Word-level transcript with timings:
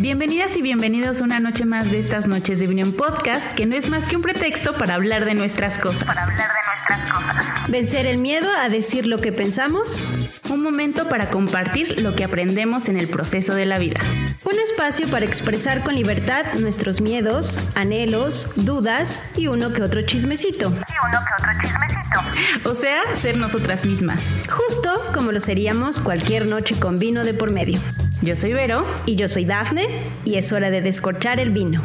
Bienvenidas 0.00 0.56
y 0.56 0.62
bienvenidos 0.62 1.20
una 1.22 1.40
noche 1.40 1.64
más 1.64 1.90
de 1.90 1.98
estas 1.98 2.28
noches 2.28 2.60
de 2.60 2.66
Opinión 2.66 2.92
Podcast, 2.92 3.52
que 3.54 3.66
no 3.66 3.74
es 3.74 3.88
más 3.88 4.06
que 4.06 4.14
un 4.14 4.22
pretexto 4.22 4.72
para 4.74 4.94
hablar 4.94 5.24
de 5.24 5.34
nuestras 5.34 5.76
cosas. 5.76 6.06
Para 6.06 6.22
hablar 6.22 6.48
de 6.48 6.60
nuestras 6.68 7.12
cosas. 7.12 7.68
Vencer 7.68 8.06
el 8.06 8.18
miedo 8.18 8.48
a 8.52 8.68
decir 8.68 9.08
lo 9.08 9.18
que 9.18 9.32
pensamos. 9.32 10.06
Un 10.50 10.62
momento 10.62 11.08
para 11.08 11.30
compartir 11.30 12.00
lo 12.00 12.14
que 12.14 12.22
aprendemos 12.22 12.88
en 12.88 12.96
el 12.96 13.08
proceso 13.08 13.56
de 13.56 13.66
la 13.66 13.78
vida. 13.78 13.98
Un 14.44 14.56
espacio 14.60 15.08
para 15.08 15.24
expresar 15.24 15.82
con 15.82 15.96
libertad 15.96 16.44
nuestros 16.60 17.00
miedos, 17.00 17.58
anhelos, 17.74 18.52
dudas 18.54 19.20
y 19.36 19.48
uno 19.48 19.72
que 19.72 19.82
otro 19.82 20.00
chismecito. 20.02 20.68
Y 20.68 21.08
uno 21.08 21.18
que 21.26 21.42
otro 21.42 21.60
chismecito. 21.60 22.70
O 22.70 22.74
sea, 22.74 23.16
ser 23.16 23.36
nosotras 23.36 23.84
mismas. 23.84 24.30
Justo 24.48 24.92
como 25.12 25.32
lo 25.32 25.40
seríamos 25.40 25.98
cualquier 25.98 26.46
noche 26.46 26.78
con 26.78 27.00
vino 27.00 27.24
de 27.24 27.34
por 27.34 27.50
medio. 27.50 27.80
Yo 28.22 28.34
soy 28.34 28.52
Vero. 28.52 28.86
Y 29.06 29.16
yo 29.16 29.28
soy 29.28 29.44
Dafne. 29.44 29.86
Y 30.24 30.36
es 30.36 30.52
hora 30.52 30.70
de 30.70 30.82
descorchar 30.82 31.40
el 31.40 31.50
vino. 31.50 31.82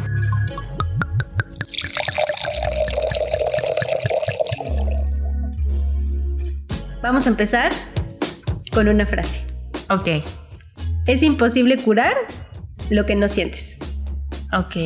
Vamos 7.02 7.26
a 7.26 7.30
empezar 7.30 7.70
con 8.72 8.88
una 8.88 9.06
frase. 9.06 9.44
Ok. 9.90 10.24
Es 11.06 11.22
imposible 11.22 11.76
curar 11.76 12.16
lo 12.90 13.04
que 13.04 13.14
no 13.14 13.28
sientes. 13.28 13.78
Ok. 14.52 14.76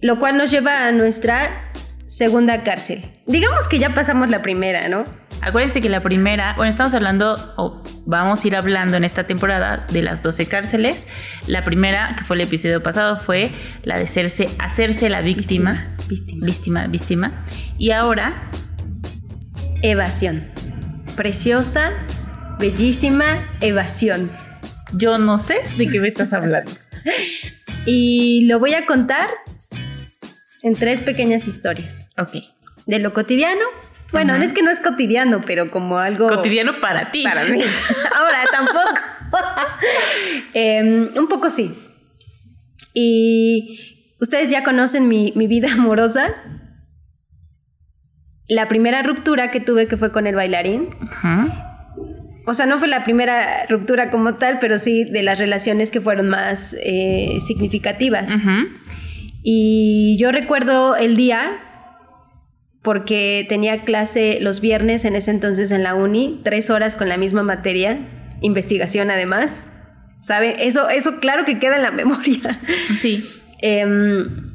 Lo 0.00 0.18
cual 0.18 0.36
nos 0.38 0.50
lleva 0.50 0.86
a 0.86 0.92
nuestra 0.92 1.71
segunda 2.12 2.62
cárcel. 2.62 3.02
Digamos 3.26 3.68
que 3.68 3.78
ya 3.78 3.94
pasamos 3.94 4.28
la 4.28 4.42
primera, 4.42 4.86
¿no? 4.88 5.06
Acuérdense 5.40 5.80
que 5.80 5.88
la 5.88 6.02
primera, 6.02 6.52
bueno, 6.56 6.68
estamos 6.68 6.92
hablando, 6.92 7.36
o 7.56 7.82
vamos 8.04 8.44
a 8.44 8.48
ir 8.48 8.54
hablando 8.54 8.98
en 8.98 9.04
esta 9.04 9.26
temporada 9.26 9.86
de 9.90 10.02
las 10.02 10.20
12 10.20 10.46
cárceles. 10.46 11.06
La 11.46 11.64
primera, 11.64 12.14
que 12.16 12.24
fue 12.24 12.36
el 12.36 12.42
episodio 12.42 12.82
pasado, 12.82 13.18
fue 13.18 13.50
la 13.84 13.96
de 13.96 14.04
hacerse, 14.04 14.50
hacerse 14.58 15.08
la 15.08 15.22
víctima. 15.22 15.96
Víctima. 16.06 16.46
Víctima, 16.46 16.86
víctima. 16.86 17.44
Y 17.78 17.92
ahora, 17.92 18.50
Evasión. 19.80 20.44
Preciosa, 21.16 21.92
bellísima 22.58 23.48
evasión. 23.62 24.30
yo 24.92 25.16
no 25.16 25.38
sé 25.38 25.56
de 25.78 25.88
qué 25.88 25.98
me 25.98 26.08
estás 26.08 26.34
hablando. 26.34 26.70
Y 27.84 28.46
lo 28.46 28.60
voy 28.60 28.74
a 28.74 28.86
contar 28.86 29.26
en 30.62 30.74
tres 30.74 31.00
pequeñas 31.00 31.48
historias. 31.48 32.10
Ok. 32.18 32.36
De 32.86 32.98
lo 32.98 33.12
cotidiano. 33.12 33.64
Bueno, 34.10 34.32
Ajá. 34.32 34.38
no 34.38 34.44
es 34.44 34.52
que 34.52 34.62
no 34.62 34.70
es 34.70 34.80
cotidiano, 34.80 35.40
pero 35.46 35.70
como 35.70 35.98
algo... 35.98 36.28
Cotidiano 36.28 36.80
para 36.80 37.10
ti. 37.10 37.22
Para 37.24 37.44
mí. 37.44 37.60
Ahora 38.16 38.44
tampoco. 38.50 39.00
Em, 40.54 41.08
un 41.16 41.28
poco 41.28 41.48
sí. 41.48 41.74
Y 42.92 44.14
ustedes 44.20 44.50
ya 44.50 44.62
conocen 44.62 45.08
mi, 45.08 45.32
mi 45.34 45.46
vida 45.46 45.72
amorosa. 45.72 46.34
La 48.48 48.68
primera 48.68 49.02
ruptura 49.02 49.50
que 49.50 49.60
tuve 49.60 49.86
que 49.86 49.96
fue 49.96 50.12
con 50.12 50.26
el 50.26 50.34
bailarín. 50.34 50.90
Ajá. 51.10 51.72
O 52.44 52.54
sea, 52.54 52.66
no 52.66 52.78
fue 52.78 52.88
la 52.88 53.04
primera 53.04 53.66
ruptura 53.68 54.10
como 54.10 54.34
tal, 54.34 54.58
pero 54.58 54.78
sí 54.78 55.04
de 55.04 55.22
las 55.22 55.38
relaciones 55.38 55.90
que 55.90 56.00
fueron 56.00 56.28
más 56.28 56.76
eh, 56.82 57.38
significativas. 57.46 58.32
Y 59.42 60.16
yo 60.18 60.30
recuerdo 60.32 60.96
el 60.96 61.16
día 61.16 61.58
porque 62.82 63.46
tenía 63.48 63.84
clase 63.84 64.38
los 64.40 64.60
viernes 64.60 65.04
en 65.04 65.14
ese 65.16 65.30
entonces 65.30 65.70
en 65.70 65.82
la 65.82 65.94
uni, 65.94 66.40
tres 66.44 66.68
horas 66.70 66.94
con 66.96 67.08
la 67.08 67.16
misma 67.16 67.42
materia, 67.42 67.98
investigación 68.40 69.10
además. 69.10 69.72
¿Sabe? 70.22 70.54
Eso, 70.66 70.88
eso 70.88 71.18
claro 71.20 71.44
que 71.44 71.58
queda 71.58 71.76
en 71.76 71.82
la 71.82 71.90
memoria. 71.92 72.60
Sí. 72.98 73.22
Em, 73.60 74.52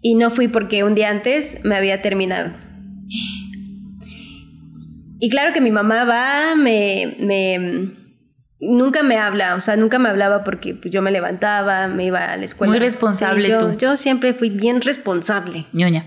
y 0.00 0.14
no 0.14 0.30
fui 0.30 0.48
porque 0.48 0.84
un 0.84 0.94
día 0.94 1.10
antes 1.10 1.60
me 1.64 1.76
había 1.76 2.02
terminado. 2.02 2.52
Y 5.20 5.30
claro 5.30 5.52
que 5.52 5.60
mi 5.60 5.70
mamá 5.70 6.04
va, 6.04 6.54
me, 6.56 7.16
me- 7.20 7.92
nunca 8.62 9.02
me 9.02 9.18
habla, 9.18 9.54
o 9.54 9.60
sea, 9.60 9.76
nunca 9.76 9.98
me 9.98 10.08
hablaba 10.08 10.44
porque 10.44 10.74
pues, 10.74 10.92
yo 10.92 11.02
me 11.02 11.10
levantaba, 11.10 11.88
me 11.88 12.06
iba 12.06 12.24
a 12.32 12.36
la 12.36 12.44
escuela. 12.44 12.70
Muy 12.70 12.78
responsable 12.78 13.48
yo, 13.48 13.58
tú. 13.58 13.76
Yo 13.78 13.96
siempre 13.96 14.32
fui 14.32 14.50
bien 14.50 14.80
responsable. 14.80 15.66
ñoña. 15.72 16.06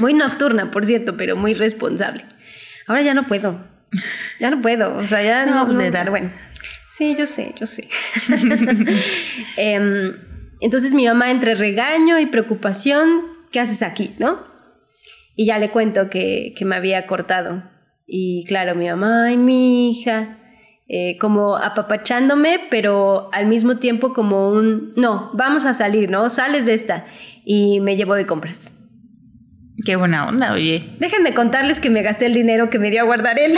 Muy 0.00 0.14
nocturna, 0.14 0.70
por 0.70 0.84
cierto, 0.86 1.16
pero 1.16 1.36
muy 1.36 1.54
responsable. 1.54 2.24
Ahora 2.86 3.02
ya 3.02 3.14
no 3.14 3.26
puedo. 3.26 3.58
Ya 4.40 4.50
no 4.50 4.60
puedo, 4.60 4.96
o 4.96 5.04
sea, 5.04 5.22
ya 5.22 5.46
No, 5.46 5.66
no. 5.66 5.72
no, 5.72 5.80
edad. 5.80 6.00
pero 6.00 6.10
bueno. 6.10 6.32
Sí, 6.88 7.14
yo 7.18 7.26
sé, 7.26 7.54
yo 7.58 7.66
sé. 7.66 7.88
Em, 9.56 10.16
entonces 10.60 10.94
mi 10.94 11.06
mamá 11.06 11.30
entre 11.30 11.54
regaño 11.54 12.18
y 12.18 12.26
preocupación, 12.26 13.22
¿qué 13.52 13.60
haces 13.60 13.82
aquí, 13.82 14.14
no? 14.18 14.42
Y 15.36 15.46
ya 15.46 15.58
le 15.58 15.70
cuento 15.70 16.08
que, 16.10 16.54
que 16.56 16.64
me 16.64 16.76
había 16.76 17.06
cortado. 17.06 17.62
Y 18.06 18.44
claro, 18.46 18.74
mi 18.74 18.88
mamá, 18.88 19.26
ay, 19.26 19.36
mi 19.36 19.90
hija, 19.90 20.37
eh, 20.90 21.18
como 21.18 21.58
apapachándome, 21.58 22.60
pero 22.70 23.28
al 23.34 23.44
mismo 23.46 23.76
tiempo 23.76 24.14
como 24.14 24.48
un, 24.50 24.94
no, 24.96 25.30
vamos 25.34 25.66
a 25.66 25.74
salir, 25.74 26.10
¿no? 26.10 26.30
Sales 26.30 26.64
de 26.64 26.72
esta. 26.72 27.04
Y 27.44 27.80
me 27.80 27.96
llevó 27.96 28.14
de 28.14 28.26
compras. 28.26 28.74
Qué 29.84 29.96
buena 29.96 30.26
onda, 30.26 30.54
oye. 30.54 30.96
Déjenme 30.98 31.34
contarles 31.34 31.78
que 31.78 31.90
me 31.90 32.02
gasté 32.02 32.24
el 32.24 32.32
dinero 32.32 32.70
que 32.70 32.78
me 32.78 32.90
dio 32.90 33.02
a 33.02 33.04
guardar 33.04 33.38
él. 33.38 33.54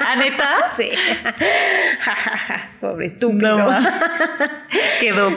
¿Ah, 0.00 0.16
neta? 0.16 0.48
sí. 0.76 0.90
Pobre 2.80 3.06
estúpido. 3.06 3.58
No. 3.58 3.68
Quedó. 5.00 5.36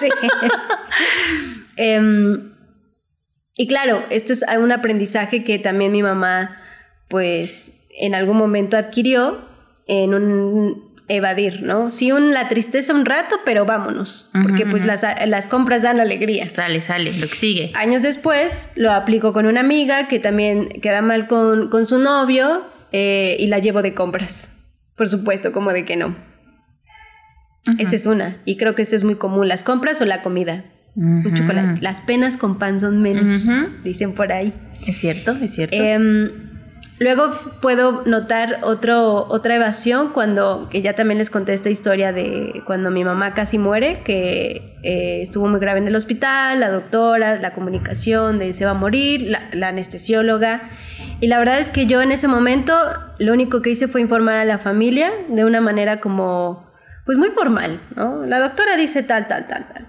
Sí. 0.00 0.08
Em, 1.76 2.54
y 3.54 3.68
claro, 3.68 4.02
esto 4.08 4.32
es 4.32 4.44
un 4.58 4.72
aprendizaje 4.72 5.44
que 5.44 5.58
también 5.58 5.92
mi 5.92 6.02
mamá, 6.02 6.58
pues, 7.08 7.86
en 8.00 8.14
algún 8.14 8.38
momento 8.38 8.78
adquirió 8.78 9.51
en 9.86 10.14
un 10.14 10.92
evadir, 11.08 11.62
¿no? 11.62 11.90
Sí, 11.90 12.12
un, 12.12 12.32
la 12.32 12.48
tristeza 12.48 12.94
un 12.94 13.04
rato, 13.04 13.36
pero 13.44 13.64
vámonos, 13.64 14.30
porque 14.42 14.66
pues 14.66 14.84
las, 14.84 15.04
las 15.26 15.46
compras 15.46 15.82
dan 15.82 16.00
alegría. 16.00 16.50
Sale, 16.54 16.80
sale, 16.80 17.12
lo 17.18 17.28
que 17.28 17.34
sigue. 17.34 17.72
Años 17.74 18.02
después 18.02 18.72
lo 18.76 18.92
aplico 18.92 19.32
con 19.32 19.46
una 19.46 19.60
amiga 19.60 20.08
que 20.08 20.18
también 20.18 20.68
queda 20.80 21.02
mal 21.02 21.26
con, 21.26 21.68
con 21.68 21.86
su 21.86 21.98
novio 21.98 22.62
eh, 22.92 23.36
y 23.38 23.48
la 23.48 23.58
llevo 23.58 23.82
de 23.82 23.94
compras. 23.94 24.54
Por 24.96 25.08
supuesto, 25.08 25.52
como 25.52 25.72
de 25.72 25.84
que 25.84 25.96
no. 25.96 26.16
Esta 27.78 27.94
es 27.94 28.06
una, 28.06 28.38
y 28.44 28.56
creo 28.56 28.74
que 28.74 28.82
esta 28.82 28.96
es 28.96 29.04
muy 29.04 29.14
común, 29.14 29.46
las 29.46 29.62
compras 29.62 30.00
o 30.00 30.04
la 30.04 30.22
comida. 30.22 30.64
Un 30.94 31.32
chocolate. 31.34 31.80
Las 31.80 32.00
penas 32.00 32.36
con 32.36 32.58
pan 32.58 32.78
son 32.80 33.00
menos, 33.00 33.46
dicen 33.82 34.14
por 34.14 34.32
ahí. 34.32 34.52
Es 34.86 34.98
cierto, 34.98 35.36
es 35.40 35.54
cierto. 35.54 35.76
Em, 35.76 36.51
luego 37.02 37.32
puedo 37.60 38.02
notar 38.04 38.58
otro, 38.62 39.26
otra 39.28 39.56
evasión 39.56 40.10
cuando, 40.10 40.68
que 40.70 40.82
ya 40.82 40.94
también 40.94 41.18
les 41.18 41.30
conté 41.30 41.54
esta 41.54 41.70
historia 41.70 42.12
de 42.12 42.62
cuando 42.66 42.90
mi 42.90 43.02
mamá 43.02 43.32
casi 43.32 43.56
muere, 43.56 44.02
que 44.04 44.76
eh, 44.82 45.20
estuvo 45.22 45.48
muy 45.48 45.58
grave 45.58 45.78
en 45.78 45.88
el 45.88 45.96
hospital, 45.96 46.60
la 46.60 46.70
doctora, 46.70 47.36
la 47.36 47.52
comunicación 47.54 48.38
de 48.38 48.52
se 48.52 48.66
va 48.66 48.72
a 48.72 48.74
morir, 48.74 49.22
la, 49.52 49.68
anestesióloga. 49.68 50.68
Y 51.20 51.28
la 51.28 51.38
verdad 51.38 51.58
es 51.58 51.70
que 51.70 51.86
yo 51.86 52.02
en 52.02 52.12
ese 52.12 52.28
momento 52.28 52.74
lo 53.18 53.32
único 53.32 53.62
que 53.62 53.70
hice 53.70 53.88
fue 53.88 54.00
informar 54.00 54.36
a 54.36 54.44
la 54.44 54.58
familia 54.58 55.10
de 55.28 55.44
una 55.44 55.62
manera 55.62 55.98
como, 56.00 56.70
pues 57.06 57.16
muy 57.16 57.30
formal. 57.30 57.80
La 58.26 58.38
doctora 58.38 58.76
dice 58.76 59.02
tal, 59.02 59.28
tal, 59.28 59.46
tal, 59.46 59.66
tal. 59.72 59.88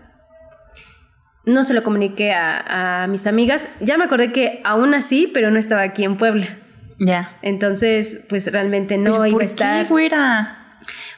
No 1.45 1.65
se 1.65 1.73
lo 1.73 1.83
comuniqué 1.83 2.31
a 2.33 3.07
mis 3.09 3.27
amigas. 3.27 3.67
Ya 3.81 3.97
me 3.97 4.05
acordé 4.05 4.31
que 4.31 4.61
aún 4.63 4.93
así, 4.93 5.29
pero 5.33 5.51
no 5.51 5.59
estaba 5.59 5.81
aquí 5.81 6.05
en 6.05 6.15
Puebla. 6.15 6.62
Ya. 6.99 7.37
Entonces, 7.41 8.25
pues 8.29 8.51
realmente 8.51 8.97
no 8.97 9.13
¿Pero 9.13 9.25
iba 9.27 9.33
por 9.35 9.41
a 9.41 9.45
estar. 9.45 9.83
qué, 9.83 9.89
güera? 9.89 10.59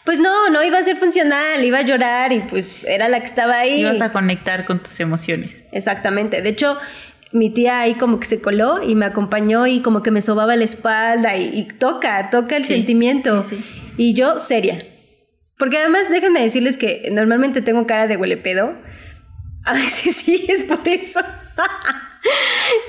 Pues 0.03 0.19
no, 0.19 0.49
no 0.49 0.63
iba 0.63 0.77
a 0.77 0.83
ser 0.83 0.97
funcional, 0.97 1.63
iba 1.65 1.79
a 1.79 1.81
llorar 1.81 2.31
y 2.31 2.39
pues 2.41 2.83
era 2.83 3.09
la 3.09 3.19
que 3.19 3.25
estaba 3.25 3.57
ahí. 3.57 3.81
Ibas 3.81 4.01
a 4.01 4.11
conectar 4.11 4.65
con 4.65 4.79
tus 4.83 4.99
emociones. 4.99 5.63
Exactamente. 5.71 6.41
De 6.43 6.49
hecho, 6.49 6.77
mi 7.31 7.49
tía 7.49 7.79
ahí 7.79 7.95
como 7.95 8.19
que 8.19 8.27
se 8.27 8.39
coló 8.39 8.83
y 8.83 8.93
me 8.93 9.05
acompañó 9.05 9.65
y 9.65 9.81
como 9.81 10.03
que 10.03 10.11
me 10.11 10.21
sobaba 10.21 10.55
la 10.55 10.63
espalda 10.63 11.35
y, 11.37 11.49
y 11.57 11.63
toca, 11.63 12.29
toca 12.29 12.55
el 12.55 12.65
Sí, 12.65 12.75
sentimiento. 12.75 13.41
sí, 13.43 13.55
sí. 13.57 13.81
Y 13.97 14.13
yo 14.13 14.37
seria. 14.37 14.85
Porque 15.57 15.77
además 15.79 16.09
déjenme 16.11 16.41
decirles 16.41 16.77
que 16.77 17.09
normalmente 17.11 17.61
tengo 17.63 17.87
cara 17.87 18.05
de 18.07 18.17
huele 18.17 18.37
pedo. 18.37 18.75
A 19.63 19.73
veces 19.73 20.15
sí 20.23 20.45
es 20.47 20.61
por 20.61 20.87
eso. 20.87 21.21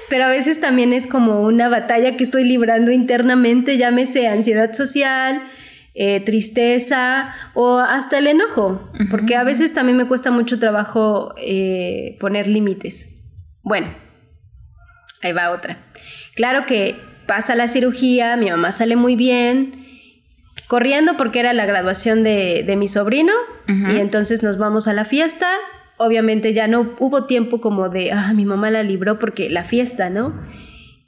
Pero 0.08 0.24
a 0.24 0.28
veces 0.28 0.60
también 0.60 0.92
es 0.92 1.06
como 1.06 1.42
una 1.42 1.68
batalla 1.68 2.16
que 2.16 2.24
estoy 2.24 2.44
librando 2.44 2.90
internamente, 2.90 3.76
llámese 3.76 4.28
ansiedad 4.28 4.72
social, 4.72 5.42
eh, 5.94 6.20
tristeza 6.20 7.34
o 7.54 7.78
hasta 7.78 8.18
el 8.18 8.26
enojo, 8.26 8.90
porque 9.10 9.34
a 9.34 9.44
veces 9.44 9.72
también 9.72 9.96
me 9.96 10.06
cuesta 10.06 10.30
mucho 10.30 10.58
trabajo 10.58 11.34
eh, 11.38 12.16
poner 12.20 12.46
límites. 12.46 13.22
Bueno, 13.62 13.88
ahí 15.22 15.32
va 15.32 15.50
otra. 15.50 15.78
Claro 16.34 16.66
que 16.66 16.96
pasa 17.26 17.54
la 17.54 17.66
cirugía, 17.66 18.36
mi 18.36 18.50
mamá 18.50 18.72
sale 18.72 18.94
muy 18.94 19.16
bien, 19.16 19.72
corriendo 20.66 21.16
porque 21.16 21.40
era 21.40 21.52
la 21.52 21.66
graduación 21.66 22.22
de, 22.22 22.62
de 22.62 22.76
mi 22.76 22.88
sobrino, 22.88 23.32
y 23.66 23.96
entonces 23.96 24.42
nos 24.42 24.58
vamos 24.58 24.86
a 24.86 24.92
la 24.92 25.04
fiesta. 25.04 25.48
Obviamente 25.98 26.52
ya 26.52 26.69
no 26.69 26.94
hubo 26.98 27.25
tiempo 27.26 27.60
como 27.60 27.88
de, 27.88 28.12
ah, 28.12 28.32
mi 28.34 28.44
mamá 28.44 28.70
la 28.70 28.82
libró 28.82 29.19
porque 29.19 29.48
la 29.50 29.64
fiesta, 29.64 30.10
¿no? 30.10 30.43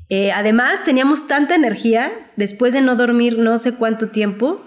Eh, 0.09 0.33
además, 0.33 0.83
teníamos 0.85 1.29
tanta 1.29 1.55
energía, 1.55 2.11
después 2.37 2.73
de 2.73 2.81
no 2.81 2.97
dormir 2.97 3.39
no 3.39 3.59
sé 3.59 3.75
cuánto 3.75 4.09
tiempo, 4.09 4.65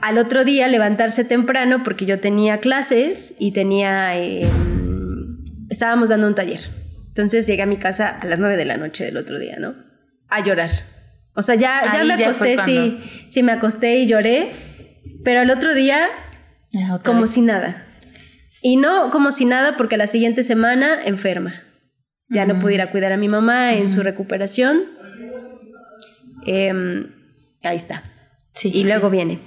al 0.00 0.18
otro 0.18 0.44
día 0.44 0.68
levantarse 0.68 1.24
temprano 1.24 1.82
porque 1.82 2.06
yo 2.06 2.20
tenía 2.20 2.58
clases 2.60 3.34
y 3.38 3.52
tenía, 3.52 4.16
eh, 4.18 4.48
estábamos 5.68 6.10
dando 6.10 6.28
un 6.28 6.34
taller. 6.34 6.60
Entonces 7.08 7.46
llegué 7.48 7.62
a 7.62 7.66
mi 7.66 7.76
casa 7.76 8.16
a 8.20 8.26
las 8.26 8.38
9 8.38 8.56
de 8.56 8.64
la 8.64 8.76
noche 8.76 9.04
del 9.04 9.16
otro 9.16 9.38
día, 9.40 9.56
¿no? 9.58 9.74
A 10.28 10.44
llorar. 10.44 10.70
O 11.34 11.42
sea, 11.42 11.56
ya, 11.56 11.82
ya 11.84 12.00
Ahí 12.00 12.06
me 12.08 12.16
ya 12.18 12.24
acosté, 12.26 12.56
sí, 12.64 13.00
sí, 13.28 13.42
me 13.42 13.52
acosté 13.52 13.96
y 13.98 14.06
lloré, 14.06 14.50
pero 15.24 15.40
al 15.40 15.50
otro 15.50 15.74
día 15.74 16.08
Ya, 16.70 16.98
como 17.04 17.22
vez. 17.22 17.30
si 17.30 17.40
nada. 17.42 17.84
Y 18.62 18.76
no 18.76 19.10
como 19.10 19.30
si 19.32 19.44
nada 19.44 19.76
porque 19.76 19.96
la 19.96 20.06
siguiente 20.06 20.42
semana 20.42 20.98
enferma. 21.04 21.62
Ya 22.30 22.44
no 22.44 22.58
pude 22.58 22.74
ir 22.74 22.82
a 22.82 22.90
cuidar 22.90 23.12
a 23.12 23.16
mi 23.16 23.28
mamá 23.28 23.72
en 23.74 23.88
su 23.90 24.02
recuperación. 24.02 24.82
Em, 26.46 27.10
ahí 27.62 27.76
está. 27.76 28.02
Sí, 28.54 28.68
y 28.68 28.72
sí. 28.72 28.84
luego 28.84 29.10
viene 29.10 29.38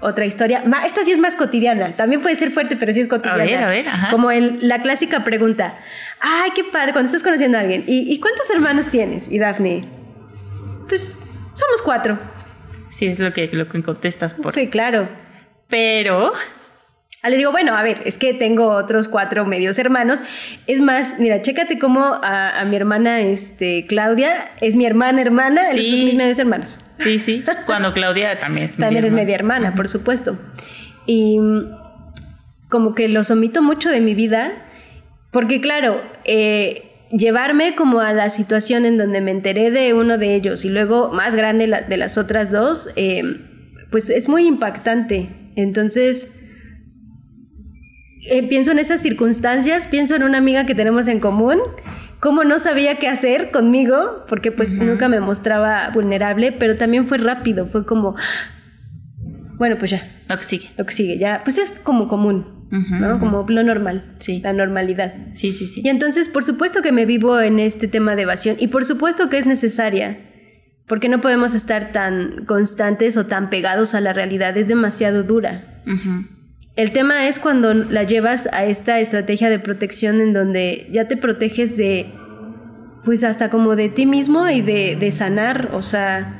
otra 0.00 0.24
historia. 0.24 0.62
Esta 0.84 1.04
sí 1.04 1.12
es 1.12 1.18
más 1.18 1.36
cotidiana. 1.36 1.92
También 1.92 2.20
puede 2.22 2.36
ser 2.36 2.50
fuerte, 2.50 2.76
pero 2.76 2.92
sí 2.92 3.00
es 3.00 3.08
cotidiana. 3.08 3.44
ver, 3.44 3.62
a 3.62 3.68
ver, 3.68 3.88
ajá. 3.88 4.10
Como 4.10 4.30
el- 4.30 4.58
la 4.66 4.82
clásica 4.82 5.22
pregunta. 5.24 5.74
Ay, 6.20 6.50
qué 6.54 6.64
padre, 6.64 6.92
cuando 6.92 7.06
estás 7.06 7.22
conociendo 7.22 7.58
a 7.58 7.60
alguien. 7.60 7.84
¿Y, 7.86 8.12
y 8.12 8.18
cuántos 8.20 8.50
hermanos 8.50 8.88
tienes? 8.88 9.30
Y 9.30 9.38
Daphne, 9.38 9.84
pues 10.88 11.02
somos 11.54 11.82
cuatro. 11.84 12.18
Sí, 12.88 13.06
es 13.06 13.18
lo 13.20 13.32
que, 13.32 13.48
lo 13.52 13.68
que 13.68 13.82
contestas 13.82 14.34
por. 14.34 14.52
Sí, 14.52 14.68
claro. 14.68 15.08
Pero. 15.68 16.32
Ah, 17.24 17.30
le 17.30 17.36
digo, 17.36 17.52
bueno, 17.52 17.76
a 17.76 17.82
ver, 17.84 18.02
es 18.04 18.18
que 18.18 18.34
tengo 18.34 18.66
otros 18.70 19.06
cuatro 19.06 19.44
medios 19.46 19.78
hermanos. 19.78 20.24
Es 20.66 20.80
más, 20.80 21.16
mira, 21.20 21.40
chécate 21.40 21.78
cómo 21.78 22.00
a, 22.20 22.60
a 22.60 22.64
mi 22.64 22.74
hermana 22.74 23.20
este, 23.20 23.86
Claudia 23.86 24.50
es 24.60 24.74
mi 24.74 24.86
hermana 24.86 25.20
hermana, 25.22 25.62
Sí. 25.72 25.80
esos 25.86 26.00
mis 26.04 26.14
medios 26.16 26.38
hermanos. 26.40 26.80
Sí, 26.98 27.18
sí. 27.20 27.44
Cuando 27.66 27.92
Claudia 27.94 28.38
también 28.40 28.64
es 28.66 28.76
También 28.76 29.04
es 29.04 29.12
media 29.12 29.36
hermana, 29.36 29.74
por 29.76 29.86
supuesto. 29.88 30.36
Y 31.06 31.38
como 32.68 32.94
que 32.94 33.08
los 33.08 33.30
omito 33.30 33.62
mucho 33.62 33.90
de 33.90 34.00
mi 34.00 34.14
vida, 34.14 34.52
porque 35.30 35.60
claro, 35.60 36.00
eh, 36.24 36.90
llevarme 37.10 37.74
como 37.76 38.00
a 38.00 38.12
la 38.12 38.30
situación 38.30 38.84
en 38.84 38.96
donde 38.98 39.20
me 39.20 39.30
enteré 39.30 39.70
de 39.70 39.94
uno 39.94 40.18
de 40.18 40.34
ellos 40.34 40.64
y 40.64 40.70
luego 40.70 41.10
más 41.12 41.34
grande 41.36 41.66
la- 41.66 41.82
de 41.82 41.96
las 41.98 42.18
otras 42.18 42.50
dos, 42.50 42.90
eh, 42.96 43.22
pues 43.90 44.10
es 44.10 44.28
muy 44.28 44.46
impactante. 44.46 45.28
Entonces, 45.54 46.41
eh, 48.22 48.46
pienso 48.48 48.70
en 48.72 48.78
esas 48.78 49.00
circunstancias, 49.00 49.86
pienso 49.86 50.14
en 50.16 50.22
una 50.22 50.38
amiga 50.38 50.66
que 50.66 50.74
tenemos 50.74 51.08
en 51.08 51.20
común, 51.20 51.58
cómo 52.20 52.44
no 52.44 52.58
sabía 52.58 52.98
qué 52.98 53.08
hacer 53.08 53.50
conmigo, 53.50 54.24
porque 54.28 54.52
pues 54.52 54.76
nunca 54.78 55.08
me 55.08 55.20
mostraba 55.20 55.90
vulnerable, 55.92 56.52
pero 56.52 56.76
también 56.76 57.06
fue 57.06 57.18
rápido, 57.18 57.66
fue 57.66 57.84
como, 57.84 58.14
bueno, 59.58 59.76
pues 59.78 59.90
ya, 59.92 60.02
Lo 60.28 60.36
que 60.38 60.44
sigue. 60.44 60.68
lo 60.76 60.86
que 60.86 60.92
sigue, 60.92 61.18
ya, 61.18 61.40
pues 61.44 61.58
es 61.58 61.72
como 61.72 62.08
común, 62.08 62.66
Ujú, 62.72 62.94
¿no? 63.00 63.10
ujú. 63.16 63.18
Como 63.20 63.46
lo 63.48 63.62
normal, 63.62 64.14
Sí. 64.18 64.40
la 64.42 64.52
normalidad. 64.52 65.14
Sí, 65.32 65.52
sí, 65.52 65.66
sí. 65.66 65.82
Y 65.84 65.88
entonces, 65.88 66.28
por 66.28 66.42
supuesto 66.44 66.80
que 66.82 66.90
me 66.92 67.06
vivo 67.06 67.38
en 67.40 67.58
este 67.58 67.86
tema 67.88 68.16
de 68.16 68.22
evasión 68.22 68.56
y 68.58 68.68
por 68.68 68.84
supuesto 68.84 69.28
que 69.28 69.38
es 69.38 69.46
necesaria, 69.46 70.18
porque 70.88 71.08
no 71.08 71.20
podemos 71.20 71.54
estar 71.54 71.92
tan 71.92 72.44
constantes 72.46 73.16
o 73.16 73.26
tan 73.26 73.50
pegados 73.50 73.94
a 73.94 74.00
la 74.00 74.12
realidad, 74.12 74.56
es 74.56 74.68
demasiado 74.68 75.22
dura. 75.22 75.82
Ujú. 75.86 76.26
El 76.74 76.92
tema 76.92 77.28
es 77.28 77.38
cuando 77.38 77.74
la 77.74 78.04
llevas 78.04 78.48
a 78.52 78.64
esta 78.64 78.98
estrategia 79.00 79.50
de 79.50 79.58
protección 79.58 80.20
en 80.20 80.32
donde 80.32 80.88
ya 80.90 81.06
te 81.06 81.18
proteges 81.18 81.76
de, 81.76 82.06
pues 83.04 83.24
hasta 83.24 83.50
como 83.50 83.76
de 83.76 83.90
ti 83.90 84.06
mismo 84.06 84.48
y 84.48 84.62
de, 84.62 84.96
de 84.96 85.10
sanar, 85.10 85.70
o 85.72 85.82
sea, 85.82 86.38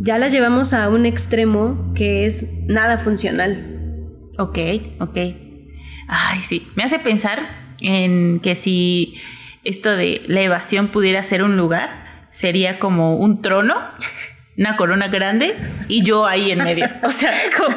ya 0.00 0.18
la 0.18 0.28
llevamos 0.28 0.74
a 0.74 0.88
un 0.90 1.06
extremo 1.06 1.92
que 1.94 2.26
es 2.26 2.64
nada 2.66 2.98
funcional. 2.98 3.78
Ok, 4.38 4.58
ok. 5.00 5.16
Ay, 6.08 6.40
sí. 6.40 6.68
Me 6.76 6.84
hace 6.84 6.98
pensar 6.98 7.74
en 7.80 8.40
que 8.40 8.54
si 8.54 9.14
esto 9.64 9.96
de 9.96 10.22
la 10.26 10.42
evasión 10.42 10.88
pudiera 10.88 11.22
ser 11.22 11.42
un 11.42 11.56
lugar, 11.56 12.28
sería 12.30 12.78
como 12.78 13.16
un 13.16 13.42
trono, 13.42 13.74
una 14.58 14.76
corona 14.76 15.08
grande 15.08 15.54
y 15.88 16.02
yo 16.02 16.26
ahí 16.26 16.50
en 16.50 16.62
medio. 16.64 16.86
O 17.02 17.08
sea, 17.08 17.30
es 17.30 17.54
como. 17.54 17.74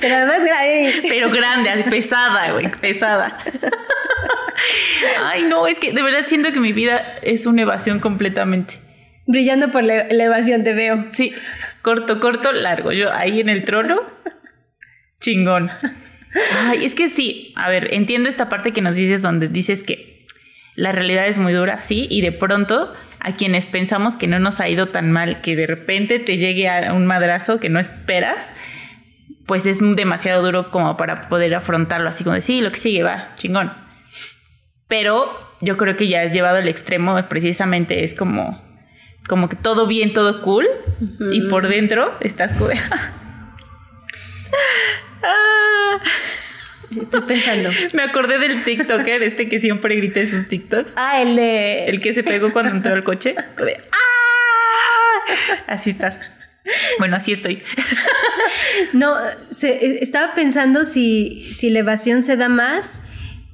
Pero 0.00 0.14
además, 0.16 0.38
gra- 0.42 1.02
Pero 1.08 1.28
grande, 1.30 1.84
pesada, 1.90 2.52
güey, 2.52 2.70
pesada. 2.70 3.36
Ay, 5.24 5.42
no, 5.44 5.66
es 5.66 5.78
que 5.78 5.92
de 5.92 6.02
verdad 6.02 6.24
siento 6.26 6.52
que 6.52 6.60
mi 6.60 6.72
vida 6.72 7.16
es 7.22 7.46
una 7.46 7.62
evasión 7.62 7.98
completamente. 8.00 8.74
brillando 9.26 9.70
por 9.70 9.82
la 9.84 10.06
la 10.10 10.24
evasión 10.24 10.64
te 10.64 10.72
veo. 10.74 11.06
Sí, 11.10 11.34
corto, 11.82 12.20
corto, 12.20 12.52
largo. 12.52 12.92
Yo 12.92 13.12
ahí 13.12 13.40
en 13.40 13.48
el 13.48 13.64
trono, 13.64 14.00
chingón. 15.20 15.70
Ay, 16.68 16.84
es 16.84 16.94
que 16.94 17.08
sí, 17.08 17.52
a 17.56 17.68
ver, 17.70 17.92
entiendo 17.92 18.28
esta 18.28 18.48
parte 18.48 18.72
que 18.72 18.82
nos 18.82 18.94
dices 18.96 19.22
donde 19.22 19.48
dices 19.48 19.82
que 19.82 20.19
la 20.76 20.92
realidad 20.92 21.26
es 21.26 21.38
muy 21.38 21.52
dura, 21.52 21.80
sí, 21.80 22.06
y 22.10 22.20
de 22.20 22.32
pronto 22.32 22.92
a 23.20 23.32
quienes 23.32 23.66
pensamos 23.66 24.16
que 24.16 24.26
no 24.26 24.38
nos 24.38 24.60
ha 24.60 24.68
ido 24.68 24.86
tan 24.86 25.12
mal, 25.12 25.40
que 25.40 25.56
de 25.56 25.66
repente 25.66 26.18
te 26.18 26.38
llegue 26.38 26.68
a 26.68 26.92
un 26.94 27.06
madrazo 27.06 27.60
que 27.60 27.68
no 27.68 27.78
esperas, 27.78 28.54
pues 29.46 29.66
es 29.66 29.80
demasiado 29.96 30.42
duro 30.42 30.70
como 30.70 30.96
para 30.96 31.28
poder 31.28 31.54
afrontarlo 31.54 32.08
así 32.08 32.24
como 32.24 32.34
de 32.34 32.40
sí, 32.40 32.60
lo 32.60 32.70
que 32.70 32.78
sigue 32.78 33.02
va, 33.02 33.34
chingón. 33.36 33.72
Pero 34.88 35.32
yo 35.60 35.76
creo 35.76 35.96
que 35.96 36.08
ya 36.08 36.22
has 36.22 36.32
llevado 36.32 36.58
el 36.58 36.68
extremo, 36.68 37.16
precisamente 37.28 38.04
es 38.04 38.14
como, 38.14 38.62
como 39.28 39.48
que 39.48 39.56
todo 39.56 39.86
bien, 39.86 40.12
todo 40.12 40.40
cool, 40.42 40.66
y 41.32 41.42
por 41.48 41.68
dentro 41.68 42.16
estás 42.20 42.54
Ah. 45.22 46.00
Estoy 47.00 47.20
pensando. 47.22 47.70
Me 47.92 48.02
acordé 48.02 48.38
del 48.38 48.64
TikToker, 48.64 49.22
este 49.22 49.48
que 49.48 49.58
siempre 49.58 49.94
grita 49.96 50.20
en 50.20 50.28
sus 50.28 50.48
TikToks. 50.48 50.94
Ah, 50.96 51.20
el 51.22 51.36
de... 51.36 51.86
El 51.86 52.00
que 52.00 52.12
se 52.12 52.22
pegó 52.24 52.52
cuando 52.52 52.72
entró 52.74 52.92
al 52.94 53.04
coche. 53.04 53.34
de, 53.34 53.80
¡Ah! 53.92 55.54
Así 55.66 55.90
estás. 55.90 56.20
Bueno, 56.98 57.16
así 57.16 57.32
estoy. 57.32 57.62
No, 58.92 59.14
se- 59.50 59.72
eh, 59.86 59.98
estaba 60.00 60.32
pensando 60.34 60.84
si, 60.84 61.42
si 61.52 61.70
la 61.70 61.80
evasión 61.80 62.22
se 62.22 62.36
da 62.36 62.48
más 62.48 63.02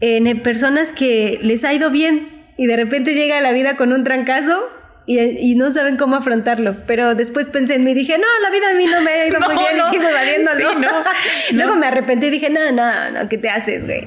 en 0.01 0.41
personas 0.43 0.93
que 0.93 1.39
les 1.43 1.65
ha 1.65 1.73
ido 1.75 1.91
bien 1.91 2.29
y 2.57 2.67
de 2.67 2.77
repente 2.77 3.13
llega 3.15 3.41
la 3.41 3.53
vida 3.53 3.77
con 3.77 3.93
un 3.93 4.05
trancazo 4.05 4.69
y, 5.07 5.19
y 5.19 5.55
no 5.55 5.71
saben 5.71 5.97
cómo 5.97 6.17
afrontarlo. 6.17 6.77
Pero 6.87 7.15
después 7.15 7.49
pensé 7.49 7.77
en 7.77 7.85
mí 7.85 7.93
y 7.93 7.95
dije, 7.95 8.19
no, 8.19 8.27
la 8.43 8.51
vida 8.51 8.71
a 8.71 8.75
mí 8.75 8.85
no 8.87 9.01
me 9.01 9.11
ha 9.11 9.27
ido 9.27 9.39
No, 9.41 9.47
muy 9.47 9.59
bien 9.65 9.77
no. 9.77 9.87
y 9.87 9.91
sigo. 9.91 10.05
Sí, 10.57 10.63
no, 10.81 11.57
Luego 11.57 11.77
me 11.77 11.87
arrepentí 11.87 12.27
y 12.27 12.31
dije, 12.31 12.51
no, 12.51 12.73
no, 12.73 13.11
no, 13.11 13.29
¿qué 13.29 13.39
te 13.39 13.49
haces, 13.49 13.85
güey? 13.85 14.07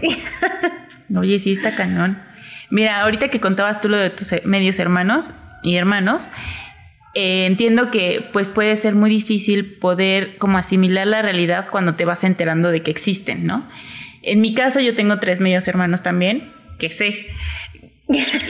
Oye, 1.18 1.40
sí, 1.40 1.52
está 1.52 1.76
cañón. 1.76 2.22
Mira, 2.70 3.02
ahorita 3.02 3.30
que 3.30 3.40
contabas 3.40 3.82
tú 3.82 3.90
lo 3.90 3.98
de 3.98 4.10
tus 4.12 4.34
medios 4.44 4.78
hermanos 4.78 5.34
y 5.64 5.76
hermanos, 5.76 6.30
eh, 7.16 7.46
entiendo 7.48 7.90
que 7.90 8.30
pues 8.32 8.50
puede 8.50 8.76
ser 8.76 8.94
muy 8.94 9.10
difícil 9.10 9.66
poder 9.66 10.38
como 10.38 10.58
asimilar 10.60 11.08
la 11.08 11.22
realidad 11.22 11.68
cuando 11.72 11.96
te 11.96 12.06
vas 12.06 12.24
enterando 12.24 12.70
de 12.70 12.84
que 12.84 12.92
existen, 12.92 13.48
¿no? 13.48 13.68
En 14.22 14.42
mi 14.42 14.54
caso 14.54 14.80
yo 14.80 14.94
tengo 14.96 15.18
tres 15.20 15.40
medios 15.40 15.68
hermanos 15.68 16.04
también, 16.04 16.52
que 16.78 16.90
sé. 16.90 17.28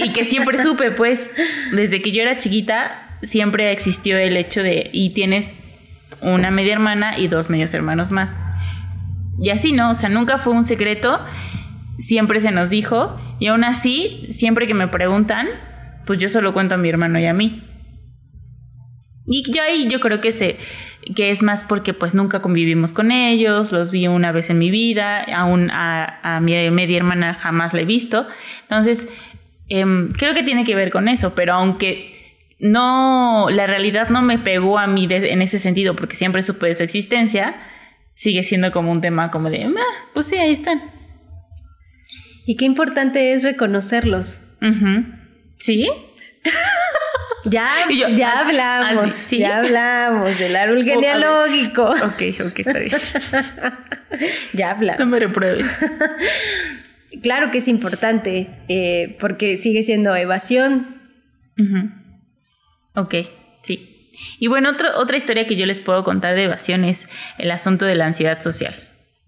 Y 0.03 0.13
que 0.13 0.23
siempre 0.23 0.61
supe, 0.61 0.91
pues, 0.91 1.29
desde 1.73 2.01
que 2.01 2.11
yo 2.11 2.21
era 2.21 2.37
chiquita, 2.37 3.17
siempre 3.21 3.71
existió 3.71 4.17
el 4.17 4.37
hecho 4.37 4.63
de, 4.63 4.89
y 4.93 5.09
tienes 5.09 5.51
una 6.21 6.51
media 6.51 6.73
hermana 6.73 7.17
y 7.17 7.27
dos 7.27 7.49
medios 7.49 7.73
hermanos 7.73 8.11
más. 8.11 8.37
Y 9.37 9.49
así, 9.49 9.71
¿no? 9.71 9.91
O 9.91 9.95
sea, 9.95 10.09
nunca 10.09 10.37
fue 10.37 10.53
un 10.53 10.63
secreto, 10.63 11.19
siempre 11.97 12.39
se 12.39 12.51
nos 12.51 12.69
dijo, 12.69 13.19
y 13.39 13.47
aún 13.47 13.63
así, 13.63 14.27
siempre 14.29 14.67
que 14.67 14.73
me 14.73 14.87
preguntan, 14.87 15.47
pues 16.05 16.19
yo 16.19 16.29
solo 16.29 16.53
cuento 16.53 16.75
a 16.75 16.77
mi 16.77 16.89
hermano 16.89 17.19
y 17.19 17.25
a 17.25 17.33
mí. 17.33 17.63
Y 19.27 19.43
yo 19.51 19.61
ahí 19.61 19.87
yo 19.89 19.99
creo 19.99 20.21
que 20.21 20.31
se 20.31 20.57
que 21.15 21.31
es 21.31 21.43
más 21.43 21.63
porque 21.63 21.93
pues 21.93 22.13
nunca 22.13 22.41
convivimos 22.41 22.93
con 22.93 23.11
ellos, 23.11 23.71
los 23.71 23.91
vi 23.91 24.07
una 24.07 24.31
vez 24.31 24.49
en 24.49 24.59
mi 24.59 24.69
vida, 24.69 25.23
aún 25.35 25.69
a, 25.71 26.39
mi 26.41 26.69
media 26.71 26.97
hermana 26.97 27.35
jamás 27.35 27.73
la 27.73 27.81
he 27.81 27.85
visto. 27.85 28.27
Entonces, 28.63 29.07
em, 29.69 30.11
creo 30.13 30.33
que 30.33 30.43
tiene 30.43 30.63
que 30.63 30.75
ver 30.75 30.91
con 30.91 31.07
eso, 31.07 31.33
pero 31.35 31.53
aunque 31.53 32.15
no, 32.59 33.47
la 33.51 33.67
realidad 33.67 34.09
no 34.09 34.21
me 34.21 34.37
pegó 34.37 34.77
a 34.79 34.87
mí 34.87 35.07
de- 35.07 35.31
en 35.31 35.41
ese 35.41 35.59
sentido, 35.59 35.95
porque 35.95 36.15
siempre 36.15 36.41
supe 36.41 36.67
de 36.67 36.75
su 36.75 36.83
existencia, 36.83 37.55
sigue 38.15 38.43
siendo 38.43 38.71
como 38.71 38.91
un 38.91 38.99
tema 39.01 39.31
como 39.31 39.49
de, 39.49 39.63
"Ah, 39.63 39.69
pues 40.13 40.27
sí, 40.27 40.37
ahí 40.37 40.51
están. 40.51 40.81
Y 42.45 42.57
qué 42.57 42.65
importante 42.65 43.31
es 43.33 43.43
reconocerlos. 43.43 44.41
¿Sí? 45.57 45.89
Ya, 47.45 47.69
yo, 47.89 48.09
ya 48.09 48.41
hablamos, 48.41 49.13
sí, 49.13 49.37
ya 49.39 49.59
hablamos 49.59 50.37
del 50.37 50.55
árbol 50.57 50.79
Oh, 50.81 50.83
genealógico. 50.83 51.83
Ok, 51.85 52.21
ok, 52.45 52.59
está 52.59 52.79
bien. 52.79 52.91
Ya 54.53 54.71
hablamos. 54.71 54.99
No 54.99 55.05
me 55.05 55.19
repruebes. 55.19 55.65
Claro 57.23 57.51
que 57.51 57.57
es 57.59 57.67
importante, 57.67 58.47
eh, 58.67 59.17
porque 59.19 59.57
sigue 59.57 59.83
siendo 59.83 60.15
evasión. 60.15 60.87
Ujú. 61.57 61.89
Ok, 62.95 63.15
sí. 63.63 64.09
Y 64.39 64.47
bueno, 64.47 64.69
otro- 64.71 64.97
otra 64.97 65.17
historia 65.17 65.47
que 65.47 65.55
yo 65.55 65.65
les 65.65 65.79
puedo 65.79 66.03
contar 66.03 66.35
de 66.35 66.43
evasión 66.43 66.83
es 66.83 67.09
el 67.37 67.51
asunto 67.51 67.85
de 67.85 67.95
la 67.95 68.05
ansiedad 68.05 68.39
social. 68.41 68.75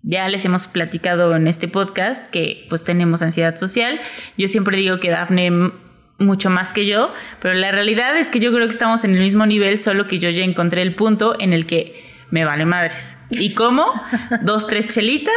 Ya 0.03 0.27
les 0.29 0.43
hemos 0.45 0.67
platicado 0.67 1.35
en 1.35 1.47
este 1.47 1.67
podcast 1.67 2.29
que 2.31 2.65
pues 2.69 2.83
tenemos 2.83 3.21
ansiedad 3.21 3.55
social. 3.55 3.99
Yo 4.37 4.47
siempre 4.47 4.77
digo 4.77 4.99
que 4.99 5.09
Dafne 5.09 5.51
mucho 6.17 6.49
más 6.49 6.73
que 6.73 6.85
yo, 6.85 7.13
pero 7.39 7.53
la 7.55 7.71
realidad 7.71 8.15
es 8.17 8.29
que 8.29 8.39
yo 8.39 8.51
creo 8.53 8.67
que 8.67 8.73
estamos 8.73 9.03
en 9.05 9.13
el 9.15 9.19
mismo 9.21 9.45
nivel, 9.45 9.79
solo 9.79 10.07
que 10.07 10.19
yo 10.19 10.29
ya 10.29 10.43
encontré 10.43 10.81
el 10.81 10.93
punto 10.95 11.35
en 11.39 11.53
el 11.53 11.65
que 11.65 11.95
me 12.31 12.45
vale 12.45 12.65
madres. 12.65 13.17
¿Y 13.29 13.53
cómo? 13.53 13.85
Dos, 14.43 14.67
tres 14.67 14.87
chelitas 14.87 15.33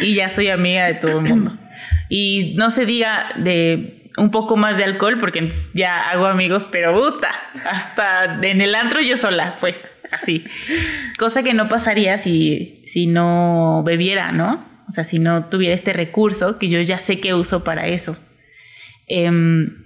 y 0.00 0.14
ya 0.14 0.28
soy 0.28 0.48
amiga 0.48 0.86
de 0.86 0.94
todo 0.94 1.18
el 1.20 1.24
mundo. 1.28 1.56
Y 2.16 2.54
no 2.54 2.70
se 2.70 2.86
diga 2.86 3.32
de 3.38 4.12
un 4.16 4.30
poco 4.30 4.56
más 4.56 4.76
de 4.76 4.84
alcohol, 4.84 5.18
porque 5.18 5.48
ya 5.74 6.00
hago 6.00 6.26
amigos, 6.26 6.68
pero 6.70 6.94
puta, 6.94 7.32
hasta 7.68 8.38
en 8.40 8.60
el 8.60 8.76
antro 8.76 9.00
yo 9.00 9.16
sola, 9.16 9.56
pues 9.58 9.88
así. 10.12 10.44
Cosa 11.18 11.42
que 11.42 11.54
no 11.54 11.68
pasaría 11.68 12.18
si, 12.18 12.84
si 12.86 13.08
no 13.08 13.82
bebiera, 13.84 14.30
¿no? 14.30 14.64
O 14.86 14.92
sea, 14.92 15.02
si 15.02 15.18
no 15.18 15.46
tuviera 15.46 15.74
este 15.74 15.92
recurso 15.92 16.56
que 16.56 16.68
yo 16.68 16.80
ya 16.82 17.00
sé 17.00 17.18
que 17.18 17.34
uso 17.34 17.64
para 17.64 17.88
eso. 17.88 18.16
Em, 19.08 19.82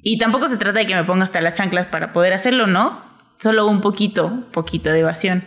y 0.00 0.18
tampoco 0.18 0.46
se 0.46 0.58
trata 0.58 0.78
de 0.78 0.86
que 0.86 0.94
me 0.94 1.02
ponga 1.02 1.24
hasta 1.24 1.40
las 1.40 1.56
chanclas 1.56 1.86
para 1.86 2.12
poder 2.12 2.34
hacerlo, 2.34 2.68
¿no? 2.68 3.02
Solo 3.40 3.66
un 3.66 3.80
poquito, 3.80 4.48
poquito 4.52 4.90
de 4.90 5.00
evasión. 5.00 5.42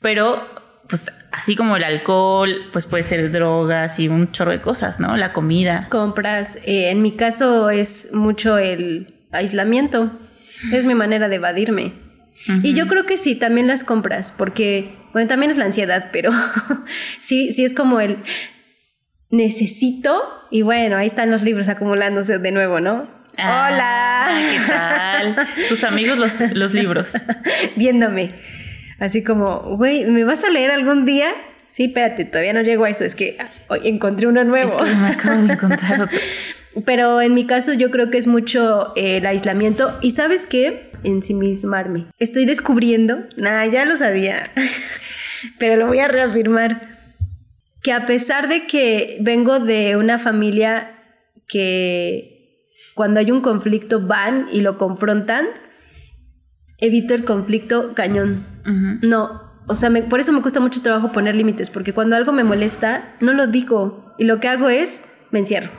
Pero, 0.00 0.44
pues, 0.90 1.10
así 1.32 1.56
como 1.56 1.76
el 1.76 1.84
alcohol, 1.84 2.68
pues 2.72 2.86
puede 2.86 3.02
ser 3.02 3.30
drogas 3.32 3.98
y 3.98 4.08
un 4.08 4.30
chorro 4.32 4.50
de 4.50 4.60
cosas, 4.60 5.00
¿no? 5.00 5.16
La 5.16 5.32
comida. 5.32 5.88
Compras, 5.88 6.58
eh, 6.66 6.90
en 6.90 7.00
mi 7.00 7.12
caso 7.12 7.70
es 7.70 8.10
mucho 8.12 8.58
el 8.58 9.14
aislamiento. 9.32 10.10
Es 10.72 10.84
mi 10.84 10.94
manera 10.94 11.28
de 11.28 11.36
evadirme. 11.36 11.94
Y 12.62 12.74
yo 12.74 12.88
creo 12.88 13.04
que 13.04 13.16
sí, 13.16 13.34
también 13.34 13.66
las 13.66 13.84
compras, 13.84 14.32
porque, 14.36 14.94
bueno, 15.12 15.28
también 15.28 15.50
es 15.50 15.58
la 15.58 15.66
ansiedad, 15.66 16.08
pero 16.10 16.30
sí, 17.20 17.52
sí 17.52 17.64
es 17.64 17.74
como 17.74 18.00
el 18.00 18.18
necesito, 19.28 20.22
y 20.50 20.62
bueno, 20.62 20.96
ahí 20.96 21.06
están 21.06 21.30
los 21.30 21.42
libros 21.42 21.68
acumulándose 21.68 22.38
de 22.38 22.50
nuevo, 22.50 22.80
¿no? 22.80 23.08
Ah, 23.36 23.68
Hola. 23.68 24.50
¿Qué 24.50 24.66
tal? 24.66 25.48
Tus 25.68 25.84
amigos 25.84 26.18
los, 26.18 26.40
los 26.54 26.74
libros. 26.74 27.12
Viéndome. 27.76 28.34
Así 29.00 29.24
como, 29.24 29.60
güey, 29.76 30.04
¿me 30.04 30.24
vas 30.24 30.44
a 30.44 30.50
leer 30.50 30.70
algún 30.70 31.06
día? 31.06 31.32
Sí, 31.66 31.86
espérate, 31.86 32.26
todavía 32.26 32.52
no 32.52 32.60
llego 32.60 32.84
a 32.84 32.90
eso, 32.90 33.04
es 33.04 33.14
que 33.14 33.36
ah, 33.40 33.48
hoy 33.68 33.80
encontré 33.84 34.26
uno 34.26 34.44
nuevo. 34.44 34.68
Es 34.68 34.82
que 34.82 34.94
me 34.96 35.08
acabo 35.08 35.40
de 35.40 35.52
encontrar 35.54 36.02
otro. 36.02 36.18
Pero 36.84 37.20
en 37.20 37.34
mi 37.34 37.46
caso 37.46 37.72
yo 37.72 37.90
creo 37.90 38.10
que 38.10 38.18
es 38.18 38.26
mucho 38.26 38.92
eh, 38.94 39.16
el 39.16 39.26
aislamiento. 39.26 39.96
¿Y 40.02 40.12
sabes 40.12 40.46
qué? 40.46 40.90
Ensimismarme. 41.02 42.06
Estoy 42.18 42.44
descubriendo, 42.44 43.24
nada, 43.36 43.66
ya 43.66 43.84
lo 43.86 43.96
sabía, 43.96 44.50
pero 45.58 45.76
lo 45.76 45.86
voy 45.86 45.98
a 45.98 46.08
reafirmar, 46.08 46.90
que 47.82 47.92
a 47.92 48.04
pesar 48.04 48.48
de 48.48 48.66
que 48.66 49.16
vengo 49.20 49.58
de 49.58 49.96
una 49.96 50.18
familia 50.18 50.92
que 51.48 52.68
cuando 52.94 53.18
hay 53.18 53.30
un 53.30 53.40
conflicto 53.40 54.06
van 54.06 54.46
y 54.52 54.60
lo 54.60 54.76
confrontan, 54.76 55.46
evito 56.80 57.14
el 57.14 57.24
conflicto 57.24 57.92
cañón. 57.94 58.46
No, 59.02 59.42
o 59.66 59.74
sea, 59.74 59.90
me- 59.90 60.02
por 60.02 60.20
eso 60.20 60.32
me 60.32 60.42
cuesta 60.42 60.60
mucho 60.60 60.82
trabajo 60.82 61.12
poner 61.12 61.34
límites, 61.36 61.70
porque 61.70 61.92
cuando 61.92 62.16
algo 62.16 62.32
me 62.32 62.44
molesta, 62.44 63.14
no 63.20 63.32
lo 63.32 63.46
digo. 63.46 64.14
Y 64.18 64.24
lo 64.24 64.40
que 64.40 64.48
hago 64.48 64.68
es, 64.68 65.04
me 65.30 65.38
encierro. 65.40 65.70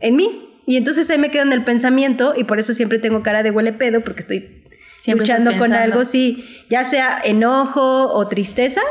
En 0.00 0.16
mí. 0.16 0.44
Y 0.66 0.76
entonces 0.76 1.08
ahí 1.10 1.18
me 1.18 1.30
quedo 1.30 1.42
en 1.44 1.52
el 1.52 1.64
pensamiento 1.64 2.34
y 2.36 2.44
por 2.44 2.58
eso 2.58 2.74
siempre 2.74 2.98
tengo 2.98 3.22
cara 3.22 3.42
de 3.42 3.50
huele 3.50 3.72
pedo, 3.72 4.02
porque 4.02 4.20
estoy 4.20 4.64
Siempre 4.98 5.24
luchando 5.26 5.50
con 5.58 5.72
algo, 5.72 6.04
sí, 6.04 6.44
ya 6.68 6.84
sea 6.84 7.18
enojo 7.24 8.08
o 8.12 8.28
tristeza 8.28 8.82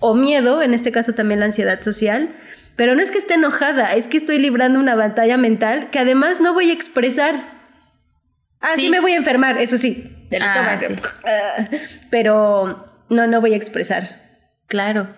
o 0.00 0.14
miedo, 0.14 0.60
en 0.60 0.74
este 0.74 0.92
caso 0.92 1.14
también 1.14 1.40
la 1.40 1.46
ansiedad 1.46 1.80
social. 1.80 2.28
Pero 2.76 2.94
no 2.94 3.00
es 3.02 3.10
que 3.10 3.18
esté 3.18 3.34
enojada, 3.34 3.94
es 3.94 4.08
que 4.08 4.16
estoy 4.16 4.38
librando 4.38 4.78
una 4.80 4.94
batalla 4.94 5.36
mental 5.36 5.88
que 5.90 5.98
además 5.98 6.40
no 6.40 6.52
voy 6.52 6.70
a 6.70 6.72
expresar. 6.72 7.61
Ah, 8.62 8.72
sí, 8.76 8.82
Sí. 8.82 8.90
me 8.90 9.00
voy 9.00 9.12
a 9.12 9.16
enfermar, 9.16 9.58
eso 9.58 9.76
sí, 9.76 10.10
del 10.30 10.42
Ah. 10.42 10.78
Pero 12.10 13.04
no, 13.08 13.26
no 13.26 13.40
voy 13.40 13.54
a 13.54 13.56
expresar. 13.56 14.20
Claro, 14.68 15.08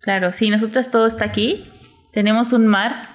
claro. 0.00 0.32
Sí, 0.32 0.50
nosotras 0.50 0.90
todo 0.90 1.06
está 1.06 1.24
aquí. 1.24 1.70
Tenemos 2.12 2.52
un 2.52 2.66
mar 2.66 3.08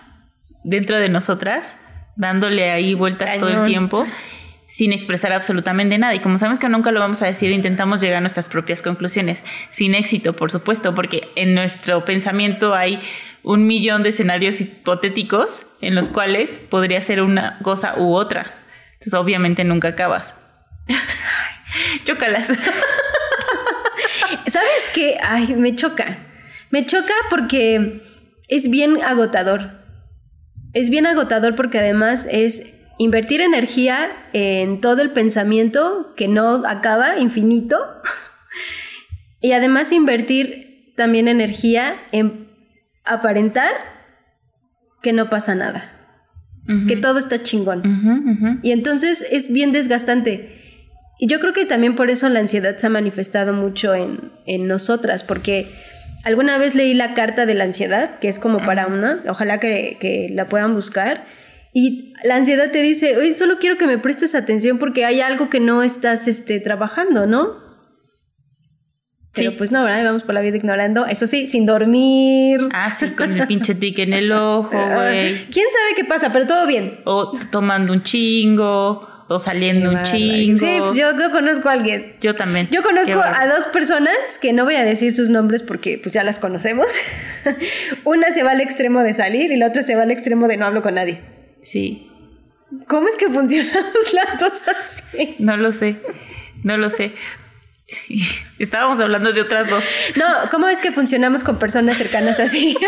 dentro 0.63 0.97
de 0.97 1.09
nosotras, 1.09 1.77
dándole 2.15 2.71
ahí 2.71 2.93
vueltas 2.93 3.37
todo 3.39 3.49
el 3.49 3.65
tiempo, 3.65 4.05
sin 4.67 4.91
expresar 4.93 5.31
absolutamente 5.33 5.97
nada. 5.97 6.13
Y 6.15 6.19
como 6.19 6.37
sabemos 6.37 6.59
que 6.59 6.69
nunca 6.69 6.91
lo 6.91 6.99
vamos 6.99 7.21
a 7.21 7.25
decir, 7.25 7.51
intentamos 7.51 8.01
llegar 8.01 8.17
a 8.17 8.21
nuestras 8.21 8.47
propias 8.49 8.81
conclusiones, 8.81 9.43
sin 9.71 9.95
éxito, 9.95 10.35
por 10.35 10.51
supuesto, 10.51 10.93
porque 10.93 11.29
en 11.35 11.55
nuestro 11.55 12.05
pensamiento 12.05 12.75
hay 12.75 12.99
un 13.41 13.65
millón 13.67 14.03
de 14.03 14.09
escenarios 14.09 14.61
hipotéticos 14.61 15.65
en 15.81 15.95
los 15.95 16.09
cuales 16.09 16.61
podría 16.69 17.01
ser 17.01 17.21
una 17.21 17.59
cosa 17.63 17.95
u 17.97 18.13
otra. 18.13 18.53
Entonces, 18.99 19.13
obviamente, 19.13 19.63
nunca 19.63 19.87
acabas. 19.87 20.35
Chócalas. 22.03 22.47
¿Sabes 24.47 24.89
qué? 24.93 25.17
Ay, 25.23 25.55
me 25.55 25.73
choca. 25.75 26.17
Me 26.69 26.85
choca 26.85 27.13
porque 27.29 28.01
es 28.49 28.69
bien 28.69 29.01
agotador. 29.01 29.79
Es 30.73 30.89
bien 30.89 31.05
agotador 31.05 31.55
porque 31.55 31.79
además 31.79 32.27
es 32.29 32.75
invertir 32.97 33.39
energía 33.39 34.11
en 34.33 34.81
todo 34.81 35.01
el 35.01 35.11
pensamiento 35.11 36.13
que 36.17 36.27
no 36.27 36.63
acaba, 36.67 37.17
infinito. 37.17 37.77
Y 39.41 39.53
además 39.53 39.93
invertir 39.93 40.93
también 40.97 41.29
energía 41.29 41.95
en 42.11 42.49
aparentar 43.05 43.71
que 45.01 45.13
no 45.13 45.29
pasa 45.29 45.55
nada. 45.55 45.98
Que 46.87 46.95
todo 46.97 47.17
está 47.17 47.41
chingón. 47.41 48.59
Y 48.61 48.71
entonces 48.71 49.25
es 49.31 49.51
bien 49.51 49.71
desgastante. 49.71 50.55
Y 51.17 51.27
yo 51.27 51.39
creo 51.39 51.51
que 51.51 51.65
también 51.65 51.95
por 51.95 52.09
eso 52.09 52.29
la 52.29 52.39
ansiedad 52.39 52.77
se 52.77 52.87
ha 52.87 52.89
manifestado 52.89 53.53
mucho 53.53 53.93
en, 53.93 54.31
en 54.45 54.67
nosotras, 54.67 55.23
porque 55.23 55.67
alguna 56.23 56.57
vez 56.57 56.75
leí 56.75 56.93
la 56.93 57.13
carta 57.13 57.45
de 57.45 57.55
la 57.55 57.65
ansiedad, 57.65 58.19
que 58.19 58.29
es 58.29 58.39
como 58.39 58.65
para 58.65 58.87
una, 58.87 59.23
ojalá 59.27 59.59
que, 59.59 59.97
que 59.99 60.29
la 60.31 60.47
puedan 60.47 60.73
buscar, 60.73 61.25
y 61.73 62.13
la 62.23 62.35
ansiedad 62.35 62.71
te 62.71 62.81
dice, 62.81 63.17
oye, 63.17 63.33
solo 63.33 63.59
quiero 63.59 63.77
que 63.77 63.85
me 63.85 63.97
prestes 63.97 64.33
atención 64.33 64.79
porque 64.79 65.05
hay 65.05 65.21
algo 65.21 65.49
que 65.49 65.59
no 65.59 65.83
estás 65.83 66.27
este, 66.27 66.59
trabajando, 66.59 67.27
¿no? 67.27 67.68
Pero 69.33 69.51
Sí. 69.51 69.55
pues 69.57 69.71
no, 69.71 69.83
¿verdad? 69.83 70.03
Vamos 70.03 70.23
por 70.23 70.33
la 70.33 70.41
vida 70.41 70.57
ignorando. 70.57 71.05
Eso 71.05 71.27
sí, 71.27 71.45
sin 71.47 71.65
dormir. 71.65 72.59
Ah, 72.73 72.89
sí, 72.91 73.11
con 73.11 73.31
el 73.33 73.45
pinche 73.47 73.75
tic 73.75 73.99
en 73.99 74.13
el 74.13 74.31
ojo, 74.31 74.71
güey. 74.71 75.45
¿Quién 75.45 75.65
sabe 75.71 75.95
qué 75.95 76.03
pasa? 76.05 76.31
Pero 76.33 76.47
todo 76.47 76.65
bien. 76.65 76.99
O 77.05 77.31
tomando 77.51 77.93
un 77.93 78.01
chingo, 78.01 79.07
o 79.27 79.37
saliendo 79.37 79.91
un 79.91 80.01
chingo. 80.01 80.57
Sí, 80.57 80.77
pues 80.79 80.95
yo, 80.95 81.11
yo 81.17 81.29
conozco 81.31 81.69
a 81.69 81.73
alguien. 81.73 82.15
Yo 82.19 82.35
también. 82.35 82.67
Yo 82.71 82.81
conozco 82.81 83.21
a 83.23 83.45
dos 83.45 83.67
personas 83.67 84.15
que 84.41 84.51
no 84.53 84.65
voy 84.65 84.75
a 84.75 84.83
decir 84.83 85.13
sus 85.13 85.29
nombres 85.29 85.61
porque 85.61 85.99
pues 86.01 86.11
ya 86.13 86.23
las 86.23 86.39
conocemos. 86.39 86.87
Una 88.05 88.31
se 88.31 88.41
va 88.43 88.51
al 88.51 88.61
extremo 88.61 89.03
de 89.03 89.13
salir 89.13 89.51
y 89.51 89.57
la 89.57 89.67
otra 89.67 89.83
se 89.83 89.95
va 89.95 90.01
al 90.03 90.11
extremo 90.11 90.47
de 90.47 90.57
no 90.57 90.65
hablo 90.65 90.81
con 90.81 90.95
nadie. 90.95 91.21
Sí, 91.61 92.07
¿Cómo 92.87 93.07
es 93.07 93.15
que 93.15 93.27
funcionamos 93.29 93.93
las 94.13 94.37
dos 94.39 94.63
así? 94.67 95.35
no 95.39 95.57
lo 95.57 95.71
sé. 95.71 95.95
No 96.63 96.77
lo 96.77 96.89
sé. 96.91 97.11
Estábamos 98.59 98.99
hablando 98.99 99.31
de 99.33 99.41
otras 99.41 99.69
dos. 99.69 99.83
No, 100.17 100.25
¿cómo 100.51 100.67
es 100.67 100.79
que 100.79 100.91
funcionamos 100.91 101.43
con 101.43 101.59
personas 101.59 101.97
cercanas 101.97 102.39
así? 102.39 102.75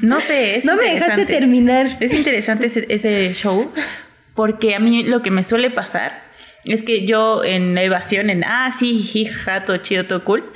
No 0.00 0.20
sé, 0.20 0.56
es 0.56 0.64
no 0.64 0.76
me 0.76 0.94
dejaste 0.94 1.26
terminar. 1.26 1.98
Es 2.00 2.14
interesante 2.14 2.66
ese, 2.66 2.86
ese 2.88 3.34
show 3.34 3.70
porque 4.34 4.74
a 4.74 4.80
mí 4.80 5.04
lo 5.04 5.20
que 5.20 5.30
me 5.30 5.42
suele 5.42 5.70
pasar 5.70 6.22
es 6.64 6.82
que 6.82 7.06
yo 7.06 7.44
en 7.44 7.74
la 7.74 7.82
evasión, 7.82 8.30
en 8.30 8.44
ah, 8.44 8.70
sí, 8.72 8.94
jiji, 8.94 9.26
jaja, 9.26 9.64
todo 9.64 9.76
chido, 9.78 10.04
todo 10.04 10.24
cool, 10.24 10.52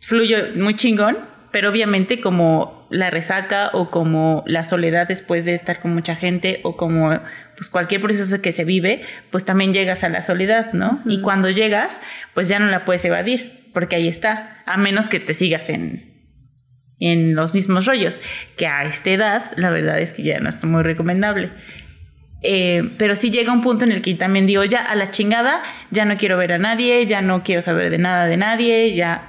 fluyo 0.00 0.38
muy 0.56 0.74
chingón, 0.74 1.18
pero 1.52 1.70
obviamente 1.70 2.20
como 2.20 2.86
la 2.90 3.10
resaca 3.10 3.70
o 3.72 3.90
como 3.90 4.42
la 4.46 4.64
soledad 4.64 5.08
después 5.08 5.44
de 5.44 5.54
estar 5.54 5.80
con 5.80 5.94
mucha 5.94 6.14
gente 6.14 6.60
o 6.62 6.76
como 6.76 7.10
pues 7.56 7.70
cualquier 7.70 8.00
proceso 8.00 8.40
que 8.40 8.52
se 8.52 8.64
vive, 8.64 9.02
pues 9.30 9.44
también 9.44 9.72
llegas 9.72 10.04
a 10.04 10.08
la 10.08 10.22
soledad, 10.22 10.72
¿no? 10.72 11.00
Y 11.06 11.20
cuando 11.20 11.50
llegas, 11.50 12.00
pues 12.34 12.48
ya 12.48 12.58
no 12.58 12.66
la 12.66 12.84
puedes 12.84 13.04
evadir, 13.04 13.70
porque 13.72 13.96
ahí 13.96 14.08
está, 14.08 14.62
a 14.66 14.76
menos 14.76 15.08
que 15.08 15.20
te 15.20 15.34
sigas 15.34 15.70
en, 15.70 16.10
en 16.98 17.34
los 17.34 17.54
mismos 17.54 17.86
rollos, 17.86 18.20
que 18.56 18.66
a 18.66 18.84
esta 18.84 19.10
edad 19.10 19.50
la 19.56 19.70
verdad 19.70 19.98
es 20.00 20.12
que 20.12 20.22
ya 20.22 20.40
no 20.40 20.48
es 20.48 20.62
muy 20.64 20.82
recomendable. 20.82 21.50
Eh, 22.42 22.90
pero 22.96 23.16
sí 23.16 23.30
llega 23.30 23.52
un 23.52 23.60
punto 23.60 23.84
en 23.84 23.92
el 23.92 24.00
que 24.00 24.14
también 24.14 24.46
digo, 24.46 24.64
ya 24.64 24.80
a 24.80 24.94
la 24.94 25.10
chingada, 25.10 25.62
ya 25.90 26.06
no 26.06 26.16
quiero 26.16 26.38
ver 26.38 26.52
a 26.52 26.58
nadie, 26.58 27.04
ya 27.06 27.20
no 27.20 27.42
quiero 27.42 27.60
saber 27.60 27.90
de 27.90 27.98
nada 27.98 28.26
de 28.26 28.36
nadie, 28.36 28.94
ya... 28.94 29.26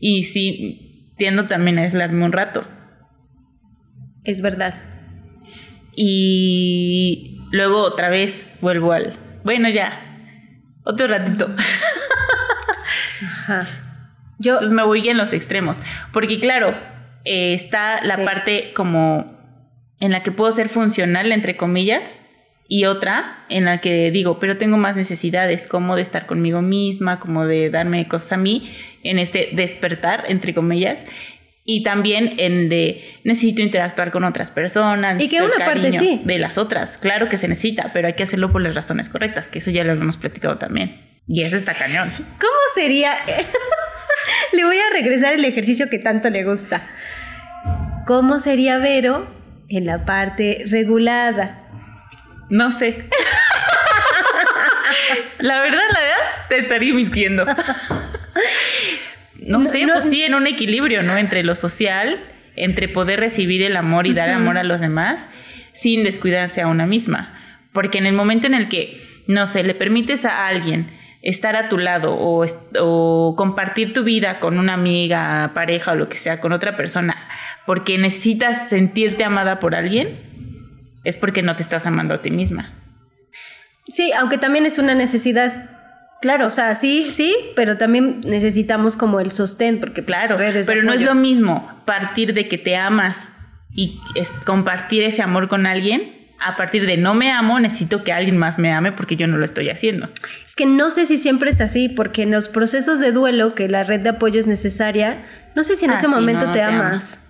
Y 0.00 0.24
sí, 0.24 0.87
tiendo 1.18 1.46
también 1.46 1.78
a 1.78 1.82
aislarme 1.82 2.24
un 2.24 2.32
rato. 2.32 2.64
Es 4.24 4.40
verdad. 4.40 4.74
Y 5.94 7.40
luego 7.50 7.82
otra 7.82 8.08
vez 8.08 8.46
vuelvo 8.60 8.92
al... 8.92 9.18
Bueno, 9.44 9.68
ya, 9.68 10.00
otro 10.84 11.06
ratito. 11.08 11.54
Ajá. 13.22 13.66
Yo, 14.38 14.54
Entonces 14.54 14.74
me 14.74 14.84
voy 14.84 15.08
en 15.08 15.16
los 15.16 15.32
extremos. 15.32 15.82
Porque 16.12 16.38
claro, 16.38 16.74
eh, 17.24 17.54
está 17.54 18.00
la 18.02 18.16
Sí. 18.16 18.24
parte 18.24 18.72
como 18.74 19.36
en 20.00 20.12
la 20.12 20.22
que 20.22 20.30
puedo 20.30 20.52
ser 20.52 20.68
funcional, 20.68 21.32
entre 21.32 21.56
comillas, 21.56 22.20
y 22.68 22.84
otra 22.84 23.44
en 23.48 23.64
la 23.64 23.80
que 23.80 24.10
digo, 24.12 24.38
pero 24.38 24.58
tengo 24.58 24.76
más 24.76 24.94
necesidades, 24.94 25.66
como 25.66 25.96
de 25.96 26.02
estar 26.02 26.26
conmigo 26.26 26.62
misma, 26.62 27.18
como 27.18 27.46
de 27.46 27.70
darme 27.70 28.06
cosas 28.06 28.32
a 28.32 28.36
mí, 28.36 28.70
en 29.02 29.18
este 29.18 29.50
despertar, 29.52 30.24
entre 30.28 30.54
comillas. 30.54 31.04
Y 31.64 31.82
también 31.82 32.34
en 32.38 32.70
de 32.70 33.04
necesito 33.24 33.60
interactuar 33.60 34.10
con 34.10 34.24
otras 34.24 34.50
personas. 34.50 35.22
Y 35.22 35.28
que 35.28 35.42
una 35.42 35.66
parte 35.66 35.92
sí. 35.92 36.22
De 36.24 36.38
las 36.38 36.56
otras, 36.56 36.96
claro 36.96 37.28
que 37.28 37.36
se 37.36 37.46
necesita, 37.46 37.92
pero 37.92 38.06
hay 38.06 38.14
que 38.14 38.22
hacerlo 38.22 38.50
por 38.50 38.62
las 38.62 38.74
razones 38.74 39.10
correctas, 39.10 39.48
que 39.48 39.58
eso 39.58 39.70
ya 39.70 39.84
lo 39.84 39.92
habíamos 39.92 40.16
platicado 40.16 40.56
también. 40.56 40.98
Y 41.26 41.42
eso 41.42 41.56
está 41.56 41.74
cañón. 41.74 42.10
¿cómo 42.16 42.58
sería? 42.74 43.12
le 44.54 44.64
voy 44.64 44.78
a 44.78 44.94
regresar 44.94 45.34
el 45.34 45.44
ejercicio 45.44 45.90
que 45.90 45.98
tanto 45.98 46.30
le 46.30 46.44
gusta. 46.44 46.86
¿Cómo 48.06 48.40
sería 48.40 48.78
Vero 48.78 49.28
en 49.68 49.84
la 49.84 50.06
parte 50.06 50.64
regulada? 50.70 51.68
No 52.48 52.72
sé. 52.72 53.04
la 55.38 55.60
verdad, 55.60 55.82
la 55.92 56.00
verdad, 56.00 56.16
te 56.48 56.58
estaría 56.60 56.94
mintiendo. 56.94 57.44
No, 59.48 59.58
No, 59.58 59.64
sé, 59.64 59.86
no- 59.86 59.94
pues 59.94 60.04
sí, 60.10 60.22
en 60.22 60.34
un 60.34 60.46
equilibrio, 60.46 61.02
¿no? 61.02 61.16
Entre 61.16 61.42
lo 61.42 61.54
social, 61.54 62.20
entre 62.56 62.88
poder 62.88 63.18
recibir 63.20 63.62
el 63.62 63.76
amor 63.76 64.06
y 64.06 64.14
dar 64.14 64.28
amor 64.30 64.58
a 64.58 64.64
los 64.64 64.80
demás, 64.80 65.28
sin 65.72 66.04
descuidarse 66.04 66.60
a 66.60 66.66
una 66.68 66.86
misma. 66.86 67.34
Porque 67.72 67.98
en 67.98 68.06
el 68.06 68.12
momento 68.14 68.46
en 68.46 68.54
el 68.54 68.68
que, 68.68 69.00
no 69.26 69.46
sé, 69.46 69.62
le 69.64 69.74
permites 69.74 70.24
a 70.24 70.46
alguien 70.48 70.86
estar 71.22 71.56
a 71.56 71.68
tu 71.68 71.78
lado 71.78 72.14
o, 72.14 72.44
o 72.80 73.34
compartir 73.36 73.92
tu 73.92 74.04
vida 74.04 74.38
con 74.40 74.58
una 74.58 74.74
amiga, 74.74 75.50
pareja 75.54 75.92
o 75.92 75.94
lo 75.96 76.08
que 76.08 76.16
sea, 76.16 76.40
con 76.40 76.52
otra 76.52 76.76
persona, 76.76 77.16
porque 77.66 77.98
necesitas 77.98 78.68
sentirte 78.68 79.24
amada 79.24 79.58
por 79.60 79.74
alguien, 79.74 80.18
es 81.04 81.16
porque 81.16 81.42
no 81.42 81.56
te 81.56 81.62
estás 81.62 81.86
amando 81.86 82.14
a 82.14 82.22
ti 82.22 82.30
misma. 82.30 82.72
Sí, 83.86 84.12
aunque 84.12 84.38
también 84.38 84.66
es 84.66 84.78
una 84.78 84.94
necesidad. 84.94 85.77
Claro, 86.20 86.46
o 86.46 86.50
sea, 86.50 86.74
sí, 86.74 87.10
sí, 87.10 87.34
pero 87.54 87.76
también 87.76 88.20
necesitamos 88.24 88.96
como 88.96 89.20
el 89.20 89.30
sostén, 89.30 89.78
porque 89.80 90.04
Claro, 90.04 90.36
redes 90.36 90.66
pero 90.66 90.82
no 90.82 90.92
es 90.92 91.02
lo 91.02 91.14
mismo 91.14 91.70
partir 91.84 92.34
de 92.34 92.48
que 92.48 92.58
te 92.58 92.76
amas 92.76 93.28
y 93.72 94.00
es- 94.16 94.32
compartir 94.44 95.02
ese 95.04 95.22
amor 95.22 95.48
con 95.48 95.66
alguien 95.66 96.16
a 96.40 96.56
partir 96.56 96.86
de 96.86 96.96
no 96.96 97.14
me 97.14 97.32
amo, 97.32 97.58
necesito 97.58 98.04
que 98.04 98.12
alguien 98.12 98.36
más 98.38 98.58
me 98.60 98.72
ame 98.72 98.92
porque 98.92 99.16
yo 99.16 99.26
no 99.26 99.38
lo 99.38 99.44
estoy 99.44 99.70
haciendo. 99.70 100.08
Es 100.46 100.54
que 100.54 100.66
no 100.66 100.88
sé 100.90 101.04
si 101.04 101.18
siempre 101.18 101.50
es 101.50 101.60
así, 101.60 101.88
porque 101.88 102.22
en 102.22 102.30
los 102.30 102.48
procesos 102.48 103.00
de 103.00 103.10
duelo, 103.10 103.54
que 103.56 103.68
la 103.68 103.82
red 103.82 104.00
de 104.00 104.10
apoyo 104.10 104.38
es 104.38 104.46
necesaria, 104.46 105.24
no 105.56 105.64
sé 105.64 105.74
si 105.74 105.84
en 105.86 105.90
Ah, 105.90 105.94
ese 105.94 106.06
sí, 106.06 106.12
momento 106.14 106.46
no, 106.46 106.52
te, 106.52 106.60
te 106.60 106.64
amas. 106.64 107.28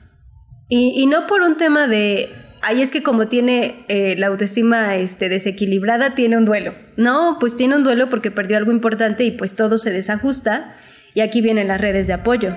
Y, 0.69 0.93
y 0.95 1.07
no 1.07 1.27
por 1.27 1.41
un 1.41 1.57
tema 1.57 1.87
de, 1.87 2.31
ahí 2.63 2.83
es 2.83 2.91
que 2.93 3.03
como 3.03 3.29
tiene 3.29 3.85
eh, 3.89 4.15
la 4.19 4.29
autoestima 4.29 4.97
este, 4.97 5.29
desequilibrada, 5.29 6.15
tiene 6.15 6.37
un 6.37 6.45
duelo. 6.45 6.75
No, 6.97 7.37
pues 7.41 7.57
tiene 7.57 7.77
un 7.77 7.85
duelo 7.85 8.09
porque 8.09 8.31
perdió 8.31 8.57
algo 8.57 8.73
importante 8.73 9.25
y 9.25 9.31
pues 9.31 9.57
todo 9.57 9.79
se 9.79 9.91
desajusta. 9.91 10.75
Y 11.15 11.21
aquí 11.21 11.41
vienen 11.41 11.69
las 11.69 11.81
redes 11.81 12.07
de 12.07 12.13
apoyo. 12.13 12.57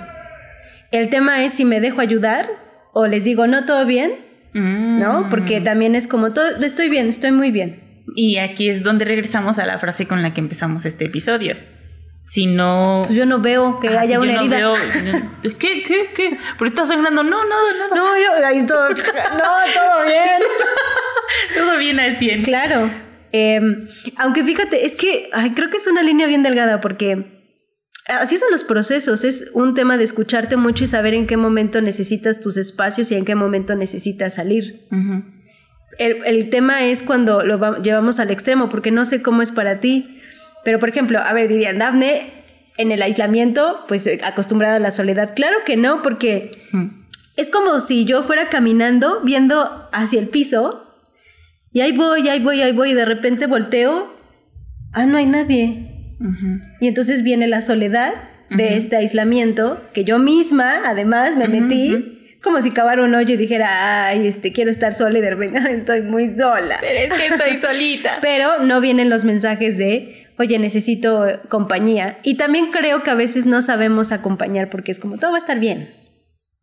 El 0.91 1.09
tema 1.09 1.43
es 1.43 1.53
si 1.53 1.65
me 1.65 1.79
dejo 1.79 2.01
ayudar 2.01 2.49
o 2.93 3.07
les 3.07 3.23
digo, 3.23 3.47
no, 3.47 3.65
todo 3.65 3.85
bien, 3.85 4.11
Mm. 4.53 4.99
¿no? 4.99 5.27
Porque 5.29 5.61
también 5.61 5.95
es 5.95 6.07
como, 6.07 6.31
todo, 6.31 6.45
estoy 6.61 6.89
bien, 6.89 7.07
estoy 7.07 7.31
muy 7.31 7.51
bien. 7.51 7.79
Y 8.15 8.37
aquí 8.37 8.69
es 8.69 8.83
donde 8.83 9.05
regresamos 9.05 9.59
a 9.59 9.65
la 9.65 9.79
frase 9.79 10.07
con 10.07 10.21
la 10.21 10.33
que 10.33 10.41
empezamos 10.41 10.85
este 10.85 11.05
episodio. 11.05 11.55
Si 12.23 12.45
no... 12.45 13.01
Pues 13.05 13.17
yo 13.17 13.25
no 13.25 13.39
veo 13.41 13.79
que 13.79 13.87
Ah, 13.89 14.01
haya 14.01 14.07
si 14.07 14.13
yo 14.13 14.21
una 14.21 14.33
no 14.33 14.41
herida. 14.41 14.57
veo- 14.57 14.73
¿Qué? 15.59 15.83
¿Qué? 15.83 16.09
¿Qué? 16.15 16.37
¿Por 16.57 16.67
qué 16.67 16.69
estás 16.69 16.87
sangrando? 16.89 17.23
No, 17.23 17.43
nada, 17.47 17.63
nada. 17.79 17.95
No, 17.95 18.17
yo 18.17 18.45
ahí 18.45 18.65
todo, 18.65 18.89
no, 18.89 18.95
todo 18.95 20.03
bien. 20.05 20.41
Todo 21.55 21.77
bien 21.77 21.99
al 21.99 22.15
100. 22.15 22.43
Claro. 22.43 22.91
Eh, 23.31 23.59
aunque 24.17 24.43
fíjate, 24.43 24.85
es 24.85 24.95
que 24.97 25.29
ay, 25.31 25.51
creo 25.51 25.69
que 25.69 25.77
es 25.77 25.87
una 25.87 26.03
línea 26.03 26.27
bien 26.27 26.43
delgada 26.43 26.81
porque 26.81 27.47
así 28.07 28.37
son 28.37 28.51
los 28.51 28.63
procesos. 28.65 29.23
Es 29.23 29.49
un 29.53 29.73
tema 29.73 29.97
de 29.97 30.03
escucharte 30.03 30.57
mucho 30.57 30.83
y 30.83 30.87
saber 30.87 31.13
en 31.13 31.27
qué 31.27 31.37
momento 31.37 31.81
necesitas 31.81 32.41
tus 32.41 32.57
espacios 32.57 33.11
y 33.11 33.15
en 33.15 33.23
qué 33.25 33.35
momento 33.35 33.75
necesitas 33.75 34.35
salir. 34.35 34.87
El, 35.97 36.25
el 36.25 36.49
tema 36.49 36.83
es 36.83 37.01
cuando 37.03 37.43
lo 37.43 37.57
va- 37.59 37.81
llevamos 37.81 38.19
al 38.19 38.29
extremo, 38.31 38.67
porque 38.69 38.91
no 38.91 39.05
sé 39.05 39.21
cómo 39.21 39.41
es 39.41 39.51
para 39.51 39.79
ti. 39.79 40.20
Pero, 40.63 40.79
por 40.79 40.89
ejemplo, 40.89 41.19
a 41.19 41.33
ver, 41.33 41.47
dirían, 41.47 41.79
Dafne, 41.79 42.27
en 42.77 42.91
el 42.91 43.01
aislamiento, 43.01 43.83
pues 43.87 44.05
eh, 44.07 44.19
acostumbrada 44.23 44.75
a 44.75 44.79
la 44.79 44.91
soledad. 44.91 45.33
Claro 45.35 45.57
que 45.65 45.77
no, 45.77 46.01
porque 46.01 46.51
Ujú. 46.73 46.89
es 47.35 47.51
como 47.51 47.79
si 47.79 48.05
yo 48.05 48.23
fuera 48.23 48.49
caminando, 48.49 49.21
viendo 49.23 49.89
hacia 49.91 50.19
el 50.19 50.27
piso, 50.29 50.87
y 51.73 51.81
ahí 51.81 51.91
voy, 51.93 52.27
ahí 52.29 52.39
voy, 52.41 52.61
ahí 52.61 52.71
voy, 52.73 52.91
y 52.91 52.93
de 52.93 53.05
repente 53.05 53.47
volteo, 53.47 54.13
ah, 54.93 55.05
no 55.05 55.17
hay 55.17 55.25
nadie. 55.25 56.15
Ujú. 56.19 56.59
Y 56.79 56.87
entonces 56.87 57.23
viene 57.23 57.47
la 57.47 57.61
soledad 57.61 58.13
de 58.49 58.75
este 58.75 58.97
aislamiento, 58.97 59.81
que 59.93 60.03
yo 60.03 60.19
misma, 60.19 60.81
además, 60.85 61.37
me 61.37 61.47
metí, 61.47 62.37
como 62.43 62.61
si 62.61 62.71
cavara 62.71 63.01
un 63.03 63.15
hoyo 63.15 63.35
y 63.35 63.37
dijera, 63.37 64.07
ay, 64.07 64.27
este, 64.27 64.51
quiero 64.51 64.69
estar 64.69 64.93
sola 64.93 65.17
y 65.19 65.21
de 65.21 65.29
repente 65.29 65.59
"Ay, 65.65 65.75
estoy 65.75 66.01
muy 66.01 66.27
sola. 66.27 66.75
Pero 66.81 66.99
es 66.99 67.13
que 67.13 67.27
estoy 67.27 67.57
solita. 67.61 68.17
Pero 68.21 68.59
no 68.63 68.81
vienen 68.81 69.09
los 69.09 69.23
mensajes 69.23 69.77
de, 69.77 70.20
oye, 70.41 70.59
necesito 70.59 71.25
eh, 71.27 71.39
compañía. 71.49 72.19
Y 72.23 72.35
también 72.35 72.71
creo 72.71 73.03
que 73.03 73.11
a 73.11 73.15
veces 73.15 73.45
no 73.45 73.61
sabemos 73.61 74.11
acompañar 74.11 74.69
porque 74.69 74.91
es 74.91 74.99
como, 74.99 75.17
todo 75.17 75.31
va 75.31 75.37
a 75.37 75.39
estar 75.39 75.59
bien. 75.59 75.95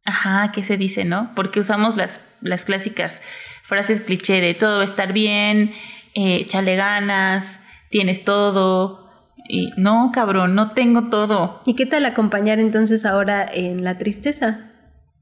Ajá, 0.05 0.53
¿qué 0.53 0.65
se 0.65 0.77
dice, 0.77 1.05
no? 1.05 1.33
Porque 1.35 1.61
usamos 1.61 1.97
las, 1.97 2.25
las 2.41 2.65
clásicas 2.65 3.23
frases 3.63 4.01
cliché 4.01 4.41
de 4.41 4.55
todo 4.55 4.77
va 4.77 4.83
a 4.83 4.87
estar 4.87 5.13
bien, 5.13 5.71
eh, 6.15 6.37
échale 6.37 6.77
ganas, 6.77 7.61
tienes 7.91 8.25
todo. 8.25 9.07
Y 9.49 9.73
no, 9.77 10.11
cabrón, 10.13 10.55
no 10.55 10.71
tengo 10.73 11.09
todo. 11.11 11.63
¿Y 11.67 11.75
qué 11.75 11.87
tal 11.87 12.07
acompañar 12.07 12.59
entonces 12.59 13.05
ahora 13.05 13.47
en 13.51 13.85
la 13.85 13.99
tristeza? 13.99 14.71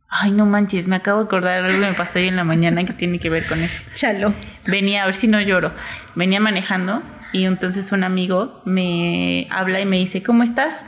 Ay, 0.08 0.30
no 0.30 0.46
manches, 0.46 0.86
me 0.86 0.96
acabo 0.96 1.18
de 1.18 1.26
acordar 1.26 1.64
algo 1.64 1.80
que 1.80 1.86
me 1.86 1.94
pasó 1.94 2.18
hoy 2.18 2.28
en 2.28 2.36
la 2.36 2.44
mañana 2.44 2.84
que 2.84 2.92
tiene 2.92 3.18
que 3.18 3.28
ver 3.28 3.44
con 3.46 3.60
eso. 3.60 3.82
Chalo. 3.94 4.32
Venía, 4.66 5.02
a 5.02 5.06
ver 5.06 5.14
si 5.14 5.26
no 5.26 5.40
lloro, 5.40 5.72
venía 6.14 6.38
manejando 6.38 7.02
y 7.36 7.44
entonces 7.44 7.92
un 7.92 8.02
amigo 8.02 8.62
me 8.64 9.46
habla 9.50 9.80
y 9.80 9.86
me 9.86 9.98
dice, 9.98 10.22
¿cómo 10.22 10.42
estás? 10.42 10.86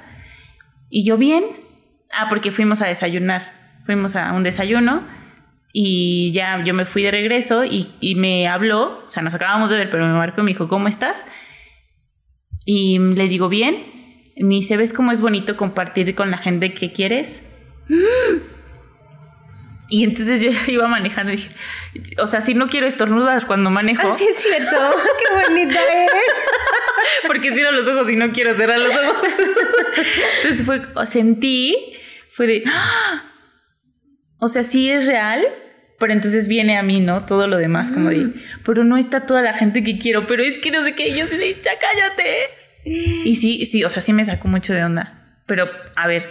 Y 0.88 1.04
yo 1.04 1.18
bien. 1.18 1.44
Ah, 2.10 2.26
porque 2.30 2.50
fuimos 2.50 2.80
a 2.80 2.86
desayunar, 2.86 3.52
fuimos 3.84 4.16
a 4.16 4.32
un 4.32 4.42
desayuno 4.42 5.02
y 5.74 6.32
ya 6.32 6.64
yo 6.64 6.72
me 6.72 6.86
fui 6.86 7.02
de 7.02 7.10
regreso 7.10 7.64
y, 7.64 8.14
me 8.16 8.48
habló, 8.48 9.02
o 9.06 9.10
sea, 9.10 9.22
nos 9.22 9.34
acabamos 9.34 9.68
de 9.68 9.76
ver, 9.76 9.90
pero 9.90 10.06
me 10.06 10.14
marcó 10.14 10.40
y 10.40 10.44
me 10.44 10.50
dijo, 10.52 10.68
¿cómo 10.68 10.88
estás? 10.88 11.26
Y 12.64 12.98
le 12.98 13.28
digo, 13.28 13.48
bien. 13.48 13.84
Ni 14.40 14.62
se 14.62 14.76
ves 14.76 14.92
cómo 14.92 15.10
es 15.10 15.20
bonito 15.20 15.56
compartir 15.56 16.14
con 16.14 16.30
la 16.30 16.38
gente 16.38 16.72
que 16.72 16.92
quieres. 16.92 17.42
Y 19.88 20.04
entonces 20.04 20.40
yo 20.40 20.50
iba 20.72 20.86
manejando 20.86 21.32
y 21.32 21.36
dije, 21.36 21.50
o 22.18 22.26
sea, 22.26 22.40
si 22.40 22.54
no 22.54 22.68
quiero 22.68 22.86
estornudar 22.86 23.46
cuando 23.46 23.70
manejo. 23.70 24.02
Ah, 24.04 24.14
sí 24.16 24.26
es 24.30 24.36
cierto, 24.36 24.76
qué 25.18 25.48
bonita 25.48 25.80
eres. 25.82 26.42
Porque 27.26 27.52
cierro 27.52 27.72
los 27.72 27.88
ojos 27.88 28.10
y 28.10 28.16
no 28.16 28.32
quiero 28.32 28.54
cerrar 28.54 28.78
los 28.78 28.94
ojos. 28.94 29.28
Entonces 30.42 30.64
fue, 30.64 30.80
sentí, 31.06 31.94
fue 32.30 32.46
de, 32.46 32.62
¡ah! 32.66 33.24
o 34.38 34.48
sea, 34.48 34.62
sí 34.62 34.90
es 34.90 35.06
real, 35.06 35.46
pero 35.98 36.12
entonces 36.12 36.48
viene 36.48 36.76
a 36.76 36.82
mí, 36.82 37.00
¿no? 37.00 37.24
Todo 37.24 37.46
lo 37.48 37.56
demás, 37.56 37.90
como 37.90 38.10
de, 38.10 38.30
pero 38.64 38.84
no 38.84 38.96
está 38.96 39.26
toda 39.26 39.42
la 39.42 39.52
gente 39.54 39.82
que 39.82 39.98
quiero, 39.98 40.26
pero 40.26 40.42
es 40.42 40.58
que 40.58 40.70
no 40.70 40.84
sé 40.84 40.94
qué, 40.94 41.08
y 41.08 41.16
yo 41.16 41.26
sí 41.26 41.36
de, 41.36 41.54
ya 41.54 41.72
cállate. 41.78 42.50
Y 42.84 43.36
sí, 43.36 43.64
sí, 43.66 43.84
o 43.84 43.90
sea, 43.90 44.02
sí 44.02 44.12
me 44.12 44.24
sacó 44.24 44.48
mucho 44.48 44.72
de 44.72 44.84
onda. 44.84 45.40
Pero, 45.46 45.68
a 45.96 46.06
ver, 46.06 46.30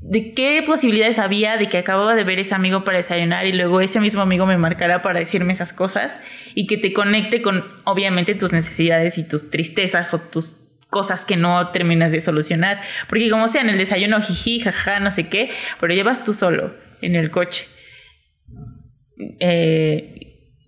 ¿de 0.00 0.32
qué 0.34 0.62
posibilidades 0.64 1.18
había 1.18 1.56
de 1.56 1.68
que 1.68 1.78
acababa 1.78 2.14
de 2.14 2.24
ver 2.24 2.38
ese 2.38 2.54
amigo 2.54 2.84
para 2.84 2.98
desayunar 2.98 3.46
y 3.46 3.52
luego 3.52 3.80
ese 3.80 4.00
mismo 4.00 4.20
amigo 4.20 4.46
me 4.46 4.58
marcara 4.58 5.02
para 5.02 5.18
decirme 5.18 5.52
esas 5.52 5.72
cosas 5.72 6.18
y 6.54 6.66
que 6.66 6.76
te 6.76 6.92
conecte 6.92 7.42
con, 7.42 7.64
obviamente, 7.84 8.34
tus 8.34 8.52
necesidades 8.52 9.18
y 9.18 9.28
tus 9.28 9.50
tristezas 9.50 10.14
o 10.14 10.20
tus 10.20 10.56
cosas 10.88 11.24
que 11.24 11.36
no 11.36 11.70
terminas 11.70 12.12
de 12.12 12.20
solucionar? 12.20 12.80
Porque 13.08 13.28
como 13.30 13.48
sea, 13.48 13.62
en 13.62 13.70
el 13.70 13.78
desayuno, 13.78 14.20
jiji, 14.20 14.60
jaja, 14.60 15.00
no 15.00 15.10
sé 15.10 15.28
qué, 15.28 15.50
pero 15.80 15.94
llevas 15.94 16.24
tú 16.24 16.32
solo 16.32 16.74
en 17.02 17.14
el 17.14 17.30
coche. 17.30 17.66
Eh, 19.40 20.18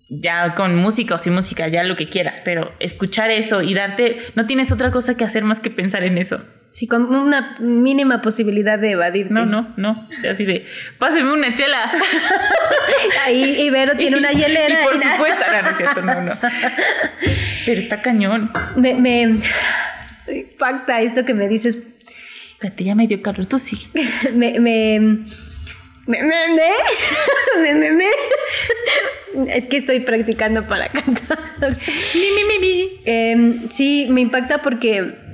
ya 0.09 0.55
con 0.55 0.75
música 0.75 1.15
o 1.15 1.17
sin 1.17 1.33
música, 1.33 1.69
ya 1.69 1.83
lo 1.83 1.95
que 1.95 2.09
quieras, 2.09 2.41
pero 2.43 2.73
escuchar 2.79 3.31
eso 3.31 3.61
y 3.61 3.73
darte, 3.73 4.17
no 4.35 4.45
tienes 4.45 4.73
otra 4.73 4.91
cosa 4.91 5.15
que 5.15 5.23
hacer 5.23 5.45
más 5.45 5.61
que 5.61 5.69
pensar 5.69 6.03
en 6.03 6.17
eso. 6.17 6.41
Sí, 6.71 6.87
con 6.87 7.13
una 7.13 7.57
mínima 7.59 8.21
posibilidad 8.21 8.79
de 8.79 8.91
evadirte. 8.91 9.33
No, 9.33 9.45
no, 9.45 9.73
no. 9.75 10.07
O 10.09 10.21
sea, 10.21 10.31
así 10.31 10.45
de, 10.45 10.65
páseme 10.97 11.33
una 11.33 11.53
chela. 11.53 11.91
Ahí 13.25 13.61
Ibero 13.63 13.97
tiene 13.97 14.17
una 14.17 14.31
hielera. 14.33 14.81
Y 14.81 14.85
por 14.85 14.95
y 14.95 14.99
supuesto, 14.99 15.45
no, 15.51 15.61
no 15.61 15.69
es 15.69 15.77
cierto, 15.77 16.01
no, 16.01 16.21
no. 16.21 16.33
Pero 17.65 17.79
está 17.79 18.01
cañón. 18.01 18.51
Me, 18.77 18.93
me 18.93 19.35
impacta 20.29 21.01
esto 21.01 21.25
que 21.25 21.33
me 21.33 21.49
dices. 21.49 21.77
Espérate, 22.53 22.85
ya 22.85 22.95
me 22.95 23.05
dio 23.07 23.21
calor, 23.21 23.45
tú 23.45 23.59
sí. 23.59 23.87
Me, 24.33 24.59
me, 24.59 24.99
me, 26.07 26.23
me, 26.23 27.73
me, 27.73 27.91
me. 27.91 29.53
Es 29.55 29.65
que 29.65 29.77
estoy 29.77 29.99
practicando 30.01 30.63
para 30.67 30.87
cantar. 30.87 31.77
Mi, 32.13 32.31
mi, 32.31 32.43
mi, 32.43 32.59
mi. 32.59 33.01
Em, 33.05 33.69
sí, 33.69 34.07
me 34.09 34.21
impacta 34.21 34.61
porque 34.61 35.30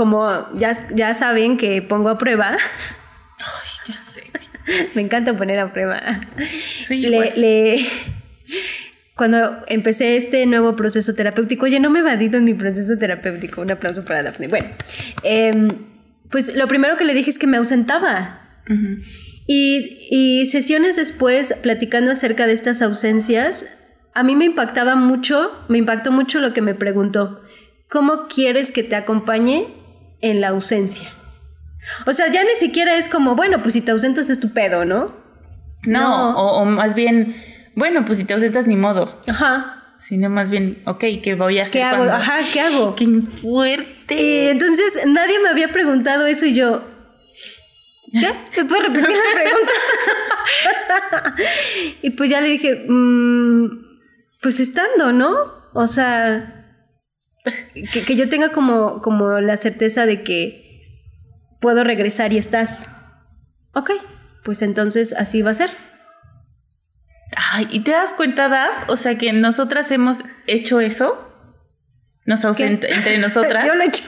como 0.00 0.48
ya, 0.54 0.72
ya 0.94 1.12
saben 1.12 1.58
que 1.58 1.82
pongo 1.82 2.08
a 2.08 2.16
prueba, 2.16 2.56
Ay, 3.38 3.68
ya 3.86 3.98
sé. 3.98 4.22
me 4.94 5.02
encanta 5.02 5.36
poner 5.36 5.58
a 5.58 5.74
prueba. 5.74 6.22
Soy 6.78 7.02
Le, 7.02 7.86
cuando 9.14 9.62
empecé 9.66 10.16
este 10.16 10.46
nuevo 10.46 10.74
proceso 10.74 11.14
terapéutico, 11.14 11.66
oye, 11.66 11.80
no 11.80 11.90
me 11.90 11.98
he 11.98 12.00
evadido 12.00 12.38
en 12.38 12.44
mi 12.44 12.54
proceso 12.54 12.96
terapéutico, 12.98 13.60
un 13.60 13.72
aplauso 13.72 14.02
para 14.02 14.22
Daphne. 14.22 14.48
Bueno, 14.48 14.68
em, 15.22 15.68
pues 16.30 16.56
lo 16.56 16.66
primero 16.66 16.96
que 16.96 17.04
le 17.04 17.12
dije 17.12 17.28
es 17.28 17.38
que 17.38 17.46
me 17.46 17.58
ausentaba. 17.58 18.40
Y, 19.46 20.08
y 20.10 20.46
sesiones 20.46 20.96
después, 20.96 21.52
platicando 21.62 22.10
acerca 22.10 22.46
de 22.46 22.54
estas 22.54 22.80
ausencias, 22.80 23.66
a 24.14 24.22
mí 24.22 24.34
me 24.34 24.46
impactaba 24.46 24.94
mucho, 24.94 25.52
me 25.68 25.76
impactó 25.76 26.10
mucho 26.10 26.40
lo 26.40 26.54
que 26.54 26.62
me 26.62 26.74
preguntó. 26.74 27.42
¿Cómo 27.90 28.28
quieres 28.28 28.70
que 28.72 28.82
te 28.82 28.96
acompañe 28.96 29.79
en 30.20 30.40
la 30.40 30.48
ausencia? 30.48 31.08
O 32.06 32.12
sea, 32.12 32.28
ya 32.30 32.44
ni 32.44 32.50
siquiera 32.56 32.96
es 32.96 33.08
como, 33.08 33.34
bueno, 33.36 33.62
pues 33.62 33.74
si 33.74 33.80
te 33.80 33.90
ausentas 33.92 34.30
es 34.30 34.38
tu 34.40 34.52
pedo, 34.52 34.84
¿no? 34.84 35.06
No, 35.86 36.00
No. 36.00 36.30
O, 36.38 36.60
o 36.60 36.64
más 36.66 36.94
bien, 36.94 37.34
bueno, 37.74 38.04
pues 38.04 38.18
si 38.18 38.24
te 38.24 38.34
ausentas 38.34 38.66
ni 38.66 38.76
modo. 38.76 39.20
Ajá. 39.26 39.76
Sino 39.98 40.30
más 40.30 40.50
bien, 40.50 40.82
ok, 40.86 41.04
¿qué 41.22 41.34
voy 41.36 41.58
a 41.58 41.64
hacer? 41.64 41.72
¿Qué 41.72 41.82
hago? 41.82 41.96
cuando- 41.98 42.14
Ajá, 42.14 42.38
¿qué 42.52 42.60
hago? 42.60 42.94
¡Qué 42.96 43.06
fuerte! 43.40 44.50
Entonces 44.50 44.98
nadie 45.06 45.38
me 45.40 45.48
había 45.48 45.68
preguntado 45.72 46.26
eso 46.26 46.46
y 46.46 46.54
yo. 46.54 46.82
¿Qué? 48.12 48.32
¿Me 48.56 48.64
puedes 48.68 48.86
repetir 48.86 49.08
la 49.08 49.40
pregunta? 49.42 49.72
y 52.02 52.10
pues 52.10 52.30
ya 52.30 52.40
le 52.40 52.48
dije, 52.48 52.84
"Mm, 52.88 53.66
pues 54.42 54.58
estando, 54.60 55.12
¿no? 55.12 55.34
O 55.72 55.86
sea, 55.86 56.59
que, 57.92 58.04
que 58.04 58.16
yo 58.16 58.28
tenga 58.28 58.52
como, 58.52 59.00
como 59.02 59.40
la 59.40 59.56
certeza 59.56 60.06
de 60.06 60.22
que 60.22 60.70
puedo 61.60 61.84
regresar 61.84 62.32
y 62.32 62.38
estás. 62.38 62.88
Ok, 63.72 63.90
pues 64.42 64.62
entonces 64.62 65.12
así 65.12 65.42
va 65.42 65.52
a 65.52 65.54
ser. 65.54 65.70
Ay, 67.52 67.68
¿y 67.70 67.80
te 67.80 67.92
das 67.92 68.14
cuenta, 68.14 68.48
Daf? 68.48 68.88
O 68.88 68.96
sea, 68.96 69.16
que 69.16 69.32
nosotras 69.32 69.90
hemos 69.92 70.24
hecho 70.46 70.80
eso. 70.80 71.26
Nos 72.24 72.44
ausenta 72.44 72.88
entre 72.88 73.18
nosotras. 73.18 73.64
yo 73.66 73.74
lo 73.74 73.82
he 73.82 73.86
hecho. 73.86 74.04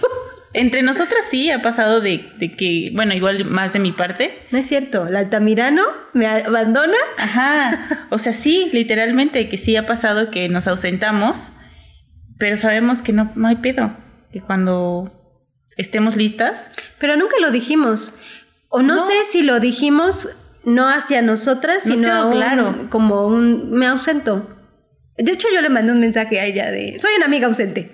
Entre 0.54 0.82
nosotras 0.82 1.24
sí 1.30 1.50
ha 1.50 1.62
pasado 1.62 2.00
de, 2.00 2.30
de 2.36 2.54
que, 2.54 2.90
bueno, 2.94 3.14
igual 3.14 3.46
más 3.46 3.72
de 3.72 3.78
mi 3.78 3.92
parte. 3.92 4.38
No 4.50 4.58
es 4.58 4.66
cierto, 4.66 5.06
el 5.06 5.16
altamirano 5.16 5.82
me 6.12 6.26
abandona. 6.26 6.98
Ajá. 7.16 8.06
O 8.10 8.18
sea, 8.18 8.34
sí, 8.34 8.68
literalmente, 8.72 9.48
que 9.48 9.56
sí 9.56 9.76
ha 9.76 9.86
pasado 9.86 10.30
que 10.30 10.48
nos 10.50 10.66
ausentamos, 10.66 11.52
pero 12.42 12.56
sabemos 12.56 13.02
que 13.02 13.12
no, 13.12 13.30
no 13.36 13.46
hay 13.46 13.54
pedo. 13.56 13.96
Que 14.32 14.40
cuando 14.40 15.12
estemos 15.76 16.16
listas, 16.16 16.68
Pero 16.98 17.14
nunca 17.16 17.36
lo 17.40 17.52
dijimos. 17.52 18.14
O 18.68 18.82
no, 18.82 18.94
No. 18.96 19.00
sé 19.00 19.12
si 19.30 19.42
lo 19.42 19.60
dijimos 19.60 20.28
no 20.64 20.88
hacia 20.88 21.22
nosotras, 21.22 21.86
Nos 21.86 21.98
sino 21.98 22.12
a 22.12 22.24
un- 22.26 22.32
claro. 22.32 22.86
como 22.90 23.28
un 23.28 23.70
me 23.70 23.86
ausento. 23.86 24.48
De 25.18 25.30
hecho, 25.30 25.46
yo 25.54 25.60
le 25.60 25.68
mandé 25.68 25.92
un 25.92 26.00
mensaje 26.00 26.40
a 26.40 26.44
ella 26.46 26.72
de 26.72 26.98
soy 26.98 27.12
una 27.16 27.26
amiga 27.26 27.46
ausente, 27.46 27.92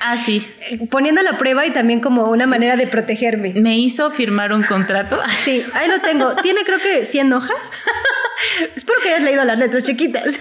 ah, 0.00 0.16
sí, 0.18 0.44
poniendo 0.90 1.22
la 1.22 1.38
prueba 1.38 1.64
y 1.64 1.70
también 1.72 2.00
como 2.00 2.30
una 2.30 2.48
manera 2.48 2.74
de 2.76 2.88
protegerme. 2.88 3.52
me 3.54 3.78
hizo 3.78 4.10
firmar 4.10 4.52
un 4.52 4.64
contrato. 4.64 5.20
Sí, 5.44 5.64
ahí 5.74 5.88
lo 5.88 6.00
tengo. 6.00 6.34
Tiene 6.36 6.64
creo 6.64 6.78
que 6.80 7.04
100 7.04 7.32
hojas. 7.32 7.78
Espero 8.74 8.98
que 9.02 9.10
hayas 9.10 9.22
leído 9.22 9.44
las 9.44 9.58
letras 9.60 9.84
chiquitas. 9.84 10.40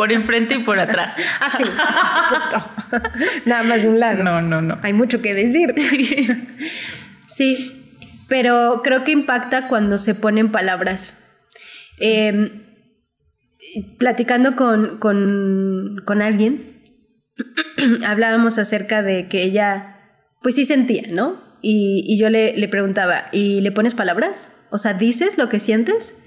Por 0.00 0.12
enfrente 0.12 0.54
y 0.54 0.58
por 0.60 0.80
atrás. 0.80 1.14
Ah, 1.42 1.50
sí, 1.50 1.62
por 1.62 2.08
supuesto. 2.08 3.42
Nada 3.44 3.62
más 3.64 3.82
de 3.82 3.90
un 3.90 4.00
lado. 4.00 4.24
No, 4.24 4.40
no, 4.40 4.62
no. 4.62 4.78
Hay 4.82 4.94
mucho 4.94 5.20
que 5.20 5.34
decir. 5.34 5.74
Sí, 7.26 7.94
pero 8.28 8.80
creo 8.82 9.04
que 9.04 9.12
impacta 9.12 9.68
cuando 9.68 9.98
se 9.98 10.14
ponen 10.14 10.50
palabras. 10.50 11.28
Eh, 12.00 12.50
platicando 13.98 14.56
con, 14.56 14.98
con, 15.00 15.96
con 16.06 16.22
alguien, 16.22 16.96
hablábamos 18.06 18.56
acerca 18.56 19.02
de 19.02 19.28
que 19.28 19.42
ella, 19.42 20.00
pues 20.40 20.54
sí 20.54 20.64
sentía, 20.64 21.02
¿no? 21.12 21.58
Y, 21.60 22.06
y 22.08 22.18
yo 22.18 22.30
le, 22.30 22.56
le 22.56 22.68
preguntaba, 22.68 23.26
¿y 23.32 23.60
le 23.60 23.70
pones 23.70 23.92
palabras? 23.92 24.66
O 24.70 24.78
sea, 24.78 24.94
¿dices 24.94 25.36
lo 25.36 25.50
que 25.50 25.58
sientes? 25.60 26.24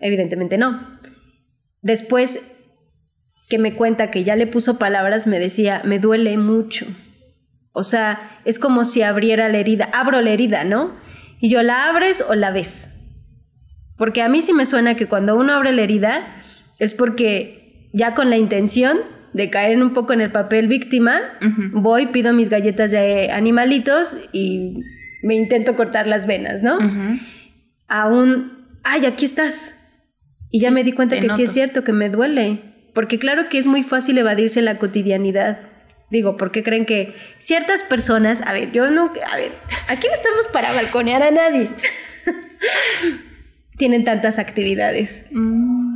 Evidentemente 0.00 0.58
no. 0.58 0.98
Después 1.80 2.53
que 3.48 3.58
me 3.58 3.74
cuenta 3.74 4.10
que 4.10 4.24
ya 4.24 4.36
le 4.36 4.46
puso 4.46 4.78
palabras, 4.78 5.26
me 5.26 5.38
decía, 5.38 5.82
me 5.84 5.98
duele 5.98 6.36
mucho. 6.38 6.86
O 7.72 7.82
sea, 7.82 8.20
es 8.44 8.58
como 8.58 8.84
si 8.84 9.02
abriera 9.02 9.48
la 9.48 9.58
herida, 9.58 9.90
abro 9.92 10.20
la 10.20 10.30
herida, 10.30 10.64
¿no? 10.64 10.94
Y 11.40 11.50
yo 11.50 11.62
la 11.62 11.88
abres 11.88 12.24
o 12.26 12.34
la 12.34 12.50
ves. 12.50 12.90
Porque 13.96 14.22
a 14.22 14.28
mí 14.28 14.42
sí 14.42 14.52
me 14.52 14.66
suena 14.66 14.94
que 14.94 15.06
cuando 15.06 15.36
uno 15.36 15.52
abre 15.52 15.72
la 15.72 15.82
herida 15.82 16.42
es 16.78 16.94
porque 16.94 17.90
ya 17.92 18.14
con 18.14 18.30
la 18.30 18.36
intención 18.36 18.98
de 19.32 19.50
caer 19.50 19.72
en 19.72 19.82
un 19.82 19.92
poco 19.94 20.12
en 20.12 20.20
el 20.20 20.30
papel 20.30 20.68
víctima, 20.68 21.20
voy, 21.72 22.06
pido 22.06 22.32
mis 22.32 22.50
galletas 22.50 22.92
de 22.92 23.30
animalitos 23.32 24.16
y 24.32 24.80
me 25.22 25.34
intento 25.34 25.74
cortar 25.74 26.06
las 26.06 26.26
venas, 26.26 26.62
¿no? 26.62 26.76
Ujú. 26.76 27.18
A 27.88 28.06
un, 28.06 28.68
ay, 28.84 29.06
aquí 29.06 29.24
estás. 29.24 29.74
Y 30.50 30.60
ya 30.60 30.70
me 30.70 30.84
di 30.84 30.92
cuenta 30.92 31.16
que 31.16 31.28
sí 31.30 31.42
es 31.42 31.48
noto. 31.48 31.52
cierto, 31.52 31.84
que 31.84 31.92
me 31.92 32.10
duele. 32.10 32.73
Porque 32.94 33.18
claro 33.18 33.48
que 33.48 33.58
es 33.58 33.66
muy 33.66 33.82
fácil 33.82 34.16
evadirse 34.18 34.60
en 34.60 34.64
la 34.66 34.78
cotidianidad. 34.78 35.58
Digo, 36.10 36.36
¿por 36.36 36.52
qué 36.52 36.62
creen 36.62 36.86
que 36.86 37.14
ciertas 37.38 37.82
personas, 37.82 38.40
a 38.42 38.52
ver, 38.52 38.70
yo 38.72 38.90
no, 38.90 39.12
a 39.32 39.36
ver, 39.36 39.52
aquí 39.88 40.06
no 40.06 40.14
estamos 40.14 40.46
para 40.52 40.72
balconear 40.72 41.22
a 41.22 41.30
nadie, 41.30 41.68
tienen 43.76 44.04
tantas 44.04 44.38
actividades? 44.38 45.26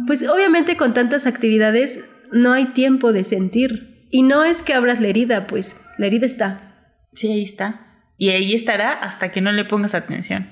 Pues 0.07 0.27
obviamente 0.29 0.77
con 0.77 0.95
tantas 0.95 1.27
actividades 1.27 2.05
no 2.33 2.53
hay 2.53 2.67
tiempo 2.67 3.13
de 3.13 3.25
sentir. 3.25 4.07
Y 4.11 4.23
no 4.23 4.43
es 4.43 4.63
que 4.63 4.73
abras 4.73 5.01
la 5.01 5.09
herida, 5.09 5.47
pues 5.47 5.85
la 5.99 6.07
herida 6.07 6.27
está. 6.27 6.97
Sí, 7.15 7.31
ahí 7.31 7.43
está. 7.43 8.05
Y 8.17 8.31
ahí 8.31 8.55
estará 8.55 8.93
hasta 8.93 9.31
que 9.31 9.41
no 9.41 9.53
le 9.53 9.65
pongas 9.65 9.95
atención. 9.95 10.49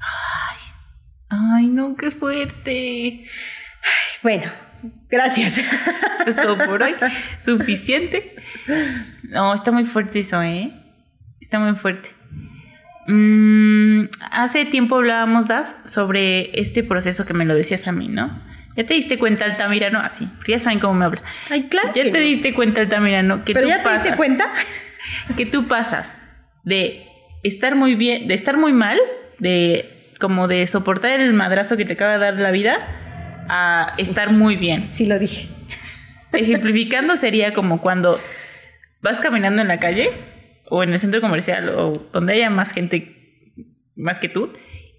Ay, 0.00 0.58
ay, 1.28 1.66
no, 1.68 1.94
qué 1.94 2.10
fuerte. 2.10 3.24
Bueno, 4.22 4.50
gracias. 5.08 5.58
Esto 5.58 6.30
es 6.30 6.36
todo 6.36 6.56
por 6.58 6.82
hoy. 6.82 6.94
Suficiente. 7.38 8.36
No, 9.24 9.54
está 9.54 9.70
muy 9.72 9.84
fuerte 9.84 10.20
eso, 10.20 10.42
¿eh? 10.42 10.72
Está 11.40 11.58
muy 11.58 11.74
fuerte. 11.76 12.10
Mm, 13.06 14.04
hace 14.30 14.64
tiempo 14.66 14.96
hablábamos, 14.96 15.48
Daf, 15.48 15.72
sobre 15.84 16.58
este 16.60 16.82
proceso 16.84 17.26
que 17.26 17.34
me 17.34 17.44
lo 17.44 17.54
decías 17.54 17.88
a 17.88 17.92
mí, 17.92 18.08
¿no? 18.08 18.42
¿Ya 18.76 18.86
te 18.86 18.94
diste 18.94 19.18
cuenta, 19.18 19.46
Altamirano? 19.46 19.98
Así, 19.98 20.26
porque 20.36 20.52
ya 20.52 20.60
saben 20.60 20.78
cómo 20.78 20.94
me 20.94 21.04
habla. 21.04 21.22
Ay, 21.50 21.64
claro. 21.64 21.88
¿Ya 21.94 22.04
que 22.04 22.10
te 22.10 22.18
no. 22.20 22.24
diste 22.24 22.54
cuenta, 22.54 22.80
Altamirano? 22.82 23.44
Que 23.44 23.52
Pero 23.52 23.66
tú 23.66 23.70
ya 23.70 23.82
te 23.82 23.92
diste 23.92 24.14
cuenta. 24.14 24.46
que 25.36 25.46
tú 25.46 25.66
pasas 25.66 26.16
de 26.62 27.06
estar 27.42 27.74
muy 27.74 27.94
bien, 27.94 28.28
de 28.28 28.34
estar 28.34 28.56
muy 28.56 28.72
mal, 28.72 28.98
de 29.38 30.12
como 30.20 30.46
de 30.46 30.66
soportar 30.66 31.20
el 31.20 31.32
madrazo 31.32 31.76
que 31.76 31.84
te 31.84 31.94
acaba 31.94 32.12
de 32.12 32.18
dar 32.18 32.34
la 32.34 32.50
vida, 32.50 32.78
a 33.48 33.92
estar 33.98 34.32
muy 34.32 34.56
bien. 34.56 34.88
Sí 34.92 35.06
lo 35.06 35.18
dije. 35.18 35.48
Ejemplificando 36.32 37.16
sería 37.16 37.52
como 37.52 37.80
cuando 37.80 38.20
vas 39.02 39.20
caminando 39.20 39.62
en 39.62 39.68
la 39.68 39.80
calle 39.80 40.10
o 40.68 40.82
en 40.82 40.92
el 40.92 40.98
centro 40.98 41.20
comercial 41.20 41.68
o 41.70 42.08
donde 42.12 42.34
haya 42.34 42.50
más 42.50 42.72
gente 42.72 43.16
más 43.96 44.18
que 44.18 44.28
tú, 44.28 44.52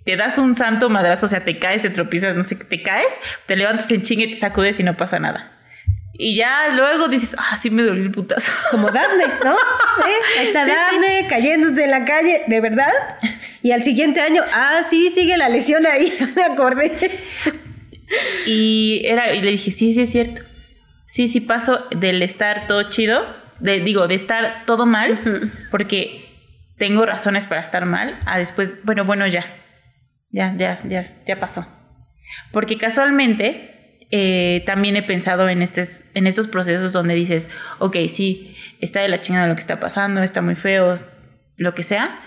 te 0.06 0.16
das 0.16 0.38
un 0.38 0.56
santo 0.56 0.90
madrazo, 0.90 1.26
o 1.26 1.30
sea, 1.30 1.44
te 1.44 1.60
caes, 1.60 1.82
te 1.82 1.90
tropiezas, 1.90 2.36
no 2.36 2.44
sé, 2.44 2.56
te 2.56 2.82
caes, 2.82 3.20
te 3.46 3.56
levantas 3.56 3.92
en 3.92 4.02
chingue, 4.02 4.28
te 4.28 4.36
sacudes 4.36 4.80
y 4.80 4.84
no 4.84 4.98
pasa 4.98 5.20
nada. 5.20 5.58
Y 6.14 6.36
ya 6.36 6.70
luego 6.76 7.08
dices, 7.08 7.36
ah, 7.38 7.56
sí 7.56 7.72
me 7.72 7.84
dolió 7.84 8.04
el 8.04 8.12
putazo. 8.12 8.52
Como 8.70 8.92
Dafne, 8.92 9.26
¿no? 9.44 9.54
¿Eh? 9.56 10.40
Ahí 10.40 10.48
está 10.48 10.66
Sí, 10.66 10.72
sí. 10.72 10.78
Dafne 10.78 11.28
cayéndose 11.28 11.84
en 11.86 11.92
la 11.92 12.06
calle, 12.06 12.44
¿de 12.48 12.62
verdad? 12.62 12.92
Y 13.64 13.72
al 13.72 13.82
siguiente 13.82 14.22
año, 14.22 14.44
ah, 14.54 14.82
sí, 14.84 15.10
sigue 15.10 15.38
la 15.38 15.50
lesión 15.50 15.86
ahí, 15.88 16.14
me 16.36 16.44
acordé. 16.44 16.92
Y, 18.46 19.02
era, 19.06 19.34
y 19.34 19.42
le 19.42 19.52
dije, 19.52 19.72
sí, 19.72 19.94
sí 19.94 20.02
es 20.02 20.12
cierto. 20.12 20.42
Sí, 21.08 21.28
sí 21.28 21.42
paso 21.42 21.86
del 21.92 22.22
estar 22.22 22.68
todo 22.68 22.90
chido, 22.90 23.22
de, 23.60 23.80
digo, 23.82 24.08
de 24.08 24.16
estar 24.16 24.66
todo 24.66 24.86
mal, 24.86 25.52
porque 25.72 26.30
tengo 26.78 27.06
razones 27.06 27.46
para 27.46 27.62
estar 27.62 27.86
mal, 27.86 28.20
a 28.26 28.38
después, 28.38 28.84
bueno, 28.84 29.06
bueno, 29.06 29.28
ya, 29.28 29.46
ya, 30.30 30.56
ya, 30.58 30.78
ya, 30.88 31.04
ya 31.26 31.40
pasó. 31.40 31.68
Porque 32.52 32.78
casualmente 32.78 33.98
eh, 34.10 34.64
también 34.66 34.96
he 34.96 35.04
pensado 35.04 35.48
en, 35.50 35.62
estes, 35.62 36.12
en 36.16 36.28
estos 36.28 36.48
procesos 36.48 36.94
donde 36.94 37.14
dices, 37.14 37.50
ok, 37.80 37.98
sí, 38.08 38.56
está 38.80 39.02
de 39.02 39.10
la 39.10 39.22
chingada 39.22 39.48
lo 39.48 39.56
que 39.56 39.62
está 39.62 39.80
pasando, 39.80 40.24
está 40.24 40.42
muy 40.42 40.56
feo, 40.56 40.96
lo 41.58 41.76
que 41.76 41.84
sea, 41.84 42.20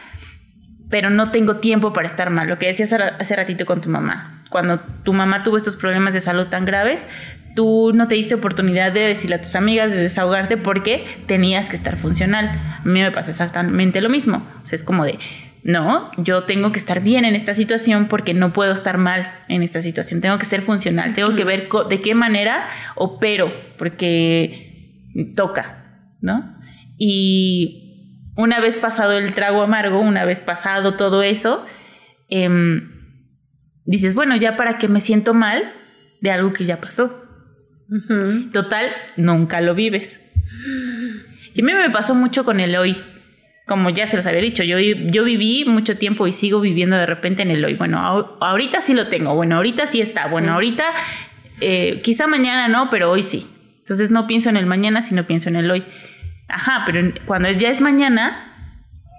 pero 0.91 1.11
no 1.11 1.31
tengo 1.31 1.57
tiempo 1.57 1.93
para 1.93 2.07
estar 2.07 2.31
mal. 2.31 2.49
Lo 2.49 2.59
que 2.59 2.67
decías 2.67 2.93
hace 2.93 3.37
ratito 3.37 3.67
con 3.67 3.81
tu 3.81 3.89
mamá. 3.89 4.34
Cuando 4.51 4.81
tu 4.81 5.13
mamá 5.13 5.43
tuvo 5.43 5.57
estos 5.57 5.77
problemas 5.77 6.15
de 6.15 6.21
salud 6.21 6.47
tan 6.47 6.65
graves, 6.65 7.09
tú 7.55 7.93
no 7.95 8.09
te 8.09 8.15
diste 8.15 8.35
oportunidad 8.35 8.93
de 8.93 9.01
decirle 9.01 9.37
a 9.37 9.41
tus 9.41 9.55
amigas, 9.55 9.91
de 9.91 9.99
desahogarte 9.99 10.57
porque 10.57 11.05
tenías 11.27 11.69
que 11.69 11.77
estar 11.77 11.97
funcional. 11.97 12.47
A 12.47 12.83
mí 12.85 13.01
me 13.01 13.11
pasó 13.11 13.31
exactamente 13.31 14.01
lo 14.01 14.09
mismo. 14.09 14.47
O 14.63 14.67
sea, 14.67 14.77
es 14.77 14.85
como 14.85 15.05
de, 15.05 15.19
no, 15.63 16.11
yo 16.19 16.45
tengo 16.45 16.73
que 16.73 16.79
estar 16.79 17.01
bien 17.01 17.25
en 17.25 17.35
esta 17.35 17.55
situación 17.55 18.07
porque 18.07 18.35
no 18.35 18.53
puedo 18.53 18.73
estar 18.73 18.99
mal 18.99 19.33
en 19.49 19.63
esta 19.63 19.81
situación. 19.81 20.21
Tengo 20.21 20.39
que 20.39 20.47
ser 20.47 20.63
funcional, 20.63 21.15
tengo 21.15 21.35
que 21.35 21.45
ver 21.45 21.69
de 21.89 22.01
qué 22.01 22.15
manera 22.15 22.69
opero, 22.97 23.53
porque 23.79 25.01
toca, 25.37 26.11
¿no? 26.21 26.57
Y 26.99 28.31
una 28.37 28.61
vez 28.61 28.79
pasado 28.79 29.13
el 29.13 29.33
trago 29.33 29.63
amargo, 29.63 30.01
una 30.01 30.25
vez 30.25 30.41
pasado 30.41 30.95
todo 30.95 31.23
eso, 31.23 31.65
em, 32.29 32.94
dices, 33.85 34.15
bueno, 34.15 34.37
ya 34.37 34.57
para 34.57 34.79
que 34.79 34.89
me 34.89 35.01
siento 35.01 35.35
mal 35.35 35.73
de 36.21 36.31
algo 36.31 36.53
que 36.53 36.65
ya 36.65 36.81
pasó. 36.81 37.23
Total, 38.53 38.87
nunca 39.17 39.61
lo 39.61 39.75
vives. 39.75 40.21
Y 41.55 41.61
a 41.61 41.65
mí 41.65 41.73
me 41.73 41.91
pasó 41.91 42.15
mucho 42.15 42.45
con 42.45 42.61
el 42.61 42.77
hoy. 42.77 42.97
Como 43.67 43.89
ya 43.91 44.07
se 44.07 44.17
los 44.17 44.27
había 44.27 44.41
dicho, 44.43 44.63
yo, 44.63 44.79
yo 44.79 45.25
viví 45.25 45.65
mucho 45.65 45.97
tiempo 45.97 46.27
y 46.27 46.33
sigo 46.33 46.61
viviendo 46.61 46.97
de 46.97 47.07
repente 47.07 47.43
en 47.43 47.51
el 47.51 47.65
hoy. 47.65 47.75
Bueno, 47.75 47.99
ahor- 47.99 48.37
ahorita 48.41 48.81
sí 48.83 48.93
lo 48.93 49.09
tengo, 49.09 49.35
bueno, 49.35 49.57
ahorita 49.57 49.87
sí 49.87 50.03
está, 50.03 50.27
bueno, 50.27 50.49
Sí. 50.49 50.53
ahorita 50.53 50.85
eh, 51.61 52.01
quizá 52.03 52.27
mañana 52.27 52.69
no, 52.69 52.91
pero 52.91 53.11
hoy 53.11 53.23
sí. 53.23 53.47
Entonces 53.79 54.11
no 54.11 54.27
pienso 54.27 54.51
en 54.51 54.57
el 54.59 54.67
mañana, 54.67 55.01
sino 55.01 55.25
pienso 55.25 55.49
en 55.49 55.57
el 55.57 55.71
hoy. 55.71 55.83
Ajá, 56.49 56.83
pero 56.85 57.11
cuando 57.25 57.51
ya 57.51 57.71
es 57.71 57.81
mañana, 57.81 58.53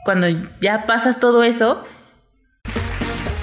cuando 0.04 0.28
ya 0.62 0.86
pasas 0.86 1.19
todo 1.19 1.43
eso, 1.43 1.84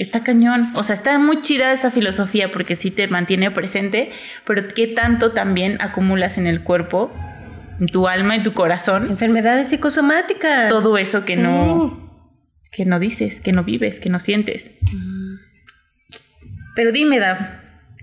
Está 0.00 0.24
cañón. 0.24 0.70
O 0.74 0.82
sea, 0.82 0.94
está 0.94 1.18
muy 1.18 1.42
chida 1.42 1.72
esa 1.72 1.90
filosofía 1.90 2.50
porque 2.50 2.74
sí 2.74 2.90
te 2.90 3.06
mantiene 3.06 3.50
presente, 3.50 4.08
pero 4.46 4.66
qué 4.66 4.86
tanto 4.86 5.32
también 5.32 5.76
acumulas 5.82 6.38
en 6.38 6.46
el 6.46 6.62
cuerpo, 6.62 7.12
en 7.78 7.86
tu 7.86 8.08
alma, 8.08 8.34
en 8.34 8.42
tu 8.42 8.54
corazón, 8.54 9.10
Enfermedades 9.10 9.68
psicosomáticas. 9.68 10.70
todo 10.70 10.96
eso 10.96 11.22
que 11.24 11.34
Sí. 11.34 11.40
no 11.42 12.08
que 12.72 12.86
no 12.86 12.98
dices, 12.98 13.40
que 13.40 13.52
no 13.52 13.62
vives, 13.62 14.00
que 14.00 14.08
no 14.08 14.18
sientes. 14.20 14.78
Pero 16.76 16.92
dime, 16.92 17.18
Daf, 17.18 17.38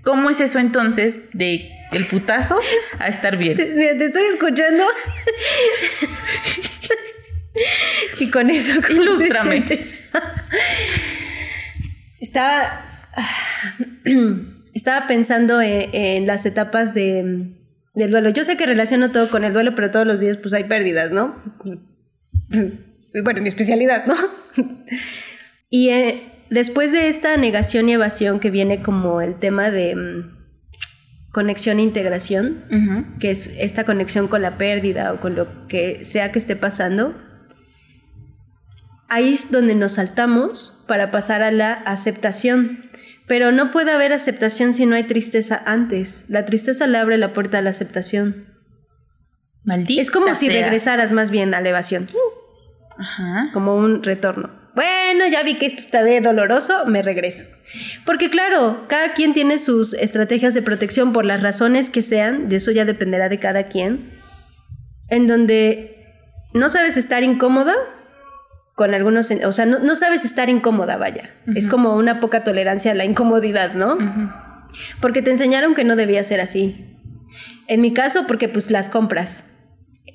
¿cómo 0.04 0.30
es 0.30 0.38
eso 0.40 0.60
entonces 0.60 1.18
de 1.32 1.68
el 1.90 2.06
putazo 2.06 2.60
a 3.00 3.08
estar 3.08 3.36
bien? 3.38 3.56
Te, 3.56 3.64
te 3.66 4.04
estoy 4.04 4.22
escuchando. 4.34 4.84
y 8.20 8.30
con 8.30 8.50
eso. 8.50 8.74
¿cómo 8.86 8.86
te 8.86 8.92
Ilústrame. 8.94 9.64
Estaba. 12.28 12.82
Estaba 14.74 15.06
pensando 15.06 15.60
en, 15.60 15.88
en 15.92 16.26
las 16.26 16.46
etapas 16.46 16.94
de, 16.94 17.48
del 17.94 18.10
duelo. 18.10 18.30
Yo 18.30 18.44
sé 18.44 18.56
que 18.56 18.66
relaciono 18.66 19.10
todo 19.10 19.28
con 19.28 19.44
el 19.44 19.52
duelo, 19.52 19.74
pero 19.74 19.90
todos 19.90 20.06
los 20.06 20.20
días 20.20 20.36
pues 20.36 20.54
hay 20.54 20.64
pérdidas, 20.64 21.10
¿no? 21.10 21.34
Bueno, 23.24 23.40
mi 23.42 23.48
especialidad, 23.48 24.06
¿no? 24.06 24.14
Y 25.70 25.90
eh, 25.90 26.22
después 26.48 26.92
de 26.92 27.08
esta 27.08 27.36
negación 27.36 27.90
y 27.90 27.92
evasión 27.92 28.40
que 28.40 28.50
viene 28.50 28.80
como 28.80 29.20
el 29.20 29.38
tema 29.38 29.70
de 29.70 29.94
mm, 29.94 31.30
conexión 31.30 31.78
e 31.78 31.82
integración, 31.82 32.64
que 33.20 33.30
es 33.30 33.54
esta 33.58 33.84
conexión 33.84 34.28
con 34.28 34.40
la 34.40 34.56
pérdida 34.56 35.12
o 35.12 35.20
con 35.20 35.34
lo 35.34 35.68
que 35.68 36.06
sea 36.06 36.32
que 36.32 36.38
esté 36.38 36.56
pasando, 36.56 37.14
ahí 39.08 39.32
es 39.32 39.50
donde 39.50 39.74
nos 39.74 39.92
saltamos 39.92 40.84
para 40.86 41.10
pasar 41.10 41.42
a 41.42 41.50
la 41.50 41.72
aceptación. 41.72 42.88
Pero 43.26 43.52
no 43.52 43.70
puede 43.70 43.92
haber 43.92 44.12
aceptación 44.12 44.72
si 44.72 44.86
no 44.86 44.96
hay 44.96 45.04
tristeza 45.04 45.62
antes. 45.66 46.26
La 46.28 46.46
tristeza 46.46 46.86
le 46.86 46.96
abre 46.96 47.18
la 47.18 47.32
puerta 47.34 47.58
a 47.58 47.62
la 47.62 47.70
aceptación. 47.70 48.46
Maldita. 49.64 50.00
Es 50.00 50.10
como 50.10 50.34
si 50.34 50.48
regresaras 50.48 51.12
más 51.12 51.30
bien 51.30 51.52
a 51.54 51.60
la 51.60 51.68
evasión. 51.68 52.08
Ajá. 52.96 53.50
como 53.52 53.76
un 53.76 54.02
retorno. 54.02 54.50
Bueno, 54.74 55.26
ya 55.30 55.42
vi 55.42 55.54
que 55.54 55.66
esto 55.66 55.80
está 55.80 56.02
doloroso, 56.20 56.86
me 56.86 57.02
regreso. 57.02 57.44
Porque 58.04 58.30
claro, 58.30 58.86
cada 58.88 59.14
quien 59.14 59.32
tiene 59.32 59.58
sus 59.58 59.94
estrategias 59.94 60.54
de 60.54 60.62
protección 60.62 61.12
por 61.12 61.24
las 61.24 61.42
razones 61.42 61.90
que 61.90 62.02
sean, 62.02 62.48
de 62.48 62.56
eso 62.56 62.70
ya 62.70 62.84
dependerá 62.84 63.28
de 63.28 63.38
cada 63.38 63.64
quien, 63.64 64.18
en 65.10 65.26
donde 65.26 66.06
no 66.54 66.68
sabes 66.68 66.96
estar 66.96 67.22
incómoda 67.22 67.74
con 68.78 68.94
algunos, 68.94 69.28
o 69.44 69.52
sea, 69.52 69.66
no, 69.66 69.80
no 69.80 69.96
sabes 69.96 70.24
estar 70.24 70.48
incómoda, 70.48 70.96
vaya. 70.96 71.30
Es 71.56 71.66
como 71.66 71.96
una 71.96 72.20
poca 72.20 72.44
tolerancia 72.44 72.92
a 72.92 72.94
la 72.94 73.04
incomodidad, 73.04 73.74
¿no? 73.74 73.98
Porque 75.00 75.20
te 75.20 75.32
enseñaron 75.32 75.74
que 75.74 75.82
no 75.82 75.96
debía 75.96 76.22
ser 76.22 76.40
así. 76.40 76.96
En 77.66 77.80
mi 77.80 77.92
caso, 77.92 78.24
porque 78.28 78.48
pues 78.48 78.70
las 78.70 78.88
compras, 78.88 79.50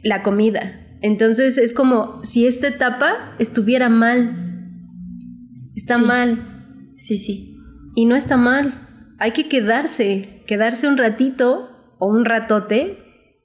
la 0.02 0.24
comida. 0.24 0.80
Entonces 1.02 1.58
es 1.58 1.74
como 1.74 2.24
si 2.24 2.48
esta 2.48 2.70
etapa 2.70 3.36
estuviera 3.38 3.90
mal. 3.90 4.34
Está 5.76 5.98
Sí. 5.98 6.04
mal. 6.06 6.94
Sí, 6.96 7.18
sí. 7.18 7.58
Y 7.96 8.06
no 8.06 8.16
está 8.16 8.38
mal. 8.38 8.74
Hay 9.20 9.32
que 9.32 9.50
quedarse, 9.50 10.42
quedarse 10.48 10.88
un 10.88 10.98
ratito 10.98 11.70
o 12.00 12.08
un 12.08 12.24
ratote. 12.24 12.98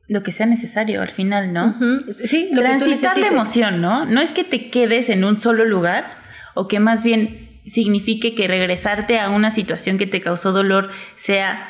Lo 0.09 0.23
que 0.23 0.33
sea 0.33 0.47
necesario 0.47 1.03
al 1.03 1.11
final, 1.11 1.53
¿no? 1.53 1.77
Sí, 2.11 2.49
lo 2.53 2.63
que 2.63 2.69
tú 2.79 2.85
Transitar 2.85 3.19
la 3.19 3.29
emoción, 3.29 3.81
¿no? 3.81 4.07
No 4.07 4.21
es 4.21 4.33
que 4.33 4.43
te 4.43 4.69
quedes 4.69 5.11
en 5.11 5.23
un 5.23 5.39
solo 5.39 5.65
lugar 5.65 6.17
o 6.55 6.67
que 6.67 6.81
más 6.81 7.05
bien 7.05 7.61
signifique 7.67 8.35
que 8.35 8.49
regresarte 8.49 9.21
a 9.21 9.29
una 9.29 9.51
situación 9.51 9.99
que 9.99 10.07
te 10.07 10.21
causó 10.21 10.53
dolor 10.53 10.91
sea 11.15 11.69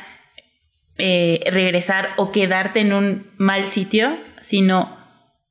eh, 0.96 1.40
regresar 1.50 2.10
o 2.16 2.32
quedarte 2.32 2.80
en 2.80 2.92
un 2.92 3.26
mal 3.36 3.66
sitio, 3.66 4.16
sino 4.40 4.96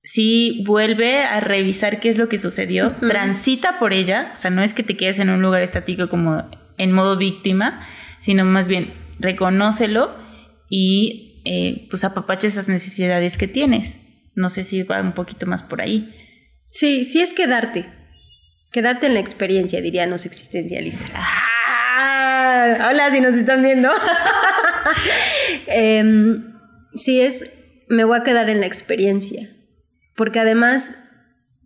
sí 0.03 0.63
vuelve 0.65 1.21
a 1.21 1.39
revisar 1.41 1.99
qué 1.99 2.09
es 2.09 2.17
lo 2.17 2.29
que 2.29 2.37
sucedió, 2.37 2.95
transita 2.95 3.77
por 3.77 3.93
ella, 3.93 4.29
o 4.31 4.35
sea, 4.35 4.49
no 4.51 4.63
es 4.63 4.73
que 4.73 4.83
te 4.83 4.95
quedes 4.95 5.19
en 5.19 5.29
un 5.29 5.41
lugar 5.41 5.61
estático 5.61 6.07
como 6.07 6.49
en 6.77 6.91
modo 6.93 7.17
víctima, 7.17 7.85
sino 8.19 8.45
más 8.45 8.67
bien 8.67 8.93
reconócelo 9.19 10.15
y 10.69 11.26
eh, 11.49 11.87
pues 11.89 12.03
apapacha 12.03 12.45
esas 12.45 12.67
necesidades 12.67 13.37
que 13.37 13.47
tienes. 13.47 13.99
No 14.35 14.49
sé 14.49 14.65
si 14.65 14.83
va 14.83 14.99
un 14.99 15.13
poquito 15.13 15.45
más 15.45 15.63
por 15.63 15.79
ahí. 15.81 16.13
Sí, 16.65 17.05
sí 17.05 17.21
es 17.21 17.33
quedarte. 17.33 17.85
Quedarte 18.73 19.07
en 19.07 19.13
la 19.13 19.21
experiencia, 19.21 19.79
dirían 19.79 20.09
los 20.09 20.25
existencialistas. 20.25 21.09
Ah, 21.15 22.89
hola, 22.89 23.09
si 23.11 23.21
nos 23.21 23.35
están 23.35 23.63
viendo. 23.63 23.89
Em, 25.67 26.53
sí 26.93 27.21
es, 27.21 27.51
me 27.87 28.03
voy 28.03 28.19
a 28.19 28.23
quedar 28.23 28.49
en 28.49 28.59
la 28.59 28.65
experiencia. 28.65 29.47
Porque 30.15 30.41
además, 30.41 30.95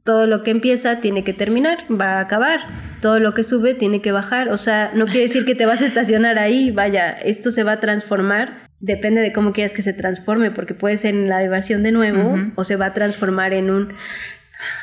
todo 0.04 0.28
lo 0.28 0.44
que 0.44 0.52
empieza 0.52 1.02
tiene 1.02 1.24
que 1.24 1.34
terminar, 1.34 1.80
va 1.90 2.18
a 2.18 2.20
acabar. 2.20 2.60
Todo 3.02 3.20
lo 3.20 3.34
que 3.34 3.44
sube 3.44 3.74
tiene 3.74 4.00
que 4.02 4.12
bajar. 4.12 4.50
O 4.50 4.58
sea, 4.58 4.92
no 4.94 5.06
quiere 5.06 5.22
decir 5.22 5.44
que 5.44 5.56
te 5.56 5.66
vas 5.66 5.82
a 5.82 5.88
estacionar 5.88 6.38
ahí. 6.38 6.70
Vaya, 6.70 7.14
esto 7.14 7.50
se 7.50 7.64
va 7.64 7.74
a 7.74 7.80
transformar. 7.80 8.70
Depende 8.82 9.22
de 9.22 9.32
cómo 9.32 9.54
quieras 9.54 9.74
que 9.74 9.84
se 9.84 9.94
transforme, 9.94 10.52
porque 10.52 10.74
puede 10.74 10.98
ser 10.98 11.14
en 11.14 11.30
la 11.30 11.44
evasión 11.44 11.84
de 11.84 11.92
nuevo 11.92 12.38
o 12.56 12.64
se 12.64 12.76
va 12.76 12.88
a 12.88 12.94
transformar 12.94 13.54
en 13.54 13.70
un... 13.70 13.94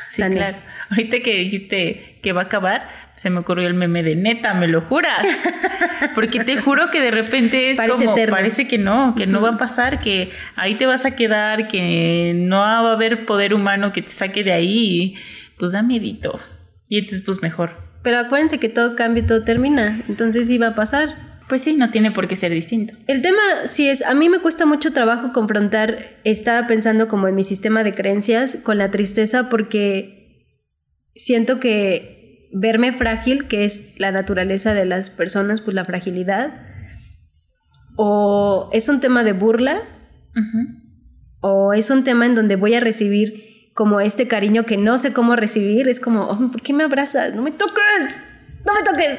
Sí, 0.08 0.22
claro. 0.22 0.56
Ahorita 0.90 1.20
que 1.20 1.36
dijiste 1.36 2.18
que 2.22 2.32
va 2.32 2.42
a 2.42 2.44
acabar, 2.44 2.88
se 3.14 3.28
me 3.30 3.40
ocurrió 3.40 3.66
el 3.66 3.74
meme 3.74 4.02
de 4.02 4.16
neta, 4.16 4.54
¿me 4.54 4.68
lo 4.68 4.80
juras? 4.82 5.26
Porque 6.14 6.44
te 6.44 6.56
juro 6.58 6.90
que 6.90 7.00
de 7.00 7.10
repente 7.10 7.70
es 7.70 7.76
Parece 7.76 8.04
como, 8.04 8.12
eterno. 8.16 8.36
parece 8.36 8.68
que 8.68 8.78
no, 8.78 9.14
que 9.16 9.26
no 9.26 9.40
va 9.40 9.50
a 9.50 9.56
pasar, 9.58 9.98
que 9.98 10.30
ahí 10.56 10.76
te 10.76 10.86
vas 10.86 11.04
a 11.04 11.16
quedar, 11.16 11.68
que 11.68 12.32
no 12.36 12.58
va 12.58 12.78
a 12.78 12.92
haber 12.92 13.26
poder 13.26 13.52
humano 13.52 13.92
que 13.92 14.02
te 14.02 14.10
saque 14.10 14.44
de 14.44 14.52
ahí, 14.52 15.14
pues 15.58 15.72
da 15.72 15.82
miedito. 15.82 16.40
Y 16.88 16.98
entonces, 16.98 17.22
pues 17.22 17.42
mejor. 17.42 17.72
Pero 18.02 18.18
acuérdense 18.18 18.58
que 18.58 18.68
todo 18.68 18.96
cambia 18.96 19.24
y 19.24 19.26
todo 19.26 19.42
termina. 19.44 20.00
Entonces 20.08 20.46
sí 20.46 20.56
va 20.56 20.68
a 20.68 20.74
pasar. 20.74 21.27
Pues 21.48 21.62
sí, 21.62 21.74
no 21.74 21.90
tiene 21.90 22.10
por 22.10 22.28
qué 22.28 22.36
ser 22.36 22.52
distinto. 22.52 22.94
El 23.06 23.22
tema 23.22 23.40
sí 23.64 23.88
es, 23.88 24.02
a 24.02 24.14
mí 24.14 24.28
me 24.28 24.40
cuesta 24.40 24.66
mucho 24.66 24.92
trabajo 24.92 25.32
confrontar, 25.32 26.18
estaba 26.24 26.66
pensando 26.66 27.08
como 27.08 27.26
en 27.26 27.34
mi 27.34 27.42
sistema 27.42 27.84
de 27.84 27.94
creencias 27.94 28.56
con 28.56 28.76
la 28.76 28.90
tristeza 28.90 29.48
porque 29.48 30.44
siento 31.14 31.58
que 31.58 32.50
verme 32.52 32.92
frágil, 32.92 33.48
que 33.48 33.64
es 33.64 33.98
la 33.98 34.12
naturaleza 34.12 34.74
de 34.74 34.84
las 34.84 35.10
personas, 35.10 35.60
pues 35.60 35.74
la 35.74 35.84
fragilidad, 35.84 36.66
o 37.96 38.70
es 38.72 38.88
un 38.88 39.00
tema 39.00 39.24
de 39.24 39.32
burla, 39.32 39.82
o 41.40 41.72
es 41.72 41.90
un 41.90 42.04
tema 42.04 42.26
en 42.26 42.34
donde 42.34 42.56
voy 42.56 42.74
a 42.74 42.80
recibir 42.80 43.70
como 43.74 44.00
este 44.00 44.28
cariño 44.28 44.64
que 44.64 44.76
no 44.76 44.98
sé 44.98 45.12
cómo 45.12 45.34
recibir, 45.36 45.88
es 45.88 45.98
como, 46.00 46.22
"Oh, 46.22 46.48
¿por 46.50 46.62
qué 46.62 46.72
me 46.72 46.84
abrazas? 46.84 47.34
No 47.34 47.42
me 47.42 47.50
toques, 47.52 48.22
no 48.68 48.74
me 48.74 48.82
toques. 48.82 49.18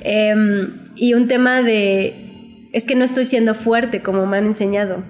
Em, 0.00 0.84
y 0.96 1.14
un 1.14 1.28
tema 1.28 1.62
de, 1.62 2.68
es 2.72 2.86
que 2.86 2.94
no 2.94 3.04
estoy 3.04 3.24
siendo 3.24 3.54
fuerte 3.54 4.02
como 4.02 4.26
me 4.26 4.38
han 4.38 4.46
enseñado. 4.46 5.04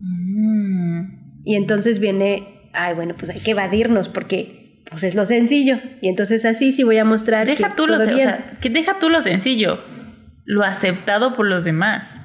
Mm. 0.00 1.42
Y 1.44 1.56
entonces 1.56 1.98
viene, 1.98 2.70
ay, 2.72 2.94
bueno, 2.94 3.14
pues 3.16 3.30
hay 3.30 3.40
que 3.40 3.52
evadirnos 3.52 4.08
porque 4.08 4.82
pues 4.90 5.04
es 5.04 5.14
lo 5.14 5.24
sencillo. 5.26 5.78
Y 6.00 6.08
entonces 6.08 6.44
así 6.44 6.72
sí 6.72 6.82
voy 6.84 6.98
a 6.98 7.04
mostrar 7.04 7.46
Deja 7.46 7.70
que 7.70 7.74
tú, 7.74 7.86
lo, 7.86 7.98
se- 7.98 8.12
o 8.12 8.14
bien. 8.14 8.28
sea, 8.28 8.52
que 8.60 8.70
deja 8.70 8.98
tú 8.98 9.08
lo 9.10 9.20
sencillo, 9.22 9.80
lo 10.44 10.62
aceptado 10.64 11.34
por 11.34 11.46
los 11.46 11.64
demás. 11.64 12.16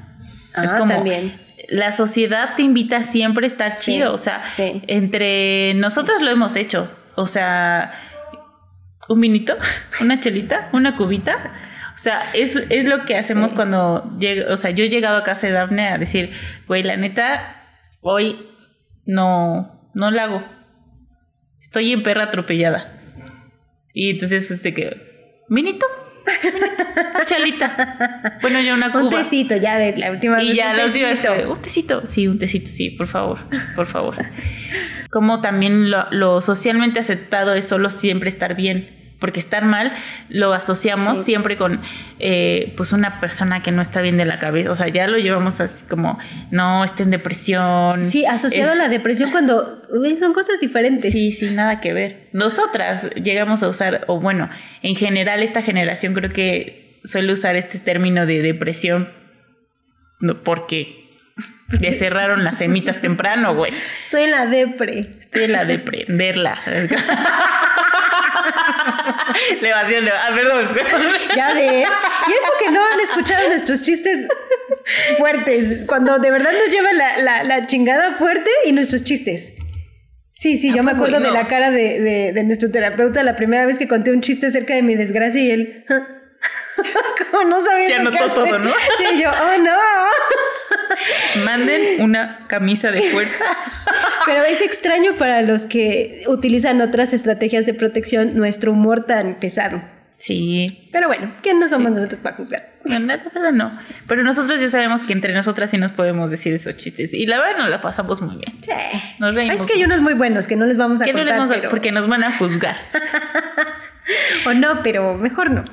es 0.61 0.71
Ah, 0.71 0.77
como 0.77 0.93
también. 0.93 1.33
la 1.69 1.91
sociedad 1.93 2.55
te 2.55 2.61
invita 2.63 3.03
siempre 3.03 3.45
a 3.45 3.47
estar 3.47 3.75
Sí, 3.75 3.93
chido, 3.93 4.13
o 4.13 4.17
sea, 4.17 4.45
sí. 4.45 4.81
entre 4.87 5.73
nosotros 5.75 6.21
lo 6.21 6.29
hemos 6.29 6.55
hecho, 6.55 6.89
o 7.15 7.27
sea, 7.27 7.91
un 9.09 9.19
vinito, 9.21 9.57
una 10.01 10.19
chelita, 10.19 10.69
una 10.73 10.95
cubita. 10.95 11.53
O 11.95 11.97
sea, 11.97 12.23
es, 12.33 12.55
es 12.69 12.85
lo 12.85 13.05
que 13.05 13.15
hacemos 13.17 13.51
Sí. 13.51 13.55
cuando 13.55 14.17
llega, 14.19 14.51
o 14.53 14.57
sea, 14.57 14.71
yo 14.71 14.83
he 14.83 14.89
llegado 14.89 15.17
a 15.17 15.23
casa 15.23 15.45
de 15.47 15.53
Dafne 15.53 15.89
a 15.89 15.97
decir, 15.97 16.31
güey, 16.67 16.81
la 16.83 16.97
neta, 16.97 17.61
hoy 18.01 18.49
no, 19.05 19.91
no 19.93 20.09
la 20.09 20.23
hago. 20.23 20.43
Estoy 21.61 21.91
en 21.93 22.01
perra 22.03 22.23
atropellada. 22.23 22.99
Y 23.93 24.09
entonces, 24.09 24.47
pues, 24.47 24.63
de 24.63 24.73
que, 24.73 25.43
vinito, 25.49 25.85
chelita. 27.25 28.37
Bueno, 28.41 28.59
ya 28.61 28.73
una 28.73 28.91
cuba. 28.91 29.03
Un 29.03 29.09
tecito 29.09 29.55
ya 29.57 29.77
de 29.77 29.97
la 29.97 30.11
última 30.11 30.41
Y 30.41 30.49
vez, 30.49 30.57
ya 30.57 30.71
un 30.71 30.77
los 30.77 30.93
días 30.93 31.21
fue, 31.21 31.45
un 31.45 31.61
tecito, 31.61 32.05
sí, 32.05 32.27
un 32.27 32.39
tecito, 32.39 32.67
sí, 32.67 32.89
por 32.91 33.07
favor, 33.07 33.39
por 33.75 33.85
favor. 33.85 34.15
Como 35.09 35.41
también 35.41 35.91
lo, 35.91 36.09
lo 36.11 36.41
socialmente 36.41 36.99
aceptado 36.99 37.53
es 37.53 37.67
solo 37.67 37.89
siempre 37.89 38.29
estar 38.29 38.55
bien, 38.55 39.02
porque 39.19 39.39
estar 39.39 39.63
mal 39.63 39.93
lo 40.29 40.53
asociamos 40.53 41.19
Sí. 41.19 41.25
siempre 41.25 41.55
con 41.55 41.79
eh, 42.19 42.73
pues 42.77 42.91
una 42.91 43.19
persona 43.19 43.61
que 43.63 43.71
no 43.71 43.81
está 43.81 44.01
bien 44.01 44.17
de 44.17 44.25
la 44.25 44.39
cabeza, 44.39 44.71
o 44.71 44.75
sea, 44.75 44.87
ya 44.89 45.07
lo 45.07 45.17
llevamos 45.17 45.59
así 45.61 45.85
como, 45.89 46.17
no, 46.51 46.83
está 46.83 47.03
en 47.03 47.09
depresión. 47.11 48.03
Sí, 48.05 48.25
asociado 48.25 48.73
Es- 48.73 48.79
a 48.79 48.81
la 48.83 48.89
depresión 48.89 49.31
cuando 49.31 49.81
son 50.19 50.33
cosas 50.33 50.59
diferentes. 50.59 51.11
Sí, 51.11 51.31
sí, 51.31 51.49
nada 51.51 51.79
que 51.79 51.93
ver. 51.93 52.29
Nosotras 52.33 53.09
llegamos 53.15 53.63
a 53.63 53.69
usar, 53.69 54.05
o 54.07 54.19
bueno, 54.19 54.49
en 54.81 54.95
general 54.95 55.41
esta 55.43 55.61
generación 55.61 56.13
creo 56.13 56.31
que 56.31 56.99
suele 57.03 57.33
usar 57.33 57.55
este 57.55 57.79
término 57.79 58.25
de 58.25 58.41
depresión 58.41 59.09
no, 60.21 60.41
porque 60.43 61.01
le 61.79 61.91
cerraron 61.91 62.43
las 62.45 62.59
semitas 62.59 63.01
temprano, 63.01 63.55
güey. 63.55 63.71
Estoy 64.03 64.23
en 64.23 64.31
la 64.31 64.45
depre. 64.45 64.99
Estoy 65.19 65.43
en 65.45 65.51
la 65.53 65.65
de 65.65 65.79
prenderla. 65.79 66.61
Elevación, 69.59 70.05
ah, 70.09 70.31
perdón. 70.33 70.69
Ya 71.35 71.53
ve. 71.53 71.65
Y 72.27 72.31
eso 72.31 72.51
que 72.63 72.71
no 72.71 72.81
han 72.85 72.99
escuchado 72.99 73.47
nuestros 73.49 73.81
chistes 73.81 74.27
fuertes, 75.17 75.83
cuando 75.87 76.19
de 76.19 76.31
verdad 76.31 76.51
nos 76.53 76.69
lleva 76.69 76.91
la, 76.93 77.17
la- 77.19 77.43
la 77.43 77.65
chingada 77.67 78.13
fuerte 78.13 78.49
y 78.65 78.71
nuestros 78.71 79.03
chistes. 79.03 79.55
Sí, 80.35 80.57
sí, 80.57 80.73
yo 80.73 80.83
me 80.83 80.91
acuerdo 80.91 81.19
de 81.19 81.31
la 81.31 81.43
cara 81.45 81.69
de, 81.71 81.99
de- 81.99 82.31
de 82.33 82.43
nuestro 82.43 82.71
terapeuta 82.71 83.21
la 83.23 83.35
primera 83.35 83.65
vez 83.65 83.77
que 83.77 83.87
conté 83.87 84.11
un 84.11 84.21
chiste 84.21 84.47
acerca 84.47 84.73
de 84.73 84.81
mi 84.81 84.95
desgracia 84.95 85.41
y 85.41 85.51
él... 85.51 85.85
Como 87.31 87.43
no 87.49 87.63
sabía 87.63 87.87
Se 87.87 87.93
anotó 87.95 88.27
todo, 88.33 88.59
¿no? 88.59 88.69
Y 89.13 89.21
yo, 89.21 89.29
oh 89.31 89.57
no. 89.61 89.77
Manden 91.45 92.01
una 92.01 92.45
camisa 92.47 92.91
de 92.91 93.01
fuerza. 93.03 93.45
Pero 94.25 94.43
es 94.43 94.61
extraño 94.61 95.15
para 95.17 95.41
los 95.41 95.65
que 95.65 96.23
utilizan 96.27 96.81
otras 96.81 97.13
estrategias 97.13 97.65
de 97.65 97.73
protección 97.73 98.35
nuestro 98.35 98.71
humor 98.71 99.05
tan 99.05 99.39
pesado. 99.39 99.81
Sí. 100.17 100.87
Pero 100.93 101.07
bueno, 101.07 101.33
¿quién 101.41 101.59
no 101.59 101.67
somos 101.67 101.91
nosotros 101.91 102.21
para 102.21 102.37
juzgar? 102.37 102.71
No, 102.85 102.97
la 102.99 103.17
verdad 103.17 103.51
no. 103.51 103.77
Pero 104.07 104.23
nosotros 104.23 104.59
ya 104.61 104.69
sabemos 104.69 105.03
que 105.03 105.11
entre 105.13 105.33
nosotras 105.33 105.69
sí 105.71 105.77
nos 105.77 105.91
podemos 105.91 106.31
decir 106.31 106.53
esos 106.53 106.77
chistes. 106.77 107.13
Y 107.13 107.25
la 107.25 107.39
verdad 107.39 107.57
nos 107.59 107.69
la 107.69 107.81
pasamos 107.81 108.21
muy 108.21 108.37
bien. 108.37 108.53
Sí. 108.61 108.71
Nos 109.19 109.35
reímos. 109.35 109.59
Es 109.59 109.67
que 109.67 109.73
hay 109.73 109.83
unos 109.83 109.99
muy 109.99 110.13
buenos 110.13 110.47
que 110.47 110.55
no 110.55 110.65
les 110.65 110.77
vamos 110.77 111.01
a 111.01 111.05
Que 111.05 111.11
no 111.13 111.19
les 111.23 111.33
contar, 111.33 111.37
vamos 111.39 111.51
a- 111.51 111.55
pero- 111.55 111.69
porque 111.69 111.91
nos 111.91 112.07
van 112.07 112.23
a 112.23 112.31
juzgar. 112.37 112.75
O 114.45 114.53
no, 114.53 114.83
pero 114.83 115.15
mejor 115.17 115.49
no. 115.49 115.63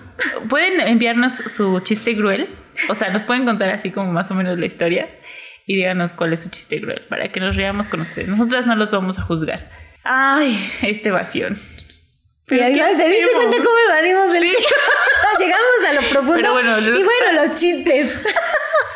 Pueden 0.49 0.81
enviarnos 0.81 1.33
su 1.35 1.81
chiste 1.81 2.17
cruel. 2.17 2.49
O 2.89 2.95
sea, 2.95 3.11
nos 3.11 3.23
pueden 3.23 3.45
contar 3.45 3.71
así 3.71 3.91
como 3.91 4.13
más 4.13 4.31
o 4.31 4.35
menos 4.35 4.59
la 4.59 4.67
historia. 4.67 5.09
Y 5.71 5.77
díganos 5.77 6.15
cuál 6.15 6.33
es 6.33 6.41
su 6.41 6.49
chiste 6.51 6.81
cruel. 6.81 7.03
Para 7.09 7.29
que 7.31 7.39
nos 7.39 7.55
riamos 7.55 7.87
con 7.87 8.01
ustedes. 8.01 8.27
Nosotras 8.27 8.67
no 8.67 8.75
los 8.75 8.91
vamos 8.91 9.21
a 9.21 9.23
juzgar. 9.23 9.71
Ay, 10.03 10.59
esta 10.83 11.11
evasión. 11.11 11.57
Pero 12.47 12.65
¿qué 12.67 12.75
¿Te 12.97 13.09
diste 13.09 13.31
cuenta 13.37 13.57
cómo 13.59 13.79
evadimos 13.87 14.35
el 14.35 14.43
Llegamos 15.39 15.81
a 15.89 15.93
lo 15.93 16.01
profundo. 16.09 16.35
Pero 16.35 16.53
bueno, 16.55 16.81
lo- 16.81 16.99
y 16.99 17.05
bueno, 17.05 17.33
los 17.47 17.57
chistes. 17.61 18.19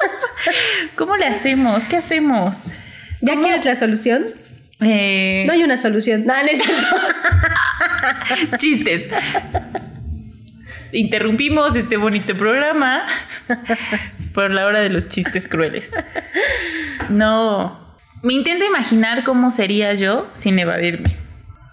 ¿Cómo 0.97 1.17
le 1.17 1.27
hacemos? 1.27 1.85
¿Qué 1.85 1.99
hacemos? 1.99 2.65
¿Ya 3.21 3.41
quieres 3.41 3.65
la 3.65 3.77
solución? 3.77 4.27
Eh, 4.81 5.45
No 5.47 5.53
hay 5.53 5.63
una 5.63 5.77
solución. 5.77 6.27
No, 6.27 6.35
no 6.35 6.49
es 6.49 6.61
cierto. 6.61 6.87
chistes. 8.59 9.09
Interrumpimos 10.95 11.75
este 11.77 11.97
bonito 11.97 12.37
programa 12.37 13.05
por 14.35 14.51
la 14.51 14.67
hora 14.67 14.81
de 14.81 14.91
los 14.91 15.09
chistes 15.09 15.49
crueles. 15.49 15.91
No. 17.09 17.97
Me 18.23 18.33
intento 18.33 18.65
imaginar 18.65 19.25
cómo 19.25 19.51
sería 19.51 19.93
yo 19.95 20.29
sin 20.33 20.59
evadirme. 20.59 21.15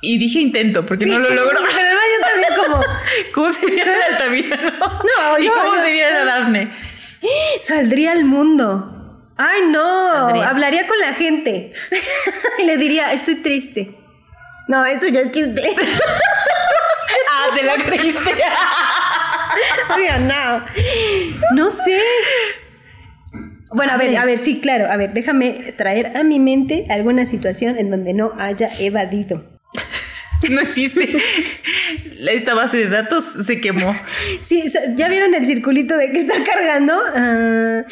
Y 0.01 0.17
dije 0.17 0.39
intento 0.39 0.85
porque 0.85 1.05
no 1.05 1.19
lo 1.19 1.29
logro. 1.29 1.59
Yo 1.61 2.27
también 2.27 2.53
como... 2.65 2.83
¿Cómo 3.33 3.49
sería 3.53 3.85
la 3.85 4.05
Altamirano? 4.11 4.71
No, 4.79 5.39
¿Y 5.39 5.45
yo- 5.45 5.53
cómo 5.53 5.75
yo- 5.75 5.83
sería 5.83 6.11
la 6.11 6.25
Dafne? 6.25 6.71
Saldría 7.59 8.13
al 8.13 8.25
mundo. 8.25 8.97
Ay, 9.37 9.61
no. 9.69 10.13
Saldría. 10.13 10.49
Hablaría 10.49 10.87
con 10.87 10.97
la 10.99 11.13
gente. 11.13 11.71
y 12.59 12.63
le 12.63 12.77
diría, 12.77 13.13
estoy 13.13 13.35
triste. 13.35 13.91
No, 14.67 14.83
esto 14.85 15.07
ya 15.07 15.21
es 15.21 15.31
chiste. 15.31 15.61
Ah, 17.31 17.55
te 17.55 17.63
la 17.63 17.75
creíste. 17.75 18.31
No. 20.19 20.63
No 21.53 21.71
sé. 21.71 22.01
Bueno, 23.73 23.93
a 23.93 23.97
ver, 23.97 24.17
a 24.17 24.25
ver, 24.25 24.37
sí, 24.37 24.59
claro. 24.61 24.91
A 24.91 24.97
ver, 24.97 25.13
déjame 25.13 25.73
traer 25.77 26.17
a 26.17 26.23
mi 26.23 26.39
mente 26.39 26.85
alguna 26.89 27.25
situación 27.25 27.77
en 27.77 27.91
donde 27.91 28.13
no 28.13 28.33
haya 28.37 28.69
evadido. 28.79 29.43
No 30.49 30.59
existe. 30.59 31.17
Esta 32.19 32.53
base 32.53 32.77
de 32.77 32.89
datos 32.89 33.23
se 33.23 33.61
quemó. 33.61 33.95
Sí, 34.39 34.63
¿ya 34.95 35.07
vieron 35.07 35.35
el 35.35 35.45
circulito 35.45 35.95
de 35.97 36.11
que 36.11 36.19
está 36.19 36.41
cargando? 36.43 36.93
Ah, 37.15 37.83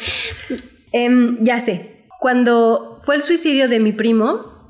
em, 0.92 1.38
ya 1.42 1.60
sé. 1.60 2.06
Cuando 2.18 3.00
fue 3.04 3.14
el 3.16 3.22
suicidio 3.22 3.68
de 3.68 3.80
mi 3.80 3.92
primo, 3.92 4.66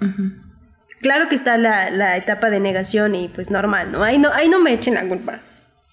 claro 1.00 1.28
que 1.28 1.34
está 1.34 1.56
la, 1.56 1.90
la 1.90 2.16
etapa 2.16 2.50
de 2.50 2.60
negación 2.60 3.14
y 3.14 3.28
pues 3.28 3.50
normal, 3.50 3.92
¿no? 3.92 4.02
Ahí 4.02 4.18
no, 4.18 4.30
ahí 4.32 4.48
no 4.48 4.60
me 4.60 4.72
echen 4.72 4.94
la 4.94 5.06
culpa. 5.06 5.40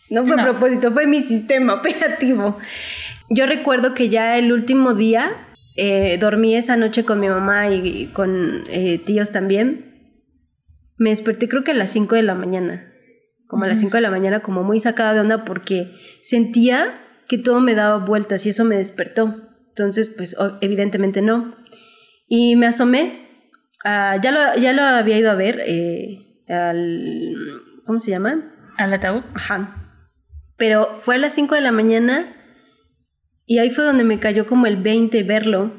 No 0.09 0.25
fue 0.25 0.39
a 0.39 0.43
propósito, 0.43 0.91
fue 0.91 1.05
mi 1.05 1.19
sistema 1.19 1.73
operativo. 1.75 2.57
Yo 3.29 3.45
recuerdo 3.45 3.93
que 3.93 4.09
ya 4.09 4.37
el 4.37 4.51
último 4.53 4.93
día 4.93 5.31
eh, 5.75 6.17
dormí 6.19 6.55
esa 6.55 6.77
noche 6.77 7.03
con 7.03 7.19
mi 7.19 7.27
mamá 7.27 7.69
y, 7.69 8.03
y 8.03 8.07
con 8.07 8.63
eh, 8.69 8.99
tíos 8.99 9.31
también. 9.31 9.87
Me 10.97 11.09
desperté 11.09 11.47
creo 11.47 11.63
que 11.63 11.71
a 11.71 11.75
las 11.75 11.91
5 11.91 12.15
de 12.15 12.23
la 12.23 12.35
mañana. 12.35 12.93
Como 13.47 13.65
a 13.65 13.67
las 13.67 13.79
5 13.79 13.97
de 13.97 14.01
la 14.01 14.09
mañana, 14.09 14.41
como 14.41 14.63
muy 14.63 14.79
sacada 14.79 15.13
de 15.13 15.19
onda 15.19 15.45
porque 15.45 15.91
sentía 16.21 16.99
que 17.27 17.37
todo 17.37 17.59
me 17.59 17.75
daba 17.75 18.03
vueltas 18.03 18.45
y 18.45 18.49
eso 18.49 18.63
me 18.63 18.77
despertó. 18.77 19.47
Entonces, 19.69 20.09
pues 20.09 20.35
evidentemente 20.61 21.21
no. 21.21 21.55
Y 22.27 22.55
me 22.55 22.65
asomé. 22.65 23.26
Ah, 23.83 24.17
ya, 24.21 24.31
lo, 24.31 24.59
ya 24.59 24.73
lo 24.73 24.81
había 24.81 25.17
ido 25.17 25.31
a 25.31 25.35
ver 25.35 25.61
eh, 25.65 26.43
al... 26.47 27.35
¿Cómo 27.85 27.99
se 27.99 28.11
llama? 28.11 28.53
¿Al 28.77 28.93
ataúd? 28.93 29.23
Ajá. 29.33 30.03
Pero 30.57 30.99
fue 31.01 31.15
a 31.15 31.19
las 31.19 31.33
5 31.33 31.55
de 31.55 31.61
la 31.61 31.71
mañana 31.71 32.35
y 33.45 33.59
ahí 33.59 33.69
fue 33.69 33.85
donde 33.85 34.03
me 34.03 34.19
cayó 34.19 34.45
como 34.47 34.65
el 34.65 34.77
20 34.77 35.23
verlo 35.23 35.71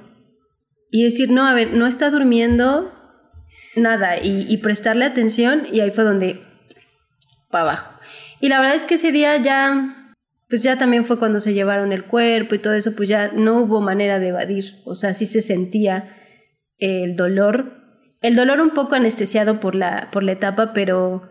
y 0.90 1.04
decir, 1.04 1.30
no, 1.30 1.46
a 1.46 1.54
ver, 1.54 1.74
no 1.74 1.86
está 1.86 2.10
durmiendo 2.10 2.94
nada 3.76 4.18
y, 4.18 4.46
y 4.48 4.56
prestarle 4.58 5.04
atención 5.04 5.64
y 5.70 5.80
ahí 5.80 5.90
fue 5.90 6.04
donde 6.04 6.42
para 7.50 7.62
abajo. 7.62 7.94
Y 8.40 8.48
la 8.48 8.60
verdad 8.60 8.76
es 8.76 8.86
que 8.86 8.94
ese 8.94 9.12
día 9.12 9.36
ya, 9.36 10.14
pues 10.48 10.62
ya 10.62 10.78
también 10.78 11.04
fue 11.04 11.18
cuando 11.18 11.40
se 11.40 11.54
llevaron 11.54 11.92
el 11.92 12.04
cuerpo 12.04 12.54
y 12.54 12.58
todo 12.58 12.74
eso, 12.74 12.94
pues 12.96 13.08
ya 13.08 13.32
no 13.32 13.62
hubo 13.62 13.80
manera 13.80 14.18
de 14.18 14.28
evadir, 14.28 14.80
o 14.84 14.94
sea, 14.94 15.14
sí 15.14 15.26
se 15.26 15.42
sentía 15.42 16.16
el 16.78 17.16
dolor, 17.16 17.77
el 18.20 18.34
dolor 18.34 18.60
un 18.60 18.70
poco 18.70 18.94
anestesiado 18.94 19.60
por 19.60 19.74
la, 19.74 20.10
por 20.10 20.22
la 20.22 20.32
etapa, 20.32 20.72
pero 20.72 21.28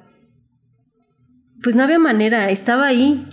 pues 1.61 1.75
no 1.75 1.83
había 1.83 1.99
manera, 1.99 2.49
estaba 2.49 2.87
ahí. 2.87 3.25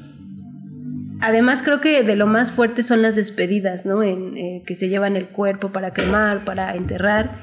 Además 1.21 1.63
creo 1.63 1.81
que 1.81 2.03
de 2.03 2.17
lo 2.17 2.27
más 2.27 2.53
fuerte 2.53 2.83
son 2.83 3.01
las 3.03 3.17
despedidas, 3.17 3.87
¿no? 3.87 4.03
En, 4.03 4.37
eh, 4.37 4.63
que 4.67 4.75
se 4.75 4.89
llevan 4.89 5.17
el 5.17 5.29
cuerpo 5.29 5.71
para 5.71 5.93
cremar, 5.93 6.45
para 6.45 6.75
enterrar. 6.75 7.41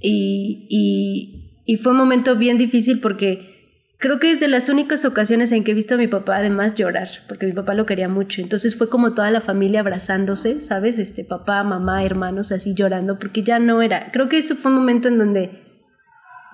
y, 0.00 0.66
y, 0.68 1.62
y 1.64 1.76
fue 1.76 1.92
un 1.92 1.98
momento 1.98 2.36
bien 2.36 2.58
difícil 2.58 3.00
porque 3.00 3.57
creo 3.98 4.18
que 4.18 4.30
es 4.30 4.40
de 4.40 4.48
las 4.48 4.68
únicas 4.68 5.04
ocasiones 5.04 5.52
en 5.52 5.64
que 5.64 5.72
he 5.72 5.74
visto 5.74 5.94
a 5.94 5.98
mi 5.98 6.06
papá 6.06 6.36
además 6.36 6.74
llorar, 6.74 7.08
porque 7.28 7.46
mi 7.46 7.52
papá 7.52 7.74
lo 7.74 7.84
quería 7.86 8.08
mucho. 8.08 8.40
Entonces 8.40 8.76
fue 8.76 8.88
como 8.88 9.14
toda 9.14 9.30
la 9.30 9.40
familia 9.40 9.80
abrazándose, 9.80 10.60
¿sabes? 10.60 10.98
Este 10.98 11.24
papá, 11.24 11.62
mamá, 11.64 12.04
hermanos 12.04 12.52
así 12.52 12.74
llorando, 12.74 13.18
porque 13.18 13.42
ya 13.42 13.58
no 13.58 13.82
era. 13.82 14.10
Creo 14.12 14.28
que 14.28 14.38
eso 14.38 14.54
fue 14.56 14.70
un 14.70 14.76
momento 14.78 15.08
en 15.08 15.18
donde 15.18 15.62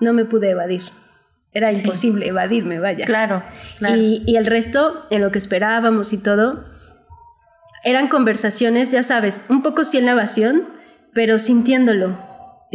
no 0.01 0.13
me 0.13 0.25
pude 0.25 0.49
evadir. 0.49 0.81
Era 1.53 1.71
Sí. 1.73 1.81
imposible 1.83 2.27
evadirme, 2.27 2.79
vaya. 2.79 3.05
Claro, 3.05 3.43
claro. 3.77 3.95
Y, 3.95 4.23
y 4.25 4.35
el 4.35 4.45
resto, 4.45 5.05
en 5.09 5.21
lo 5.21 5.31
que 5.31 5.37
esperábamos 5.37 6.11
y 6.11 6.17
todo, 6.17 6.65
eran 7.85 8.07
conversaciones, 8.09 8.91
ya 8.91 9.03
sabes, 9.03 9.45
un 9.47 9.61
poco 9.61 9.83
sí 9.85 9.97
en 9.97 10.05
la 10.07 10.11
evasión, 10.13 10.63
pero 11.13 11.37
sintiéndolo. 11.39 12.17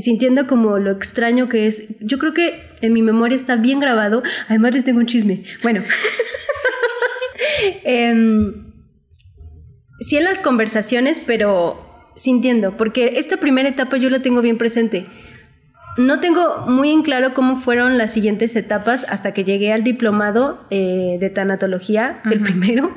Sintiendo 0.01 0.46
como 0.46 0.78
lo 0.78 0.90
extraño 0.90 1.48
que 1.48 1.66
es. 1.66 1.98
Yo 2.01 2.18
creo 2.18 2.32
que 2.32 2.62
en 2.80 2.92
mi 2.92 3.03
memoria 3.03 3.36
está 3.36 3.57
bien 3.57 3.80
grabado. 3.80 4.22
Además, 4.48 4.74
les 4.74 4.84
tengo 4.84 5.01
un 5.01 5.07
chisme. 5.07 5.44
Bueno. 5.62 5.82
Em, 7.84 8.72
sí 10.01 10.16
en 10.16 10.24
las 10.24 10.40
conversaciones, 10.40 11.20
pero 11.20 11.90
sintiendo, 12.16 12.76
porque 12.76 13.14
esta 13.16 13.38
primera 13.38 13.68
etapa 13.68 13.96
yo 13.96 14.11
la 14.11 14.20
tengo 14.20 14.42
bien 14.42 14.59
presente. 14.59 15.07
No 15.96 16.20
tengo 16.20 16.66
muy 16.66 16.90
en 16.90 17.03
claro 17.03 17.34
cómo 17.34 17.57
fueron 17.57 17.98
las 17.98 18.12
siguientes 18.12 18.55
etapas 18.57 19.05
hasta 19.09 19.34
que 19.34 19.44
llegué 19.44 19.72
al 19.72 19.84
diplomado 19.84 20.66
eh, 20.70 21.16
de 21.18 21.30
tanatología, 21.30 22.20
el 22.30 22.40
primero, 22.40 22.96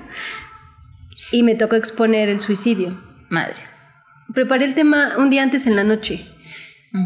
y 1.32 1.44
me 1.44 1.56
tocó 1.56 1.76
exponer 1.76 2.30
el 2.30 2.40
suicidio. 2.40 2.98
Madres. 3.30 3.74
Preparé 4.34 4.66
el 4.66 4.76
tema 4.76 5.14
un 5.18 5.30
día 5.30 5.44
antes 5.44 5.68
en 5.68 5.76
la 5.76 5.84
noche. 5.84 6.26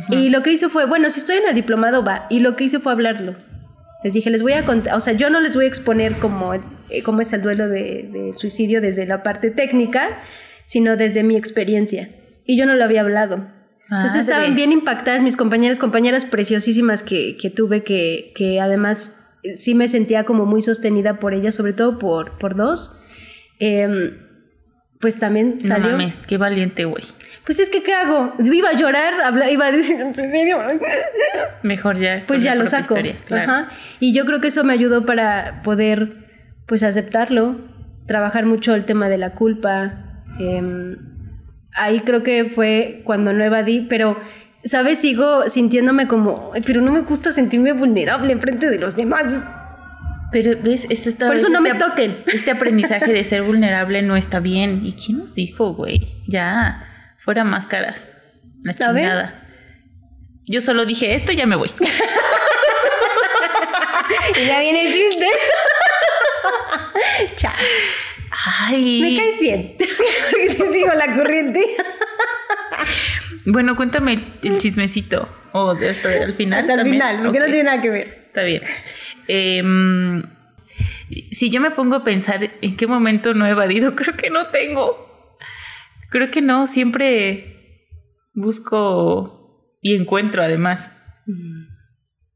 Y 0.09 0.29
lo 0.29 0.43
que 0.43 0.51
hice 0.51 0.69
fue, 0.69 0.85
bueno, 0.85 1.09
si 1.09 1.19
estoy 1.19 1.37
en 1.37 1.47
el 1.47 1.55
diplomado 1.55 2.03
va, 2.03 2.27
y 2.29 2.39
lo 2.39 2.55
que 2.55 2.65
hice 2.65 2.79
fue 2.79 2.91
hablarlo. 2.91 3.35
Les 4.03 4.13
dije, 4.13 4.29
les 4.29 4.41
voy 4.41 4.53
a 4.53 4.65
contar, 4.65 4.95
o 4.95 4.99
sea, 4.99 5.13
yo 5.13 5.29
no 5.29 5.39
les 5.39 5.55
voy 5.55 5.65
a 5.65 5.67
exponer 5.67 6.17
cómo, 6.17 6.53
eh, 6.53 6.61
cómo 7.03 7.21
es 7.21 7.33
el 7.33 7.41
duelo 7.41 7.67
de, 7.67 8.09
de 8.11 8.31
suicidio 8.35 8.81
desde 8.81 9.05
la 9.05 9.23
parte 9.23 9.49
técnica, 9.49 10.19
sino 10.65 10.97
desde 10.97 11.23
mi 11.23 11.35
experiencia. 11.35 12.09
Y 12.45 12.57
yo 12.57 12.65
no 12.65 12.75
lo 12.75 12.83
había 12.83 13.01
hablado. 13.01 13.47
Entonces 13.89 14.21
estaban 14.21 14.53
bien 14.53 14.73
impactadas 14.73 15.21
mis 15.21 15.37
compañeras, 15.37 15.79
compañeras 15.79 16.25
preciosísimas 16.25 17.03
que, 17.03 17.37
que 17.37 17.49
tuve, 17.49 17.83
que, 17.83 18.33
que 18.35 18.59
además 18.59 19.21
eh, 19.43 19.55
sí 19.55 19.75
me 19.75 19.87
sentía 19.87 20.25
como 20.25 20.45
muy 20.45 20.61
sostenida 20.61 21.19
por 21.19 21.33
ellas, 21.33 21.55
sobre 21.55 21.71
todo 21.71 21.97
por, 21.97 22.37
por 22.37 22.55
dos. 22.55 23.01
Em, 23.59 24.26
pues 24.99 25.19
también 25.19 25.57
No 25.61 25.65
salió. 25.67 25.91
mames, 25.91 26.19
qué 26.27 26.37
valiente, 26.37 26.85
güey. 26.85 27.03
Pues 27.45 27.59
es 27.59 27.69
que, 27.69 27.83
¿qué 27.83 27.93
hago? 27.93 28.33
Iba 28.39 28.69
a 28.69 28.73
llorar, 28.73 29.21
habla- 29.23 29.49
iba 29.51 29.67
a 29.67 29.71
decir, 29.71 29.97
Mejor 31.63 31.97
ya. 31.97 32.23
pues 32.27 32.43
ya 32.43 32.55
lo 32.55 32.65
saco. 32.67 32.93
historia, 32.95 33.15
claro. 33.25 33.51
Ajá. 33.51 33.69
Y 33.99 34.13
yo 34.13 34.25
creo 34.25 34.41
que 34.41 34.47
eso 34.47 34.63
me 34.63 34.73
ayudó 34.73 35.05
para 35.05 35.61
poder, 35.63 36.27
pues, 36.65 36.83
aceptarlo, 36.83 37.61
trabajar 38.05 38.45
mucho 38.45 38.73
el 38.75 38.85
tema 38.85 39.09
de 39.09 39.17
la 39.17 39.33
culpa. 39.33 40.03
em, 40.39 40.97
ahí 41.73 42.01
creo 42.01 42.21
que 42.21 42.45
fue 42.45 43.01
cuando 43.05 43.33
no 43.33 43.43
evadí, 43.43 43.87
pero, 43.89 44.19
¿sabes? 44.63 44.99
Sigo 44.99 45.49
sintiéndome 45.49 46.07
como, 46.07 46.51
"Ay, 46.53 46.61
pero 46.63 46.79
no 46.81 46.91
me 46.91 47.01
gusta 47.01 47.31
sentirme 47.31 47.71
vulnerable 47.73 48.31
en 48.33 48.39
frente 48.39 48.69
de 48.69 48.77
los 48.77 48.95
demás. 48.95 49.49
Pero 50.31 50.61
ves, 50.61 50.85
esto 50.89 51.09
está, 51.09 51.27
Por 51.27 51.35
eso 51.37 51.49
no 51.49 51.61
me 51.61 51.69
este 51.69 51.83
ap- 51.83 51.89
toquen. 51.91 52.17
Este 52.33 52.51
aprendizaje 52.51 53.13
de 53.13 53.23
ser 53.23 53.43
vulnerable 53.43 54.01
no 54.01 54.17
está 54.17 54.39
bien. 54.39 54.81
¿Y 54.85 54.93
quién 54.93 55.19
nos 55.19 55.35
dijo, 55.35 55.73
güey? 55.73 56.07
Ya, 56.27 57.13
fuera 57.17 57.43
máscaras. 57.43 58.09
La 58.63 58.73
chingada. 58.73 59.43
Yo 60.45 60.61
solo 60.61 60.85
dije 60.85 61.13
esto 61.15 61.31
y 61.31 61.35
ya 61.37 61.45
me 61.45 61.55
voy. 61.55 61.69
Y 64.41 64.45
ya 64.45 64.59
viene 64.59 64.87
el 64.87 64.93
chiste. 64.93 65.25
Chao. 67.35 67.51
Ay. 68.67 69.01
Me 69.01 69.17
caes 69.17 69.39
bien. 69.39 69.75
Porque 69.77 70.71
sigo 70.73 70.91
la 70.93 71.15
corriente. 71.15 71.61
Bueno, 73.49 73.77
cuéntame 73.77 74.19
el 74.43 74.57
chismecito. 74.57 75.29
O 75.53 75.73
de 75.73 75.89
hasta 75.89 76.09
al 76.09 76.33
final. 76.33 76.59
Hasta 76.59 76.73
el 76.73 76.79
también. 76.79 76.95
final, 76.95 77.23
porque 77.23 77.39
no 77.39 77.45
tiene 77.45 77.63
nada 77.63 77.81
que 77.81 77.89
ver. 77.89 78.07
Está 78.27 78.43
bien. 78.43 78.61
Em, 79.29 80.21
si 81.31 81.49
yo 81.49 81.61
me 81.61 81.71
pongo 81.71 81.95
a 81.95 82.03
pensar 82.03 82.51
en 82.61 82.75
qué 82.75 82.87
momento 82.87 83.33
no 83.33 83.45
he 83.45 83.51
evadido, 83.51 83.95
creo 83.95 84.17
que 84.17 84.29
no 84.29 84.47
tengo. 84.47 85.37
Creo 86.09 86.29
que 86.29 86.41
no, 86.41 86.67
siempre 86.67 87.85
busco 88.33 89.77
y 89.81 89.95
encuentro 89.95 90.43
además. 90.43 90.91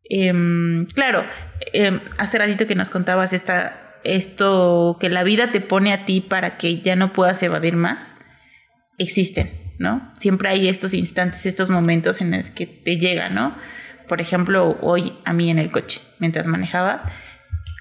Em, 0.05 0.85
claro, 0.95 1.25
em, 1.73 1.99
hace 2.17 2.37
ratito 2.37 2.67
que 2.67 2.75
nos 2.75 2.89
contabas 2.89 3.33
esta, 3.33 3.99
esto 4.05 4.97
que 4.99 5.09
la 5.09 5.23
vida 5.23 5.51
te 5.51 5.59
pone 5.59 5.91
a 5.91 6.05
ti 6.05 6.21
para 6.21 6.55
que 6.55 6.79
ya 6.79 6.95
no 6.95 7.11
puedas 7.11 7.43
evadir 7.43 7.75
más, 7.75 8.19
existen, 8.97 9.60
¿no? 9.81 10.13
Siempre 10.15 10.47
hay 10.49 10.69
estos 10.69 10.93
instantes, 10.93 11.45
estos 11.45 11.69
momentos 11.69 12.21
en 12.21 12.31
los 12.31 12.51
que 12.51 12.65
te 12.67 12.97
llega, 12.97 13.29
¿no? 13.29 13.57
Por 14.07 14.21
ejemplo, 14.21 14.77
hoy 14.81 15.13
a 15.25 15.33
mí 15.33 15.49
en 15.49 15.57
el 15.59 15.71
coche, 15.71 15.99
mientras 16.19 16.45
manejaba, 16.47 17.11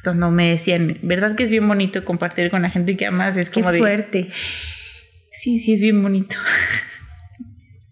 cuando 0.03 0.31
me 0.31 0.49
decían, 0.49 0.97
¿verdad 1.03 1.37
que 1.37 1.43
es 1.43 1.51
bien 1.51 1.69
bonito 1.69 2.05
compartir 2.05 2.51
con 2.51 2.63
la 2.63 2.71
gente 2.71 2.97
que 2.97 3.07
amas? 3.07 3.37
Es 3.37 3.51
Qué 3.51 3.61
como 3.61 3.71
de, 3.73 3.79
fuerte. 3.79 4.31
Sí, 5.33 5.59
sí, 5.59 5.75
es 5.75 5.81
bien 5.83 6.03
bonito. 6.03 6.37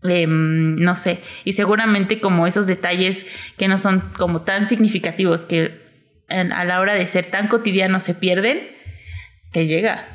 Em, 0.05 0.77
no 0.77 0.95
sé, 0.95 1.19
y 1.45 1.55
seguramente 1.55 2.21
como 2.21 2.47
esos 2.47 2.69
detalles 2.69 3.27
que 3.57 3.67
no 3.67 3.79
son 3.79 4.01
como 4.17 4.43
tan 4.43 4.69
significativos 4.69 5.45
que 5.45 5.83
en- 6.29 6.53
a 6.53 6.65
la 6.65 6.79
hora 6.81 6.95
de 6.95 7.05
ser 7.09 7.27
tan 7.27 7.49
cotidianos 7.49 8.05
se 8.05 8.15
pierden, 8.15 8.61
te 9.51 9.67
llega. 9.67 10.07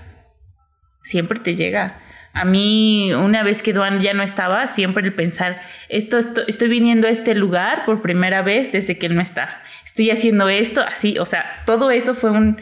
Siempre 1.04 1.38
te 1.42 1.56
llega. 1.56 2.00
A 2.34 2.46
mí, 2.46 3.14
una 3.14 3.44
vez 3.44 3.62
que 3.62 3.74
Duan 3.74 4.02
ya 4.02 4.16
no 4.16 4.24
estaba, 4.24 4.66
siempre 4.66 5.04
el 5.06 5.14
pensar, 5.14 5.62
esto, 5.88 6.18
esto, 6.18 6.42
estoy 6.48 6.68
viniendo 6.68 7.08
a 7.08 7.12
este 7.12 7.36
lugar 7.36 7.86
por 7.86 8.02
primera 8.02 8.42
vez 8.42 8.72
desde 8.72 8.98
que 8.98 9.06
él 9.06 9.16
no 9.16 9.22
está. 9.22 9.62
Estoy 9.86 10.10
haciendo 10.10 10.50
esto, 10.50 10.82
así, 10.82 11.20
o 11.20 11.26
sea, 11.26 11.46
todo 11.68 11.92
eso 11.92 12.16
fue 12.16 12.32
un 12.32 12.58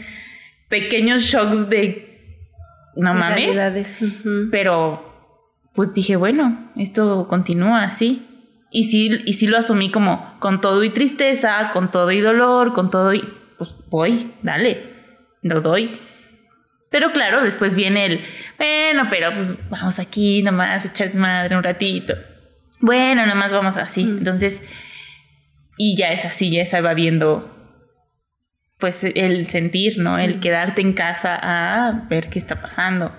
pequeños 0.68 1.22
shocks 1.22 1.70
de, 1.70 2.12
no 2.96 3.14
mames, 3.14 3.58
pero 4.52 5.12
pues 5.74 5.94
dije, 5.94 6.18
bueno, 6.18 6.72
esto 6.76 7.28
continúa 7.28 7.84
así. 7.84 8.28
Y 8.72 8.86
sí, 8.86 9.22
y 9.26 9.34
sí 9.34 9.48
lo 9.48 9.58
asumí 9.58 9.92
como 9.92 10.38
con 10.40 10.62
todo 10.62 10.84
y 10.84 10.90
tristeza, 10.90 11.72
con 11.74 11.92
todo 11.92 12.12
y 12.12 12.22
dolor, 12.22 12.74
con 12.74 12.90
todo 12.90 13.14
y 13.14 13.22
pues 13.58 13.76
voy, 13.90 14.34
dale, 14.44 14.96
lo 15.42 15.62
doy. 15.62 16.00
Pero 16.92 17.12
claro, 17.14 17.42
después 17.44 17.74
viene 17.74 18.06
el, 18.06 18.22
bueno, 18.58 19.08
pero 19.10 19.34
pues 19.34 19.56
vamos 19.70 19.98
aquí 19.98 20.44
nomás 20.44 20.86
a 20.86 20.88
echar 20.90 21.16
madre 21.16 21.56
un 21.56 21.64
ratito. 21.64 22.14
Bueno, 22.82 23.22
nada 23.24 23.34
más 23.34 23.54
vamos 23.54 23.78
así. 23.78 24.02
Entonces, 24.02 24.62
y 25.78 25.96
ya 25.96 26.10
es 26.10 26.26
así, 26.26 26.52
ya 26.52 26.62
es 26.62 26.74
evadiendo 26.74 27.58
pues 28.78 29.04
el 29.04 29.48
sentir, 29.48 30.00
¿no? 30.00 30.18
El 30.18 30.40
quedarte 30.40 30.82
en 30.82 30.94
casa 30.94 31.40
a 31.42 32.08
ver 32.10 32.30
qué 32.30 32.40
está 32.40 32.60
pasando. 32.62 33.16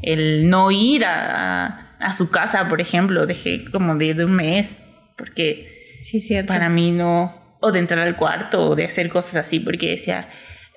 El 0.00 0.48
no 0.48 0.70
ir 0.70 1.04
a, 1.04 1.96
a 1.98 2.12
su 2.12 2.30
casa, 2.30 2.68
por 2.68 2.80
ejemplo, 2.80 3.26
dejé 3.26 3.64
como 3.72 3.96
de 3.96 4.04
ir 4.06 4.16
de 4.16 4.26
un 4.26 4.36
mes, 4.36 4.84
porque 5.16 5.96
Sí, 6.02 6.18
es 6.18 6.26
cierto. 6.28 6.52
para 6.52 6.68
mí 6.68 6.92
no, 6.92 7.56
o 7.60 7.72
de 7.72 7.80
entrar 7.80 8.06
al 8.06 8.16
cuarto, 8.16 8.68
o 8.68 8.76
de 8.76 8.84
hacer 8.84 9.08
cosas 9.08 9.34
así, 9.36 9.58
porque 9.58 9.90
decía, 9.90 10.28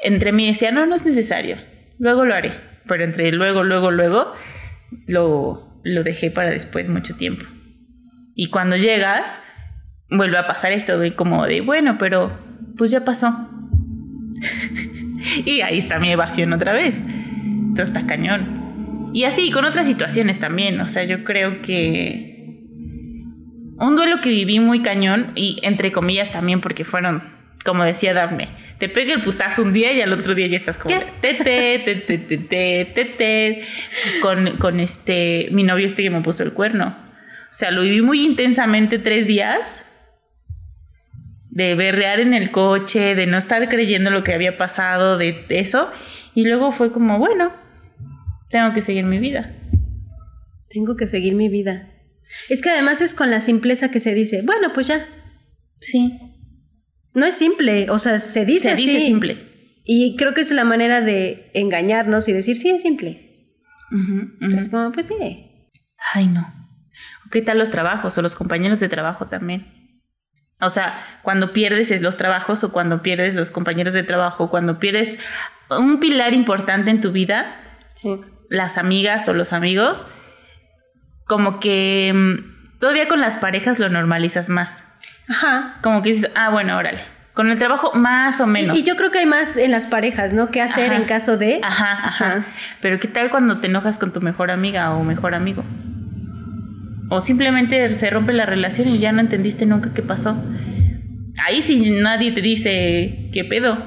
entre 0.02 0.32
mí 0.32 0.48
decía, 0.48 0.72
no, 0.72 0.86
no 0.88 0.96
es 0.96 1.06
necesario, 1.06 1.58
luego 2.02 2.26
lo 2.26 2.34
haré, 2.34 2.52
pero 2.88 3.04
entre 3.04 3.32
luego, 3.32 3.64
luego, 3.64 3.92
luego, 3.92 4.34
lo, 5.08 5.80
lo 5.84 6.04
dejé 6.04 6.32
para 6.32 6.50
después 6.50 6.90
mucho 6.90 7.16
tiempo. 7.16 7.46
Y 8.36 8.50
cuando 8.50 8.76
llegas, 8.76 9.40
vuelve 10.10 10.38
a 10.40 10.48
pasar 10.48 10.72
esto 10.72 10.98
de 10.98 11.16
como 11.16 11.46
de, 11.46 11.62
bueno, 11.62 11.98
pero 12.00 12.38
pues 12.76 12.90
ya 12.90 13.06
pasó. 13.06 13.32
y 15.46 15.62
ahí 15.62 15.78
está 15.78 16.00
mi 16.00 16.12
evasión 16.12 16.52
otra 16.54 16.74
vez. 16.74 16.98
Entonces 16.98 17.90
está 17.90 18.08
cañón. 18.08 19.12
Y 19.14 19.26
así, 19.26 19.52
con 19.52 19.66
otras 19.66 19.86
situaciones 19.86 20.40
también. 20.40 20.82
O 20.82 20.88
sea, 20.88 21.04
yo 21.04 21.24
creo 21.24 21.62
que 21.62 22.32
un 23.78 23.96
duelo 23.96 24.22
que 24.22 24.30
viví 24.30 24.60
muy 24.60 24.82
cañón, 24.82 25.34
y 25.36 25.60
entre 25.62 25.92
comillas 25.92 26.32
también 26.32 26.62
porque 26.62 26.84
fueron, 26.84 27.22
como 27.64 27.84
decía 27.84 28.16
Dafne, 28.16 28.50
te 28.82 28.90
pega 28.90 29.14
el 29.14 29.22
putazo 29.22 29.62
un 29.62 29.74
día 29.74 29.94
y 29.94 30.02
al 30.02 30.12
otro 30.12 30.34
día 30.34 30.48
ya 30.48 30.56
estás 30.56 30.80
como, 30.80 30.98
¿Qué? 30.98 31.06
te, 31.22 31.36
te, 31.36 31.78
te, 31.86 31.96
te, 31.96 32.18
te, 32.18 32.38
te, 32.40 32.86
te, 32.86 33.06
te. 33.06 33.64
Pues 34.02 34.18
con, 34.18 34.58
con 34.58 34.80
este, 34.80 35.50
mi 35.52 35.62
novio 35.62 35.86
este 35.86 36.02
que 36.02 36.10
me 36.10 36.22
puso 36.22 36.42
el 36.42 36.54
cuerno. 36.54 36.88
O 36.88 37.54
sea, 37.54 37.70
lo 37.70 37.84
viví 37.84 38.02
muy 38.02 38.26
intensamente 38.26 38.98
tres 38.98 39.28
días 39.28 39.80
de 41.52 41.76
berrear 41.76 42.22
en 42.22 42.34
el 42.34 42.50
coche, 42.50 43.14
de 43.14 43.28
no 43.28 43.38
estar 43.38 43.70
creyendo 43.70 44.10
lo 44.10 44.24
que 44.24 44.34
había 44.34 44.58
pasado, 44.58 45.20
de 45.20 45.46
eso. 45.50 45.92
Y 46.34 46.46
luego 46.46 46.72
fue 46.72 46.92
como, 46.92 47.20
bueno, 47.20 47.54
tengo 48.50 48.74
que 48.74 48.82
seguir 48.82 49.06
mi 49.06 49.20
vida. 49.20 49.54
Tengo 50.72 50.98
que 50.98 51.06
seguir 51.06 51.36
mi 51.36 51.50
vida. 51.50 51.88
Es 52.50 52.64
que 52.64 52.72
además 52.72 53.02
es 53.02 53.14
con 53.14 53.30
la 53.30 53.42
simpleza 53.42 53.92
que 53.92 54.00
se 54.00 54.16
dice, 54.16 54.42
bueno, 54.42 54.74
pues 54.74 54.88
ya. 54.88 55.06
Sí. 55.80 56.31
No 57.14 57.26
es 57.26 57.36
simple, 57.38 57.90
o 57.90 58.00
sea, 58.00 58.20
se 58.20 58.46
dice 58.46 58.64
Se 58.64 58.72
así. 58.72 58.86
dice 58.88 59.06
simple. 59.06 59.38
Y 59.84 60.16
creo 60.16 60.34
que 60.34 60.42
es 60.42 60.52
la 60.52 60.64
manera 60.64 61.02
de 61.02 61.52
engañarnos 61.54 62.28
y 62.28 62.34
decir, 62.34 62.56
sí, 62.56 62.70
es 62.70 62.82
simple. 62.84 63.50
Ujú. 63.92 64.56
Es 64.58 64.70
como, 64.70 64.92
pues 64.92 65.08
sí. 65.08 65.16
Ay, 66.14 66.28
no. 66.28 66.48
¿Qué 67.32 67.42
tal 67.42 67.58
los 67.58 67.70
trabajos 67.70 68.18
o 68.18 68.22
los 68.22 68.36
compañeros 68.36 68.80
de 68.80 68.90
trabajo 68.90 69.28
también? 69.28 69.68
O 70.60 70.70
sea, 70.70 71.04
cuando 71.24 71.54
pierdes 71.54 71.90
es 71.92 72.02
los 72.02 72.18
trabajos 72.18 72.64
o 72.64 72.72
cuando 72.72 73.02
pierdes 73.02 73.36
los 73.36 73.52
compañeros 73.52 73.94
de 73.94 74.04
trabajo, 74.04 74.50
cuando 74.50 74.80
pierdes 74.80 75.18
un 75.70 76.00
pilar 76.00 76.34
importante 76.34 76.92
en 76.92 77.02
tu 77.02 77.12
vida, 77.12 77.58
Sí. 77.96 78.10
las 78.50 78.78
amigas 78.78 79.28
o 79.28 79.34
los 79.34 79.52
amigos, 79.54 80.06
como 81.26 81.60
que 81.60 82.12
mm, 82.14 82.80
todavía 82.80 83.08
con 83.08 83.20
las 83.22 83.38
parejas 83.38 83.80
lo 83.80 83.90
normalizas 83.90 84.50
más. 84.50 84.84
Ajá. 85.28 85.78
Como 85.82 86.02
que 86.02 86.14
dices, 86.14 86.32
ah, 86.36 86.50
bueno, 86.50 86.78
órale. 86.78 87.00
Con 87.34 87.50
el 87.50 87.58
trabajo 87.58 87.94
más 87.94 88.42
o 88.42 88.48
menos. 88.48 88.78
Y 88.78 88.84
yo 88.84 88.98
creo 88.98 89.10
que 89.10 89.20
hay 89.20 89.26
más 89.26 89.56
en 89.56 89.72
las 89.72 89.88
parejas, 89.88 90.34
¿no? 90.34 90.52
¿Qué 90.52 90.62
hacer 90.62 90.92
Ajá. 90.92 90.96
en 90.98 91.06
caso 91.06 91.38
de? 91.38 91.62
Ajá, 91.64 91.92
ajá, 91.92 92.26
Ajá. 92.26 92.46
Pero 92.82 93.00
¿qué 93.00 93.08
tal 93.08 93.30
cuando 93.30 93.60
te 93.60 93.68
enojas 93.68 93.98
con 93.98 94.12
tu 94.12 94.20
mejor 94.20 94.52
amiga 94.52 94.92
o 94.92 95.04
mejor 95.04 95.34
amigo? 95.34 95.64
O 97.10 97.22
simplemente 97.22 97.94
se 97.94 98.10
rompe 98.10 98.34
la 98.34 98.46
relación 98.46 98.90
y 98.90 99.00
ya 99.00 99.12
no 99.12 99.22
entendiste 99.22 99.66
nunca 99.66 99.94
qué 99.94 100.02
pasó. 100.02 100.36
Ahí 101.46 101.62
sí 101.62 102.00
nadie 102.02 102.32
te 102.32 102.42
dice 102.42 103.30
qué 103.34 103.46
pedo. 103.46 103.86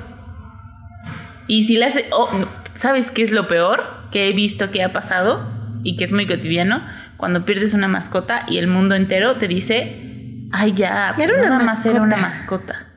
Y 1.46 1.64
si 1.64 1.76
le 1.76 1.86
hace... 1.86 2.06
oh, 2.12 2.28
¿Sabes 2.72 3.10
qué 3.10 3.22
es 3.22 3.30
lo 3.30 3.46
peor 3.46 4.08
que 4.10 4.28
he 4.28 4.32
visto 4.32 4.70
que 4.70 4.82
ha 4.82 4.92
pasado 4.92 5.48
y 5.84 5.96
que 5.96 6.04
es 6.04 6.12
muy 6.12 6.26
cotidiano? 6.26 6.82
Cuando 7.16 7.44
pierdes 7.44 7.72
una 7.72 7.88
mascota 7.88 8.44
y 8.48 8.58
el 8.58 8.66
mundo 8.66 8.94
entero 8.94 9.36
te 9.36 9.48
dice, 9.48 10.13
ay 10.54 10.72
ya, 10.72 11.12
pues 11.16 11.28
Era 11.28 11.38
una 11.40 11.50
nada 11.50 11.64
más 11.64 11.84
era 11.86 12.00
una 12.00 12.16
mascota". 12.16 12.88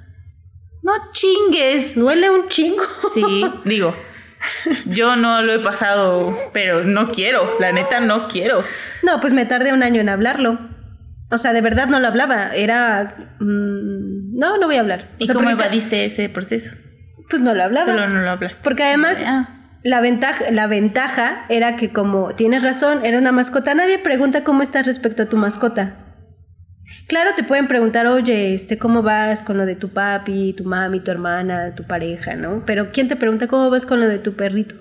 No 0.83 0.93
chingues. 1.11 1.95
Duele 1.95 2.29
un 2.29 2.47
chingo. 2.47 2.83
Sí, 3.13 3.45
digo, 3.65 3.93
yo 4.85 5.15
no 5.17 5.41
lo 5.41 5.53
he 5.53 5.59
pasado, 5.59 6.37
pero 6.53 6.83
no 6.85 7.09
quiero, 7.09 7.59
la 7.59 7.71
neta 7.73 7.99
no 7.99 8.27
quiero. 8.27 8.63
No, 9.03 9.19
pues 9.19 9.33
me 9.33 9.45
tardé 9.45 9.73
un 9.73 9.83
año 9.83 9.99
en 9.99 10.07
hablarlo. 10.09 10.59
O 11.29 11.37
sea, 11.37 11.51
de 11.51 11.59
verdad 11.61 11.87
no 11.87 11.99
lo 11.99 12.07
hablaba. 12.07 12.55
Era. 12.55 13.15
mm, 13.39 14.37
no, 14.37 14.57
no 14.57 14.67
voy 14.67 14.77
a 14.77 14.79
hablar. 14.79 15.09
O 15.13 15.15
¿Y 15.19 15.25
sea, 15.25 15.35
cómo 15.35 15.49
evadiste 15.49 16.05
ese 16.05 16.29
proceso? 16.29 16.75
Pues 17.29 17.41
no 17.41 17.53
lo 17.53 17.63
hablaba. 17.63 17.85
Solo 17.85 18.07
no 18.07 18.21
lo 18.21 18.29
hablaste. 18.29 18.61
Porque 18.63 18.83
además, 18.83 19.21
Ah. 19.25 19.49
la, 19.83 19.99
ventaja, 19.99 20.45
la 20.51 20.67
ventaja 20.67 21.43
era 21.49 21.75
que, 21.75 21.91
como 21.91 22.33
tienes 22.35 22.63
razón, 22.63 23.03
era 23.05 23.17
una 23.17 23.33
mascota. 23.33 23.73
Nadie 23.73 23.99
pregunta 23.99 24.45
cómo 24.45 24.61
estás 24.63 24.85
respecto 24.85 25.23
a 25.23 25.25
tu 25.25 25.35
mascota. 25.35 25.97
Claro, 27.07 27.31
te 27.35 27.43
pueden 27.43 27.67
preguntar, 27.67 28.05
oye, 28.07 28.53
este, 28.53 28.77
¿cómo 28.77 29.01
vas 29.01 29.41
con 29.41 29.57
lo 29.57 29.65
de 29.65 29.75
tu 29.75 29.89
papi, 29.89 30.53
tu 30.53 30.65
mami, 30.65 30.99
tu 30.99 31.11
hermana, 31.11 31.73
tu 31.73 31.83
pareja, 31.83 32.35
no? 32.35 32.63
Pero 32.65 32.91
¿quién 32.91 33.07
te 33.07 33.15
pregunta 33.15 33.47
cómo 33.47 33.69
vas 33.69 33.85
con 33.85 34.01
lo 34.01 34.07
de 34.07 34.19
tu 34.19 34.33
perrito? 34.33 34.75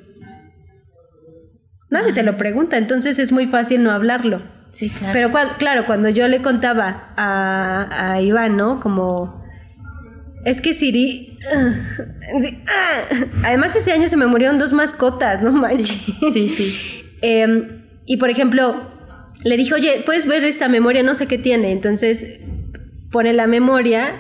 Nadie 1.89 2.13
te 2.13 2.25
lo 2.25 2.37
pregunta, 2.37 2.79
entonces 2.79 3.21
es 3.21 3.31
muy 3.31 3.47
fácil 3.47 3.85
no 3.85 3.93
hablarlo. 3.93 4.43
Sí, 4.73 4.91
claro. 4.91 5.13
Pero 5.13 5.57
claro, 5.57 5.87
cuando 5.87 6.09
yo 6.09 6.27
le 6.27 6.43
contaba 6.43 7.15
a, 7.17 8.13
a 8.13 8.21
Iván, 8.21 8.57
¿no? 8.57 8.81
Como, 8.81 9.47
es 10.45 10.61
que 10.61 10.75
Siri... 10.75 11.39
sí, 12.41 12.59
ah. 12.69 13.25
Además 13.45 13.75
ese 13.77 13.93
año 13.93 14.09
se 14.09 14.17
me 14.17 14.27
murieron 14.27 14.59
dos 14.59 14.73
mascotas, 14.73 15.43
no 15.43 15.53
manches. 15.53 16.05
sí, 16.33 16.49
sí. 16.49 17.03
Em, 17.23 17.83
y 18.05 18.19
por 18.19 18.29
ejemplo, 18.29 18.96
le 19.45 19.57
dije, 19.57 19.75
oye, 19.75 20.03
puedes 20.05 20.27
ver 20.27 20.45
esta 20.45 20.69
memoria, 20.69 21.03
no 21.03 21.15
sé 21.15 21.27
qué 21.27 21.39
tiene. 21.39 21.73
Entonces 21.73 22.41
pone 23.11 23.33
la 23.33 23.47
memoria 23.47 24.15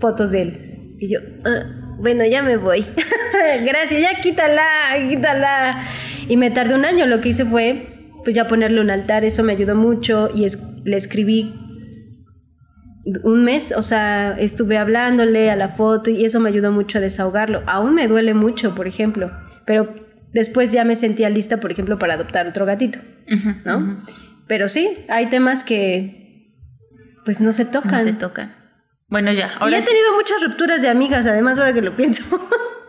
fotos 0.00 0.30
de 0.30 0.42
él. 0.42 0.96
Y 0.98 1.12
yo, 1.12 1.20
"Ah". 1.44 1.96
bueno, 2.00 2.24
ya 2.26 2.42
me 2.42 2.56
voy. 2.56 2.84
Gracias, 3.64 4.00
ya 4.00 4.20
quítala, 4.20 4.64
quítala. 5.08 5.82
Y 6.28 6.36
me 6.36 6.50
tardé 6.50 6.74
un 6.74 6.84
año. 6.84 7.06
Lo 7.06 7.20
que 7.20 7.30
hice 7.30 7.44
fue, 7.44 7.88
pues 8.24 8.34
ya 8.34 8.46
ponerle 8.48 8.80
un 8.80 8.90
altar. 8.90 9.24
Eso 9.24 9.42
me 9.42 9.52
ayudó 9.52 9.74
mucho. 9.74 10.30
Y 10.34 10.44
es, 10.44 10.58
le 10.84 10.96
escribí 10.96 11.54
un 13.22 13.44
mes. 13.44 13.72
O 13.76 13.82
sea, 13.82 14.36
estuve 14.38 14.76
hablándole 14.78 15.50
a 15.50 15.56
la 15.56 15.70
foto 15.70 16.10
y 16.10 16.24
eso 16.24 16.40
me 16.40 16.48
ayudó 16.48 16.72
mucho 16.72 16.98
a 16.98 17.00
desahogarlo. 17.00 17.62
Aún 17.66 17.94
me 17.94 18.08
duele 18.08 18.34
mucho, 18.34 18.74
por 18.74 18.86
ejemplo. 18.88 19.30
Pero 19.66 19.94
después 20.32 20.72
ya 20.72 20.84
me 20.84 20.96
sentía 20.96 21.30
lista, 21.30 21.58
por 21.60 21.70
ejemplo, 21.70 21.98
para 21.98 22.14
adoptar 22.14 22.46
otro 22.46 22.66
gatito. 22.66 22.98
¿No? 23.64 24.04
Pero 24.48 24.68
sí, 24.68 24.98
hay 25.08 25.26
temas 25.26 25.62
que 25.62 26.18
pues 27.24 27.40
no 27.40 27.52
se 27.52 27.66
tocan. 27.66 27.92
No 27.92 28.00
se 28.00 28.14
tocan. 28.14 28.56
Bueno, 29.08 29.32
ya. 29.32 29.58
y 29.68 29.74
he 29.74 29.82
tenido 29.82 30.14
muchas 30.14 30.42
rupturas 30.42 30.82
de 30.82 30.88
amigas, 30.88 31.26
además, 31.26 31.58
ahora 31.58 31.72
que 31.72 31.82
lo 31.82 31.96
pienso. 31.96 32.24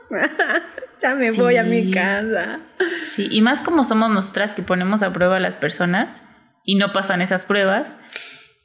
ya 1.01 1.15
me 1.15 1.31
voy 1.31 1.57
a 1.57 1.63
mi 1.63 1.91
casa. 1.91 2.59
Sí, 3.09 3.27
y 3.31 3.41
más 3.41 3.61
como 3.61 3.83
somos 3.83 4.09
nosotras 4.09 4.53
que 4.53 4.61
ponemos 4.61 5.03
a 5.03 5.13
prueba 5.13 5.37
a 5.37 5.39
las 5.39 5.55
personas 5.55 6.23
y 6.63 6.75
no 6.75 6.91
pasan 6.93 7.21
esas 7.21 7.45
pruebas. 7.45 7.95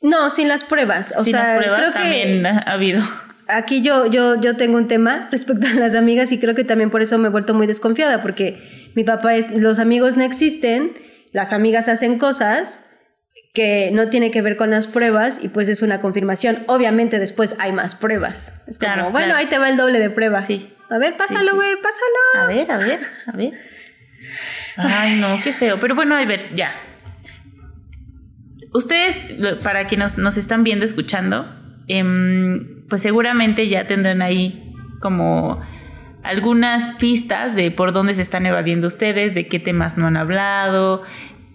No, 0.00 0.30
sin 0.30 0.48
las 0.48 0.64
pruebas. 0.64 1.14
O 1.16 1.24
sin 1.24 1.34
sea, 1.34 1.44
las 1.44 1.58
pruebas 1.58 1.78
creo 1.78 1.92
que 1.92 1.98
también 1.98 2.46
ha 2.46 2.58
habido. 2.58 3.02
Aquí 3.46 3.82
yo, 3.82 4.06
yo, 4.06 4.40
yo 4.40 4.56
tengo 4.56 4.76
un 4.76 4.88
tema 4.88 5.28
respecto 5.32 5.66
a 5.66 5.74
las 5.74 5.94
amigas 5.94 6.32
y 6.32 6.38
creo 6.38 6.54
que 6.54 6.64
también 6.64 6.90
por 6.90 7.02
eso 7.02 7.18
me 7.18 7.28
he 7.28 7.30
vuelto 7.30 7.54
muy 7.54 7.66
desconfiada, 7.66 8.22
porque 8.22 8.90
mi 8.94 9.04
papá 9.04 9.34
es, 9.34 9.60
los 9.60 9.78
amigos 9.78 10.16
no 10.16 10.22
existen, 10.24 10.92
las 11.34 11.52
amigas 11.52 11.88
hacen 11.88 12.18
cosas 12.18 12.90
que 13.54 13.90
no 13.92 14.08
tiene 14.08 14.30
que 14.30 14.40
ver 14.40 14.56
con 14.56 14.70
las 14.70 14.86
pruebas 14.86 15.42
y 15.44 15.48
pues 15.48 15.68
es 15.68 15.82
una 15.82 16.00
confirmación. 16.00 16.60
Obviamente 16.68 17.18
después 17.18 17.56
hay 17.58 17.72
más 17.72 17.96
pruebas. 17.96 18.62
Es 18.68 18.78
como, 18.78 18.92
Claro, 18.92 19.10
bueno, 19.10 19.26
claro. 19.26 19.38
ahí 19.40 19.46
te 19.46 19.58
va 19.58 19.68
el 19.68 19.76
doble 19.76 19.98
de 19.98 20.10
prueba. 20.10 20.40
Sí. 20.40 20.72
A 20.88 20.98
ver, 20.98 21.16
pásalo, 21.16 21.50
sí. 21.50 21.56
güey, 21.56 21.74
pásalo. 21.76 22.44
A 22.44 22.46
ver, 22.46 22.70
a 22.70 22.78
ver, 22.78 23.00
a 23.26 23.36
ver. 23.36 23.52
Ay, 24.76 25.18
no, 25.20 25.40
qué 25.42 25.52
feo. 25.52 25.78
Pero 25.80 25.96
bueno, 25.96 26.14
a 26.16 26.24
ver, 26.24 26.54
ya. 26.54 26.72
Ustedes, 28.72 29.26
para 29.62 29.86
quienes 29.88 30.16
nos, 30.16 30.24
nos 30.24 30.36
están 30.36 30.62
viendo, 30.62 30.84
escuchando, 30.84 31.46
em, 31.88 32.86
pues 32.88 33.02
seguramente 33.02 33.68
ya 33.68 33.86
tendrán 33.88 34.22
ahí 34.22 34.72
como 35.00 35.60
algunas 36.24 36.94
pistas 36.94 37.54
de 37.54 37.70
por 37.70 37.92
dónde 37.92 38.14
se 38.14 38.22
están 38.22 38.46
evadiendo 38.46 38.86
ustedes, 38.88 39.34
de 39.34 39.46
qué 39.46 39.60
temas 39.60 39.98
no 39.98 40.06
han 40.06 40.16
hablado, 40.16 41.02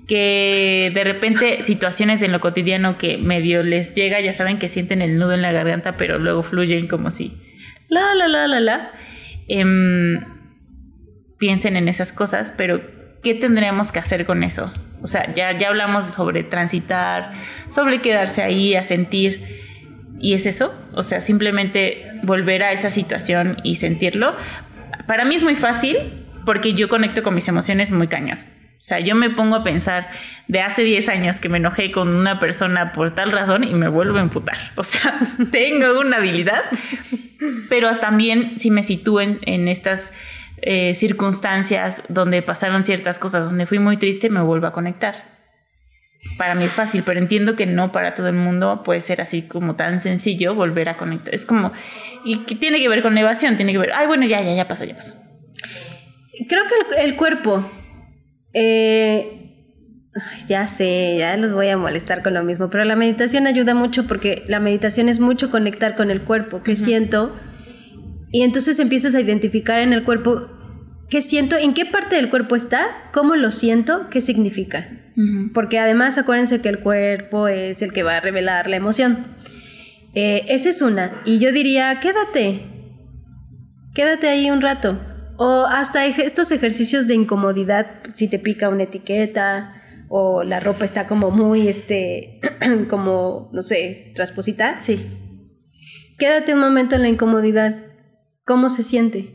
que 0.10 0.90
de 0.92 1.04
repente 1.04 1.62
situaciones 1.62 2.24
en 2.24 2.32
lo 2.32 2.40
cotidiano 2.40 2.98
que 2.98 3.20
medio 3.20 3.62
les 3.62 3.94
llega, 3.94 4.20
ya 4.20 4.34
saben 4.34 4.58
que 4.58 4.68
sienten 4.68 5.04
el 5.04 5.20
nudo 5.20 5.36
en 5.36 5.44
la 5.44 5.52
garganta, 5.52 5.98
pero 5.98 6.18
luego 6.18 6.42
fluyen 6.42 6.88
como 6.88 7.12
si 7.12 7.38
la, 7.90 8.16
la, 8.16 8.28
la, 8.28 8.48
la, 8.48 8.60
la. 8.60 8.92
Em, 9.48 10.20
piensen 11.38 11.78
en 11.78 11.88
esas 11.88 12.12
cosas, 12.12 12.52
pero 12.58 12.82
¿qué 13.22 13.36
tendríamos 13.36 13.92
que 13.92 14.00
hacer 14.00 14.26
con 14.26 14.44
eso? 14.44 14.74
O 15.04 15.06
sea, 15.06 15.32
ya, 15.36 15.56
ya 15.56 15.68
hablamos 15.68 16.06
sobre 16.06 16.42
transitar, 16.42 17.32
sobre 17.70 18.02
quedarse 18.02 18.42
ahí 18.42 18.74
a 18.74 18.84
sentir. 18.84 19.46
¿Y 20.20 20.34
es 20.34 20.48
eso? 20.48 20.74
O 20.94 21.04
sea, 21.04 21.22
simplemente 21.22 22.04
volver 22.24 22.64
a 22.64 22.72
esa 22.72 22.90
situación 22.90 23.58
y 23.64 23.76
sentirlo. 23.76 24.36
Para 25.06 25.24
mí 25.24 25.36
es 25.36 25.44
muy 25.44 25.56
fácil 25.56 25.98
porque 26.46 26.74
yo 26.74 26.90
conecto 26.90 27.22
con 27.22 27.36
mis 27.36 27.48
emociones 27.48 27.92
muy 27.92 28.08
cañón. 28.08 28.40
O 28.80 28.86
sea, 28.90 29.00
yo 29.00 29.14
me 29.14 29.30
pongo 29.30 29.58
a 29.58 29.64
pensar 29.64 30.08
de 30.48 30.62
hace 30.62 30.84
10 30.84 31.10
años 31.10 31.42
que 31.42 31.50
me 31.50 31.58
enojé 31.58 31.92
con 31.92 32.16
una 32.16 32.40
persona 32.40 32.94
por 32.94 33.12
tal 33.12 33.34
razón 33.34 33.66
y 33.66 33.74
me 33.74 33.90
vuelvo 33.90 34.20
a 34.20 34.22
emputar. 34.22 34.58
O 34.78 34.84
sea, 34.84 35.20
tengo 35.52 36.00
una 36.00 36.18
habilidad, 36.18 36.64
pero 37.70 37.94
también 37.98 38.58
si 38.58 38.72
me 38.72 38.84
sitúo 38.84 39.20
en, 39.20 39.68
estas 39.68 40.14
eh, 40.62 40.96
circunstancias 40.96 42.04
donde 42.08 42.42
pasaron 42.42 42.86
ciertas 42.86 43.20
cosas, 43.20 43.50
donde 43.50 43.66
fui 43.66 43.80
muy 43.80 43.98
triste, 43.98 44.30
me 44.30 44.42
vuelvo 44.42 44.68
a 44.68 44.72
conectar. 44.72 45.40
Para 46.38 46.56
mí 46.56 46.64
es 46.64 46.74
fácil, 46.74 47.04
pero 47.06 47.20
entiendo 47.20 47.58
que 47.58 47.66
no 47.66 47.92
para 47.92 48.14
todo 48.14 48.30
el 48.30 48.36
mundo 48.36 48.84
puede 48.84 49.02
ser 49.02 49.20
así 49.20 49.42
como 49.42 49.76
tan 49.76 50.00
sencillo 50.00 50.56
volver 50.56 50.88
a 50.88 50.96
conectar. 50.96 51.36
Es 51.36 51.46
como, 51.46 51.74
y 52.24 52.38
tiene 52.38 52.80
que 52.80 52.88
ver 52.88 53.02
con 53.02 53.18
evasión, 53.18 53.58
tiene 53.58 53.74
que 53.74 53.78
ver, 53.78 53.92
ay, 53.94 54.08
bueno, 54.08 54.26
ya, 54.26 54.42
ya, 54.42 54.54
ya 54.54 54.70
pasó, 54.70 54.86
ya 54.86 54.96
pasó. 54.96 55.14
Creo 56.48 56.64
que 56.66 57.04
el 57.04 57.18
cuerpo. 57.18 57.70
Eh, 58.54 59.40
ya 60.48 60.68
sé, 60.68 61.16
ya 61.18 61.38
los 61.38 61.54
voy 61.54 61.70
a 61.70 61.78
molestar 61.78 62.24
con 62.24 62.34
lo 62.34 62.44
mismo, 62.44 62.70
pero 62.70 62.84
la 62.84 62.96
meditación 62.96 63.48
ayuda 63.48 63.74
mucho 63.74 64.08
porque 64.08 64.44
la 64.48 64.60
meditación 64.60 65.10
es 65.10 65.20
mucho 65.20 65.52
conectar 65.52 65.96
con 65.96 66.12
el 66.12 66.22
cuerpo, 66.22 66.64
qué 66.64 66.76
siento, 66.76 67.36
y 68.32 68.44
entonces 68.44 68.80
empiezas 68.80 69.16
a 69.16 69.22
identificar 69.22 69.80
en 69.80 69.94
el 69.94 70.04
cuerpo 70.04 70.48
qué 71.10 71.22
siento, 71.22 71.58
en 71.58 71.74
qué 71.74 71.86
parte 71.86 72.16
del 72.16 72.30
cuerpo 72.30 72.56
está, 72.56 73.10
cómo 73.12 73.36
lo 73.36 73.52
siento, 73.52 74.10
qué 74.10 74.22
significa. 74.22 74.88
Porque 75.54 75.80
además 75.80 76.18
acuérdense 76.18 76.62
que 76.62 76.70
el 76.70 76.80
cuerpo 76.80 77.50
es 77.50 77.82
el 77.82 77.92
que 77.92 78.04
va 78.04 78.18
a 78.18 78.20
revelar 78.22 78.70
la 78.70 78.78
emoción. 78.78 79.26
Eh, 80.14 80.46
esa 80.48 80.70
es 80.70 80.82
una. 80.82 81.12
Y 81.26 81.40
yo 81.40 81.52
diría, 81.52 82.00
quédate, 82.00 82.62
quédate 83.94 84.30
ahí 84.30 84.50
un 84.50 84.62
rato. 84.62 84.98
O 85.42 85.66
hasta 85.66 86.06
estos 86.06 86.52
ejercicios 86.52 87.08
de 87.08 87.16
incomodidad, 87.16 88.02
si 88.14 88.28
te 88.28 88.40
pica 88.40 88.68
una 88.68 88.84
etiqueta 88.84 89.74
o 90.10 90.44
la 90.44 90.60
ropa 90.60 90.84
está 90.84 91.08
como 91.08 91.32
muy, 91.32 91.70
este, 91.70 92.42
como, 92.90 93.50
no 93.54 93.62
sé, 93.62 94.12
rasposita. 94.18 94.80
Sí. 94.80 95.00
Quédate 96.18 96.54
un 96.54 96.60
momento 96.60 96.98
en 96.98 97.04
la 97.04 97.08
incomodidad. 97.08 97.78
¿Cómo 98.44 98.68
se 98.68 98.84
siente? 98.84 99.30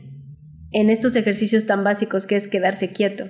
En 0.71 0.91
estos 0.91 1.15
ejercicios 1.15 1.65
tan 1.65 1.83
básicos 1.83 2.27
que 2.27 2.35
es 2.35 2.47
quedarse 2.47 2.93
quieto. 2.93 3.27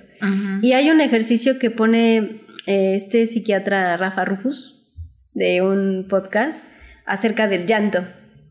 Y 0.62 0.74
hay 0.74 0.90
un 0.90 1.00
ejercicio 1.00 1.58
que 1.60 1.72
pone 1.72 2.42
eh, 2.68 2.96
este 2.96 3.26
psiquiatra 3.26 3.96
Rafa 3.96 4.26
Rufus 4.26 4.92
de 5.32 5.62
un 5.62 6.08
podcast 6.10 6.66
acerca 7.06 7.48
del 7.48 7.68
llanto, 7.68 8.06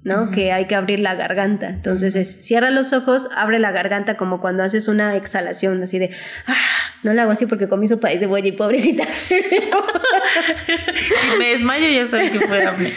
¿no? 0.04 0.30
Que 0.30 0.52
hay 0.52 0.66
que 0.66 0.74
abrir 0.74 1.00
la 1.00 1.14
garganta. 1.14 1.70
Entonces 1.70 2.14
es, 2.14 2.46
cierra 2.46 2.70
los 2.70 2.92
ojos, 2.92 3.28
abre 3.34 3.58
la 3.58 3.72
garganta 3.72 4.16
como 4.16 4.38
cuando 4.40 4.62
haces 4.62 4.86
una 4.86 5.16
exhalación 5.16 5.82
así 5.82 5.98
de, 5.98 6.10
ah, 6.46 6.54
no 7.02 7.14
la 7.14 7.22
hago 7.22 7.32
así 7.32 7.46
porque 7.46 7.68
comí 7.68 7.86
sopa 7.86 8.10
de 8.10 8.18
cebolla 8.18 8.46
y 8.46 8.52
pobrecita. 8.52 9.04
Si 11.30 11.38
me 11.38 11.48
desmayo, 11.48 11.88
ya 11.88 12.06
saben 12.06 12.32
que 12.32 12.40
puedo 12.40 12.68
hablar. 12.68 12.90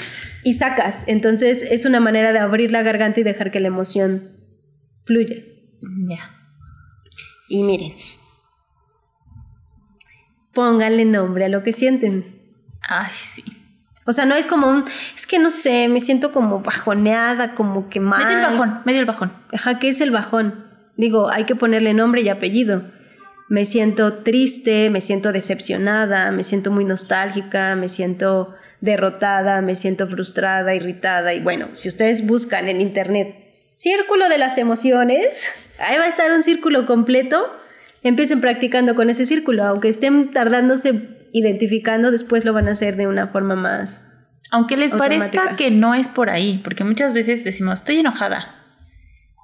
y 0.43 0.53
sacas. 0.53 1.05
Entonces 1.07 1.63
es 1.63 1.85
una 1.85 1.99
manera 1.99 2.33
de 2.33 2.39
abrir 2.39 2.71
la 2.71 2.83
garganta 2.83 3.19
y 3.19 3.23
dejar 3.23 3.51
que 3.51 3.59
la 3.59 3.67
emoción 3.67 4.29
fluya. 5.05 5.35
Ya. 6.07 6.35
Y 7.49 7.63
miren, 7.63 7.93
pónganle 10.53 11.05
nombre 11.05 11.45
a 11.45 11.49
lo 11.49 11.63
que 11.63 11.73
sienten. 11.73 12.25
Ay, 12.81 13.11
sí. 13.13 13.43
O 14.07 14.13
sea, 14.13 14.25
no 14.25 14.35
es 14.35 14.47
como 14.47 14.69
un, 14.69 14.85
es 15.13 15.27
que 15.27 15.37
no 15.37 15.51
sé, 15.51 15.89
me 15.89 15.99
siento 15.99 16.31
como 16.31 16.61
bajoneada, 16.61 17.53
como 17.55 17.89
que 17.89 17.99
mal. 17.99 18.23
Medio 18.25 18.37
el 18.37 18.53
bajón, 18.53 18.81
medio 18.85 18.99
el 19.01 19.05
bajón. 19.05 19.33
Ajá, 19.51 19.79
¿qué 19.79 19.89
es 19.89 19.99
el 19.99 20.11
bajón? 20.11 20.65
Digo, 20.95 21.29
hay 21.29 21.43
que 21.43 21.55
ponerle 21.55 21.93
nombre 21.93 22.21
y 22.21 22.29
apellido. 22.29 22.83
Me 23.49 23.65
siento 23.65 24.13
triste, 24.13 24.89
me 24.89 25.01
siento 25.01 25.33
decepcionada, 25.33 26.31
me 26.31 26.43
siento 26.43 26.71
muy 26.71 26.85
nostálgica, 26.85 27.75
me 27.75 27.89
siento 27.89 28.55
derrotada, 28.79 29.61
me 29.61 29.75
siento 29.75 30.07
frustrada, 30.07 30.73
irritada. 30.73 31.33
Y 31.33 31.41
bueno, 31.41 31.67
si 31.73 31.89
ustedes 31.89 32.25
buscan 32.25 32.69
en 32.69 32.79
internet 32.79 33.35
círculo 33.73 34.29
de 34.29 34.37
las 34.37 34.57
emociones, 34.57 35.51
ahí 35.79 35.97
va 35.97 36.05
a 36.05 36.09
estar 36.09 36.31
un 36.31 36.43
círculo 36.43 36.85
completo. 36.85 37.45
Empiecen 38.03 38.39
practicando 38.39 38.95
con 38.95 39.09
ese 39.09 39.25
círculo, 39.25 39.65
aunque 39.65 39.89
estén 39.89 40.31
tardándose 40.31 41.16
identificando, 41.33 42.11
después 42.11 42.45
lo 42.45 42.53
van 42.53 42.67
a 42.67 42.71
hacer 42.71 42.95
de 42.95 43.07
una 43.07 43.27
forma 43.27 43.55
más 43.55 44.09
Aunque 44.51 44.77
les 44.77 44.93
Automática. 44.93 45.25
parezca 45.41 45.55
que 45.55 45.71
no 45.71 45.93
es 45.93 46.07
por 46.07 46.29
ahí, 46.29 46.61
porque 46.63 46.83
muchas 46.83 47.13
veces 47.13 47.43
decimos, 47.43 47.79
estoy 47.79 47.99
enojada. 47.99 48.53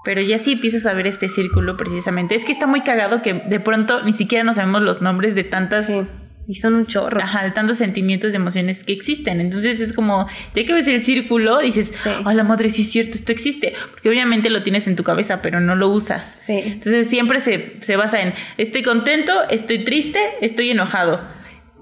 Pero 0.05 0.21
ya 0.21 0.37
sí 0.37 0.53
empiezas 0.53 0.85
a 0.85 0.93
ver 0.93 1.07
este 1.07 1.29
círculo 1.29 1.77
precisamente. 1.77 2.35
Es 2.35 2.43
que 2.45 2.51
está 2.51 2.67
muy 2.67 2.81
cagado 2.81 3.21
que 3.21 3.33
de 3.33 3.59
pronto 3.61 4.03
ni 4.03 4.11
siquiera 4.13 4.43
nos 4.43 4.57
sabemos 4.57 4.81
los 4.81 5.01
nombres 5.01 5.33
de 5.35 5.45
tantas, 5.45 5.87
Sí, 5.87 6.01
y 6.45 6.55
son 6.55 6.73
un 6.75 6.87
chorro. 6.87 7.21
ajá, 7.21 7.41
de 7.45 7.51
tantos 7.51 7.77
sentimientos 7.77 8.33
y 8.33 8.35
emociones 8.35 8.83
que 8.83 8.91
existen. 8.91 9.39
Entonces 9.39 9.79
es 9.79 9.93
como, 9.93 10.27
ya 10.53 10.65
que 10.65 10.73
ves 10.73 10.87
el 10.89 10.99
círculo, 11.01 11.59
dices, 11.59 11.93
Sí. 11.95 12.09
a 12.25 12.33
la 12.33 12.43
madre, 12.43 12.69
sí 12.69 12.81
es 12.81 12.91
cierto, 12.91 13.17
esto 13.17 13.31
existe. 13.31 13.73
Porque 13.91 14.09
obviamente 14.09 14.49
lo 14.49 14.61
tienes 14.61 14.87
en 14.89 14.97
tu 14.97 15.03
cabeza, 15.03 15.41
pero 15.41 15.61
no 15.61 15.73
lo 15.75 15.87
usas. 15.87 16.33
Sí. 16.45 16.61
Entonces 16.65 17.09
siempre 17.09 17.39
se, 17.39 17.77
se 17.79 17.95
basa 17.95 18.21
en, 18.21 18.33
estoy 18.57 18.83
contento, 18.83 19.31
estoy 19.49 19.85
triste, 19.85 20.19
estoy 20.41 20.69
enojado. 20.71 21.21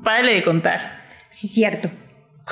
Párale 0.03 0.33
de 0.33 0.43
contar. 0.43 1.01
Sí, 1.29 1.47
cierto. 1.47 1.89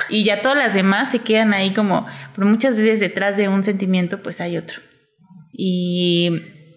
Y 0.08 0.24
ya 0.24 0.40
todas 0.40 0.58
las 0.58 0.74
demás 0.74 1.10
se 1.10 1.18
quedan 1.18 1.52
ahí 1.52 1.74
como, 1.74 2.06
pero 2.34 2.46
muchas 2.46 2.74
veces 2.74 3.00
detrás 3.00 3.36
de 3.36 3.48
un 3.48 3.64
sentimiento 3.64 4.22
pues 4.22 4.40
hay 4.40 4.56
otro. 4.56 4.80
Y, 5.52 6.30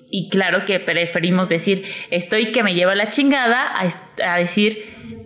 y 0.10 0.30
claro 0.30 0.66
que 0.66 0.80
preferimos 0.80 1.50
decir, 1.50 1.84
estoy 2.12 2.52
que 2.52 2.64
me 2.64 2.74
lleva 2.74 2.96
la 2.96 3.10
chingada, 3.10 3.68
a, 3.68 4.34
a 4.34 4.38
decir, 4.38 4.80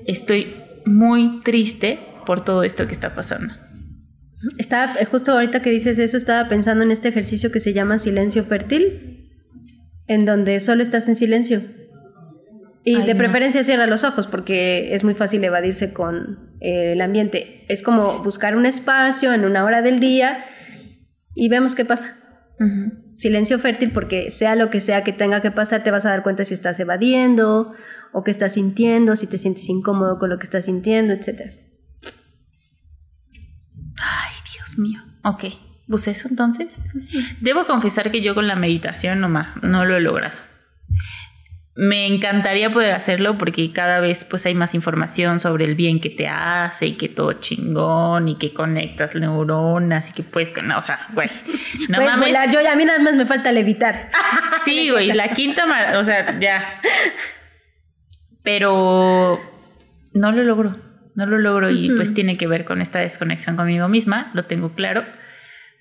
estoy 0.05 0.55
muy 0.85 1.41
triste 1.43 1.99
por 2.25 2.43
todo 2.43 2.63
esto 2.63 2.85
que 2.85 2.93
está 2.93 3.13
pasando. 3.13 3.53
Estaba, 4.57 4.93
eh, 4.99 5.05
justo 5.05 5.31
ahorita 5.31 5.61
que 5.61 5.71
dices 5.71 5.97
eso, 5.97 6.17
estaba 6.17 6.47
pensando 6.47 6.83
en 6.83 6.91
este 6.91 7.07
ejercicio 7.07 7.51
que 7.51 7.59
se 7.59 7.73
llama 7.73 7.97
silencio 7.97 8.43
fértil, 8.43 9.31
en 10.07 10.25
donde 10.25 10.59
solo 10.59 10.83
estás 10.83 11.07
en 11.07 11.15
silencio. 11.15 11.61
Y 12.87 12.95
Ay, 12.95 13.05
de 13.05 13.15
no. 13.15 13.17
preferencia 13.17 13.65
cierra 13.65 13.85
los 13.85 14.05
ojos 14.05 14.27
porque 14.27 14.93
es 14.95 15.03
muy 15.03 15.13
fácil 15.13 15.43
evadirse 15.43 15.91
con 15.91 16.55
eh, 16.61 16.93
el 16.93 17.01
ambiente. 17.01 17.65
Es 17.67 17.83
como 17.83 18.23
buscar 18.23 18.55
un 18.55 18.65
espacio 18.65 19.33
en 19.33 19.43
una 19.43 19.65
hora 19.65 19.81
del 19.81 19.99
día 19.99 20.45
y 21.35 21.49
vemos 21.49 21.75
qué 21.75 21.83
pasa. 21.83 22.15
Silencio 23.13 23.59
fértil 23.59 23.91
porque 23.91 24.31
sea 24.31 24.55
lo 24.55 24.69
que 24.69 24.79
sea 24.79 25.03
que 25.03 25.11
tenga 25.11 25.41
que 25.41 25.51
pasar, 25.51 25.83
te 25.83 25.91
vas 25.91 26.05
a 26.05 26.11
dar 26.11 26.23
cuenta 26.23 26.45
si 26.45 26.53
estás 26.53 26.79
evadiendo 26.79 27.73
o 28.13 28.23
qué 28.23 28.31
estás 28.31 28.53
sintiendo, 28.53 29.17
si 29.17 29.27
te 29.27 29.37
sientes 29.37 29.67
incómodo 29.67 30.17
con 30.17 30.29
lo 30.29 30.39
que 30.39 30.45
estás 30.45 30.63
sintiendo, 30.63 31.11
etc. 31.13 31.41
Ay, 34.01 34.33
Dios 34.55 34.79
mío. 34.79 35.01
Ok, 35.25 35.43
¿pues 35.89 36.07
eso 36.07 36.29
entonces? 36.29 36.79
Debo 37.41 37.67
confesar 37.67 38.11
que 38.11 38.21
yo 38.21 38.33
con 38.33 38.47
la 38.47 38.55
meditación 38.55 39.19
nomás 39.19 39.61
no 39.61 39.83
lo 39.83 39.97
he 39.97 39.99
logrado. 39.99 40.39
Me 41.79 42.07
encantaría 42.07 42.71
poder 42.71 42.91
hacerlo 42.93 43.37
porque 43.37 43.71
cada 43.71 43.99
vez 43.99 44.25
pues 44.25 44.45
hay 44.47 44.55
más 44.55 44.73
información 44.73 45.39
sobre 45.39 45.63
el 45.65 45.75
bien 45.75 45.99
que 46.01 46.09
te 46.09 46.27
hace 46.27 46.87
y 46.87 46.91
que 46.93 47.07
todo 47.07 47.33
chingón 47.33 48.27
y 48.29 48.35
que 48.39 48.51
conectas 48.51 49.13
neuronas 49.13 50.09
y 50.09 50.13
que 50.13 50.23
puedes, 50.23 50.49
con- 50.49 50.71
o 50.71 50.81
sea, 50.81 51.05
güey, 51.13 51.29
no 51.89 51.97
Puedes 51.97 52.11
mames. 52.11 52.27
volar, 52.29 52.51
yo 52.51 52.61
ya 52.61 52.73
a 52.73 52.75
mí 52.75 52.83
nada 52.83 52.97
más 52.97 53.13
me 53.15 53.25
falta 53.27 53.51
levitar. 53.51 54.09
Sí, 54.65 54.89
güey, 54.91 55.13
la 55.13 55.29
quinta, 55.29 55.67
mar- 55.67 55.95
o 55.97 56.03
sea, 56.03 56.39
ya. 56.39 56.81
Pero 58.43 59.39
no 60.13 60.31
lo 60.31 60.43
logro, 60.43 60.75
no 61.15 61.25
lo 61.25 61.37
logro 61.37 61.69
y 61.69 61.91
pues 61.91 62.13
tiene 62.13 62.37
que 62.37 62.47
ver 62.47 62.65
con 62.65 62.81
esta 62.81 62.99
desconexión 62.99 63.55
conmigo 63.55 63.87
misma, 63.87 64.31
lo 64.33 64.43
tengo 64.43 64.73
claro. 64.73 65.05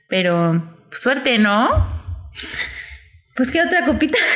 Pero 0.08 0.74
suerte, 0.90 1.38
¿no? 1.38 1.68
Pues 3.36 3.50
qué 3.50 3.62
otra 3.62 3.84
copita. 3.84 4.18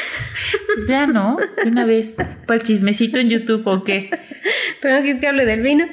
Pues 0.66 0.88
ya 0.88 1.06
no, 1.06 1.36
una 1.64 1.84
vez. 1.84 2.16
¿Para 2.46 2.60
el 2.60 2.62
chismecito 2.62 3.18
en 3.18 3.28
YouTube 3.28 3.62
o 3.66 3.84
qué? 3.84 4.10
Pero 4.80 4.94
no 4.94 5.02
quieres 5.02 5.20
que 5.20 5.28
hable 5.28 5.44
del 5.44 5.62
vino. 5.62 5.86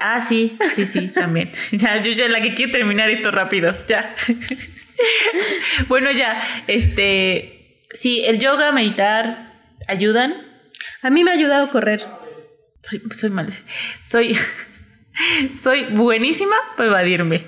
Ah, 0.00 0.20
sí, 0.20 0.56
sí, 0.74 0.84
sí, 0.84 1.08
también. 1.08 1.50
Ya, 1.72 2.02
yo 2.02 2.12
ya 2.12 2.28
la 2.28 2.40
que 2.40 2.54
quiero 2.54 2.72
terminar 2.72 3.08
esto 3.10 3.30
rápido, 3.30 3.74
ya. 3.86 4.14
Bueno, 5.88 6.10
ya, 6.10 6.42
este, 6.66 7.80
sí, 7.92 8.24
el 8.24 8.40
yoga, 8.40 8.72
meditar, 8.72 9.76
ayudan. 9.86 10.34
A 11.02 11.10
mí 11.10 11.22
me 11.22 11.30
ha 11.30 11.34
ayudado 11.34 11.66
a 11.66 11.70
correr. 11.70 12.04
Soy, 12.82 13.00
soy 13.12 13.30
mal. 13.30 13.46
Soy, 14.02 14.36
soy 15.54 15.84
buenísima 15.84 16.56
para 16.76 16.88
evadirme. 16.88 17.46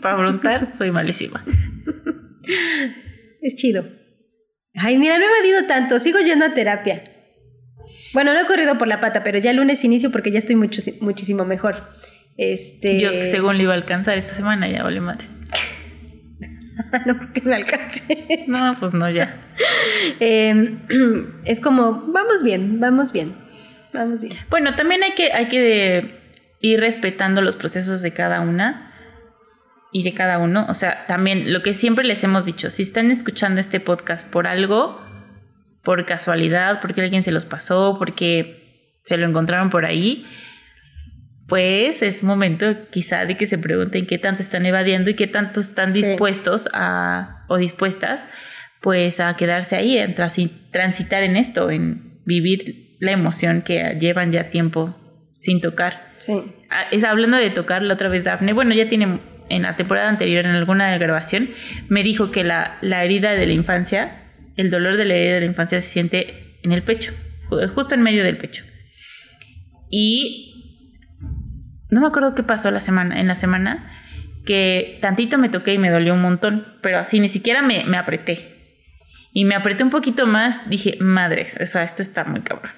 Para 0.00 0.14
afrontar, 0.14 0.70
soy 0.72 0.92
malísima. 0.92 1.44
Es 3.42 3.56
chido. 3.56 3.97
Ay, 4.80 4.98
mira, 4.98 5.18
no 5.18 5.24
he 5.24 5.28
evadido 5.28 5.66
tanto. 5.66 5.98
Sigo 5.98 6.18
yendo 6.20 6.46
a 6.46 6.54
terapia. 6.54 7.04
Bueno, 8.12 8.32
no 8.32 8.40
he 8.40 8.46
corrido 8.46 8.78
por 8.78 8.88
la 8.88 9.00
pata, 9.00 9.22
pero 9.22 9.38
ya 9.38 9.50
el 9.50 9.58
lunes 9.58 9.84
inicio 9.84 10.10
porque 10.10 10.30
ya 10.30 10.38
estoy 10.38 10.56
mucho, 10.56 10.80
muchísimo 11.00 11.44
mejor. 11.44 11.88
Este. 12.36 12.98
Yo, 12.98 13.10
según 13.24 13.58
le 13.58 13.64
iba 13.64 13.72
a 13.72 13.76
alcanzar 13.76 14.16
esta 14.16 14.34
semana, 14.34 14.68
ya 14.68 14.82
vale 14.82 15.00
madres. 15.00 15.34
no 17.06 17.16
creo 17.18 17.32
que 17.32 17.42
me 17.42 17.54
alcance. 17.54 18.44
No, 18.46 18.76
pues 18.78 18.94
no, 18.94 19.08
ya. 19.10 19.36
Eh, 20.20 20.76
es 21.44 21.60
como, 21.60 22.04
vamos 22.12 22.42
bien, 22.42 22.78
vamos 22.78 23.12
bien. 23.12 23.34
Vamos 23.92 24.20
bien. 24.20 24.34
Bueno, 24.48 24.74
también 24.76 25.02
hay 25.02 25.12
que, 25.12 25.32
hay 25.32 25.48
que 25.48 26.20
ir 26.60 26.78
respetando 26.78 27.42
los 27.42 27.56
procesos 27.56 28.02
de 28.02 28.12
cada 28.12 28.40
una 28.40 28.87
y 29.92 30.02
de 30.02 30.14
cada 30.14 30.38
uno. 30.38 30.66
O 30.68 30.74
sea, 30.74 31.06
también 31.06 31.52
lo 31.52 31.62
que 31.62 31.74
siempre 31.74 32.04
les 32.04 32.22
hemos 32.24 32.44
dicho, 32.44 32.70
si 32.70 32.82
están 32.82 33.10
escuchando 33.10 33.60
este 33.60 33.80
podcast 33.80 34.30
por 34.30 34.46
algo, 34.46 35.00
por 35.82 36.04
casualidad, 36.04 36.80
porque 36.80 37.00
alguien 37.00 37.22
se 37.22 37.30
los 37.32 37.44
pasó, 37.44 37.96
porque 37.98 38.98
se 39.04 39.16
lo 39.16 39.26
encontraron 39.26 39.70
por 39.70 39.86
ahí, 39.86 40.26
pues 41.48 42.02
es 42.02 42.22
momento 42.22 42.66
quizá 42.90 43.24
de 43.24 43.36
que 43.36 43.46
se 43.46 43.56
pregunten 43.58 44.06
qué 44.06 44.18
tanto 44.18 44.42
están 44.42 44.66
evadiendo 44.66 45.08
y 45.08 45.14
qué 45.14 45.26
tanto 45.26 45.60
están 45.60 45.94
Sí. 45.94 46.02
dispuestos 46.02 46.68
a, 46.74 47.44
o 47.48 47.56
dispuestas 47.56 48.26
pues 48.80 49.18
a 49.18 49.34
quedarse 49.34 49.74
ahí, 49.74 49.98
en 49.98 50.14
transi- 50.14 50.52
transitar 50.70 51.22
en 51.24 51.36
esto, 51.36 51.70
en 51.70 52.20
vivir 52.24 52.96
la 53.00 53.10
emoción 53.12 53.62
que 53.62 53.96
llevan 53.98 54.30
ya 54.30 54.50
tiempo 54.50 54.94
sin 55.38 55.60
tocar. 55.60 56.12
Sí. 56.18 56.42
Ah, 56.70 56.84
Es 56.92 57.02
hablando 57.02 57.38
de 57.38 57.50
tocar 57.50 57.82
la 57.82 57.94
otra 57.94 58.08
vez 58.08 58.24
Dafne, 58.24 58.52
bueno, 58.52 58.74
ya 58.74 58.86
tiene 58.86 59.20
en 59.48 59.62
la 59.62 59.76
temporada 59.76 60.08
anterior, 60.08 60.44
en 60.44 60.52
alguna 60.52 60.96
grabación, 60.98 61.48
me 61.88 62.02
dijo 62.02 62.30
que 62.30 62.44
la, 62.44 62.78
la 62.80 63.04
herida 63.04 63.32
de 63.32 63.46
la 63.46 63.52
infancia, 63.52 64.22
el 64.56 64.70
dolor 64.70 64.96
de 64.96 65.04
la 65.04 65.14
herida 65.14 65.34
de 65.34 65.40
la 65.40 65.46
infancia 65.46 65.80
se 65.80 65.88
siente 65.88 66.58
en 66.62 66.72
el 66.72 66.82
pecho, 66.82 67.12
ju- 67.48 67.68
justo 67.74 67.94
en 67.94 68.02
medio 68.02 68.24
del 68.24 68.36
pecho. 68.36 68.64
Y 69.90 70.54
no 71.90 72.00
me 72.00 72.06
acuerdo 72.08 72.34
qué 72.34 72.42
pasó 72.42 72.70
la 72.70 72.80
semana, 72.80 73.20
en 73.20 73.28
la 73.28 73.34
semana, 73.34 73.90
que 74.44 74.98
tantito 75.00 75.38
me 75.38 75.48
toqué 75.48 75.74
y 75.74 75.78
me 75.78 75.90
dolió 75.90 76.14
un 76.14 76.22
montón, 76.22 76.66
pero 76.82 76.98
así 76.98 77.20
ni 77.20 77.28
siquiera 77.28 77.62
me, 77.62 77.84
me 77.84 77.96
apreté. 77.96 78.56
Y 79.32 79.44
me 79.44 79.54
apreté 79.54 79.84
un 79.84 79.90
poquito 79.90 80.26
más, 80.26 80.68
dije, 80.70 80.96
madres, 81.00 81.58
o 81.60 81.66
sea, 81.66 81.82
esto 81.82 82.02
está 82.02 82.24
muy 82.24 82.40
cabrón. 82.40 82.72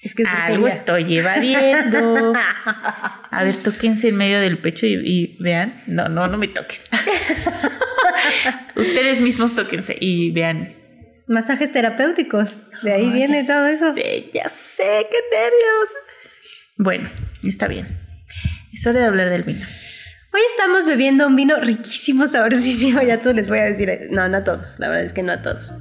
Es 0.00 0.14
que 0.14 0.22
es 0.22 0.28
Algo 0.28 0.62
brujería. 0.62 0.78
estoy 0.78 1.18
evadiendo. 1.18 2.32
A 3.30 3.44
ver, 3.44 3.56
tóquense 3.56 4.08
en 4.08 4.16
medio 4.16 4.40
del 4.40 4.58
pecho 4.58 4.86
y, 4.86 4.94
y 4.94 5.36
vean. 5.42 5.82
No, 5.86 6.08
no, 6.08 6.28
no 6.28 6.38
me 6.38 6.48
toques. 6.48 6.88
Ustedes 8.76 9.20
mismos 9.20 9.54
tóquense 9.54 9.96
y 9.98 10.30
vean. 10.30 10.74
Masajes 11.26 11.72
terapéuticos. 11.72 12.62
De 12.82 12.92
ahí 12.92 13.10
viene 13.10 13.44
todo 13.44 13.66
eso. 13.66 13.92
sé, 13.94 14.30
ya 14.32 14.48
sé, 14.48 15.06
qué 15.10 15.18
nervios. 15.32 15.90
Bueno, 16.76 17.10
está 17.46 17.66
bien. 17.66 17.98
Es 18.72 18.86
hora 18.86 19.00
de 19.00 19.06
hablar 19.06 19.28
del 19.30 19.42
vino. 19.42 19.64
Hoy 20.32 20.40
estamos 20.50 20.86
bebiendo 20.86 21.26
un 21.26 21.34
vino 21.36 21.56
riquísimo, 21.56 22.28
sabrosísimo. 22.28 23.02
Ya 23.02 23.20
todos 23.20 23.34
les 23.34 23.48
voy 23.48 23.58
a 23.58 23.64
decir. 23.64 24.08
No, 24.10 24.28
no 24.28 24.38
a 24.38 24.44
todos. 24.44 24.76
La 24.78 24.88
verdad 24.88 25.04
es 25.04 25.12
que 25.12 25.22
no 25.22 25.32
a 25.32 25.42
todos. 25.42 25.74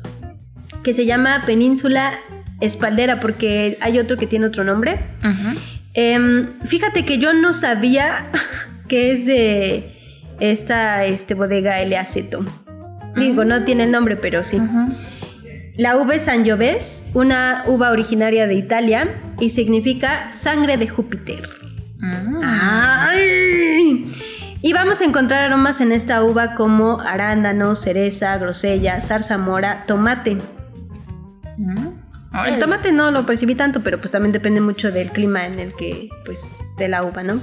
Que 0.83 0.93
se 0.93 1.05
llama 1.05 1.43
Península 1.45 2.19
Espaldera, 2.59 3.19
porque 3.19 3.77
hay 3.81 3.99
otro 3.99 4.17
que 4.17 4.27
tiene 4.27 4.47
otro 4.47 4.63
nombre. 4.63 4.99
Em, 5.93 6.59
fíjate 6.63 7.05
que 7.05 7.17
yo 7.17 7.33
no 7.33 7.53
sabía 7.53 8.27
que 8.87 9.11
es 9.11 9.25
de 9.25 9.97
esta 10.39 11.05
este, 11.05 11.33
bodega 11.33 11.81
L. 11.81 11.97
Aceto. 11.97 12.45
Digo, 13.15 13.43
no 13.43 13.63
tiene 13.63 13.85
el 13.85 13.91
nombre, 13.91 14.15
pero 14.15 14.43
sí. 14.43 14.61
La 15.75 15.97
uva 15.97 16.15
es 16.15 16.23
Sangiovese, 16.23 17.11
una 17.13 17.63
uva 17.67 17.91
originaria 17.91 18.47
de 18.47 18.55
Italia 18.55 19.21
y 19.39 19.49
significa 19.49 20.31
sangre 20.31 20.77
de 20.77 20.87
Júpiter. 20.87 21.49
Ay. 22.43 24.05
Y 24.61 24.73
vamos 24.73 25.01
a 25.01 25.05
encontrar 25.05 25.43
aromas 25.43 25.81
en 25.81 25.91
esta 25.91 26.23
uva 26.23 26.55
como 26.55 26.99
arándano, 26.99 27.75
cereza, 27.75 28.37
grosella, 28.37 29.01
zarzamora, 29.01 29.85
tomate. 29.85 30.37
El 32.45 32.59
tomate 32.59 32.91
no 32.91 33.11
lo 33.11 33.25
percibí 33.25 33.55
tanto, 33.55 33.81
pero 33.81 33.97
pues 33.97 34.11
también 34.11 34.31
depende 34.31 34.61
mucho 34.61 34.91
del 34.91 35.09
clima 35.09 35.45
en 35.45 35.59
el 35.59 35.75
que 35.75 36.09
pues 36.25 36.57
esté 36.63 36.87
la 36.87 37.03
uva, 37.03 37.23
¿no? 37.23 37.41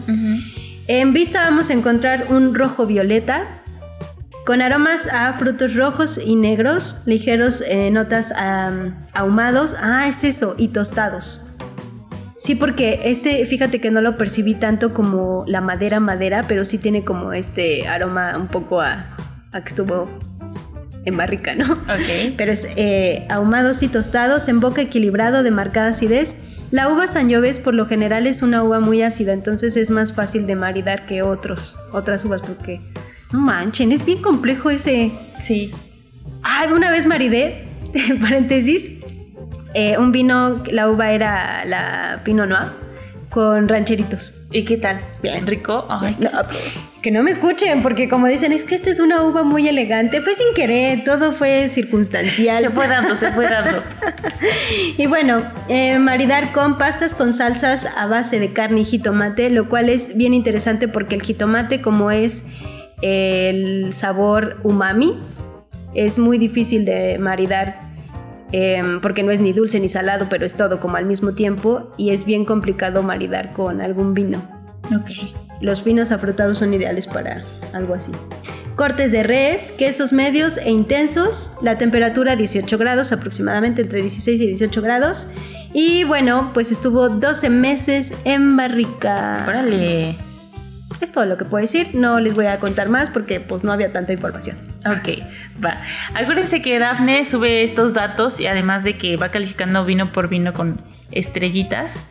En 0.87 1.13
vista 1.13 1.45
vamos 1.45 1.71
a 1.71 1.73
encontrar 1.73 2.27
un 2.31 2.55
rojo 2.55 2.87
violeta 2.87 3.63
con 4.45 4.61
aromas 4.61 5.09
a 5.09 5.33
frutos 5.35 5.75
rojos 5.75 6.21
y 6.23 6.37
negros, 6.37 7.03
ligeros 7.07 7.63
eh, 7.67 7.91
notas 7.91 8.33
ahumados, 9.13 9.75
ah, 9.81 10.07
es 10.07 10.23
eso, 10.23 10.55
y 10.59 10.69
tostados. 10.69 11.47
Sí, 12.37 12.55
porque 12.55 13.01
este, 13.05 13.47
fíjate 13.47 13.81
que 13.81 13.91
no 13.91 14.03
lo 14.03 14.19
percibí 14.19 14.55
tanto 14.55 14.93
como 14.93 15.45
la 15.47 15.63
madera 15.63 15.99
madera, 15.99 16.45
pero 16.47 16.67
sí 16.67 16.77
tiene 16.77 17.03
como 17.03 17.33
este 17.33 17.89
aroma 17.89 18.37
un 18.37 18.49
poco 18.49 18.83
a, 18.83 19.07
a 19.53 19.63
que 19.63 19.69
estuvo 19.69 20.11
en 21.05 21.17
barrica, 21.17 21.55
¿no? 21.55 21.73
Ok. 21.73 22.35
Pero 22.37 22.53
es 22.53 22.69
eh, 22.77 23.27
ahumados 23.29 23.83
y 23.83 23.89
tostados, 23.89 24.49
en 24.49 24.61
boca 24.61 24.83
equilibrado, 24.83 25.43
de 25.43 25.51
marcada 25.51 25.89
acidez. 25.89 26.67
La 26.71 26.89
uva 26.89 27.07
Sangiovese 27.07 27.61
por 27.61 27.75
lo 27.75 27.87
general 27.87 28.27
es 28.27 28.43
una 28.43 28.63
uva 28.65 28.81
muy 28.81 29.03
ácida, 29.03 29.33
entonces 29.33 29.77
es 29.77 29.91
más 29.91 30.13
fácil 30.13 30.47
de 30.47 30.57
maridar 30.57 31.07
que 31.07 31.23
otros, 31.23 31.77
otras 31.93 32.25
uvas, 32.25 32.43
porque 32.43 32.81
no 33.33 33.41
manchen, 33.41 33.93
es 33.93 34.05
bien 34.05 34.21
complejo 34.21 34.71
ese. 34.71 35.13
Sí. 35.41 35.73
Ay, 36.43 36.73
una 36.73 36.91
vez 36.91 37.07
maridé, 37.07 37.69
paréntesis, 38.21 39.01
eh, 39.75 39.99
un 39.99 40.13
vino, 40.13 40.63
la 40.71 40.89
uva 40.89 41.13
era 41.13 41.65
la 41.65 42.23
Pinot 42.25 42.49
Noir 42.49 42.69
con 43.31 43.69
rancheritos. 43.69 44.33
¿Y 44.53 44.65
qué 44.65 44.77
tal? 44.77 45.01
Bien 45.23 45.47
rico. 45.47 45.87
Ay, 45.89 46.15
qué 46.15 46.29
rico. 46.29 46.94
Que 47.05 47.11
no 47.11 47.23
me 47.23 47.31
escuchen, 47.31 47.83
porque 47.83 48.09
como 48.09 48.29
dicen, 48.29 48.51
es 48.53 48.65
que 48.65 48.75
esta 48.75 48.89
es 48.89 48.99
una 48.99 49.23
uva 49.25 49.43
muy 49.43 49.69
elegante. 49.69 50.23
Fue 50.23 50.35
sin 50.35 50.55
querer, 50.55 51.05
todo 51.05 51.33
fue 51.33 51.69
circunstancial. 51.69 52.63
Se 52.63 52.71
fue 52.71 52.89
dando, 52.89 53.15
se 53.15 53.31
fue 53.31 53.45
dando. 53.47 53.83
y 54.97 55.07
bueno, 55.07 55.43
eh, 55.69 55.99
maridar 55.99 56.53
con 56.53 56.79
pastas 56.79 57.15
con 57.15 57.35
salsas 57.35 57.87
a 57.95 58.07
base 58.07 58.41
de 58.41 58.55
carne 58.55 58.81
y 58.81 58.85
jitomate, 58.85 59.51
lo 59.51 59.69
cual 59.69 59.91
es 59.91 60.17
bien 60.17 60.33
interesante 60.33 60.89
porque 60.89 61.15
el 61.15 61.21
jitomate, 61.21 61.83
como 61.83 62.11
es 62.11 62.49
el 63.03 63.93
sabor 63.93 64.61
umami, 64.65 65.19
es 65.95 66.19
muy 66.19 66.39
difícil 66.39 66.87
de 66.87 67.19
maridar 67.19 67.81
em, 68.51 69.03
porque 69.03 69.23
no 69.23 69.31
es 69.31 69.43
ni 69.43 69.53
dulce 69.53 69.79
ni 69.79 69.91
salado, 69.91 70.29
pero 70.31 70.47
es 70.47 70.55
todo 70.55 70.81
como 70.81 70.97
al 70.97 71.05
mismo 71.05 71.35
tiempo 71.35 71.93
y 71.99 72.13
es 72.13 72.25
bien 72.25 72.47
complicado 72.47 73.03
maridar 73.03 73.53
con 73.53 73.83
algún 73.83 74.15
vino. 74.15 74.39
Ok. 74.87 75.11
Los 75.65 75.83
vinos 75.83 76.11
afrutados 76.11 76.59
son 76.59 76.75
ideales 76.75 77.07
para 77.07 77.41
algo 77.73 77.95
así. 77.95 78.12
Cortes 78.77 79.12
de 79.12 79.23
res, 79.23 79.73
quesos 79.73 80.12
medios 80.12 80.59
e 80.59 80.71
intensos, 80.71 81.57
la 81.62 81.79
temperatura 81.79 82.37
18 82.37 82.77
grados, 82.77 83.12
aproximadamente 83.12 83.81
entre 83.81 84.03
16 84.03 84.43
y 84.43 84.47
18 84.49 84.83
grados. 84.83 85.27
Y 85.73 86.05
bueno, 86.05 86.51
pues 86.53 86.71
estuvo 86.71 87.09
12 87.09 87.49
meses 87.49 88.12
en 88.25 88.59
barrica. 88.59 89.47
Órale. 89.49 90.19
Es 91.01 91.11
todo 91.11 91.25
lo 91.25 91.39
que 91.39 91.47
puedo 91.47 91.62
decir, 91.62 91.95
no 91.95 92.21
les 92.21 92.35
voy 92.35 92.47
a 92.47 92.61
contar 92.61 92.91
más 92.91 93.09
porque 93.09 93.41
pues 93.41 93.65
no 93.65 93.73
había 93.73 93.91
tanta 93.91 94.12
información. 94.12 94.74
Ok, 94.87 95.22
va. 95.64 95.82
Acuérdense 96.14 96.61
que 96.61 96.78
Dafne 96.78 97.24
sube 97.24 97.64
estos 97.64 97.95
datos 97.95 98.39
y 98.39 98.47
además 98.47 98.85
de 98.85 98.99
que 98.99 99.16
va 99.16 99.30
calificando 99.30 99.85
vino 99.85 100.12
por 100.12 100.28
vino 100.28 100.53
con 100.53 100.80
estrellitas, 101.11 102.05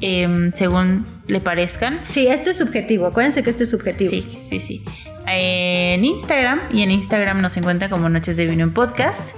em, 0.00 0.52
según 0.54 1.04
le 1.28 1.40
parezcan. 1.40 2.00
Sí, 2.10 2.26
esto 2.26 2.50
es 2.50 2.58
subjetivo, 2.58 3.06
acuérdense 3.06 3.42
que 3.42 3.50
esto 3.50 3.64
es 3.64 3.70
subjetivo. 3.70 4.10
Sí, 4.10 4.26
sí, 4.48 4.58
sí. 4.58 4.84
En 5.26 6.04
Instagram, 6.04 6.60
y 6.72 6.82
en 6.82 6.90
Instagram 6.90 7.40
nos 7.40 7.56
encuentran 7.56 7.90
como 7.90 8.08
Noches 8.08 8.36
de 8.36 8.46
Vino 8.46 8.64
en 8.64 8.72
Podcast. 8.72 9.30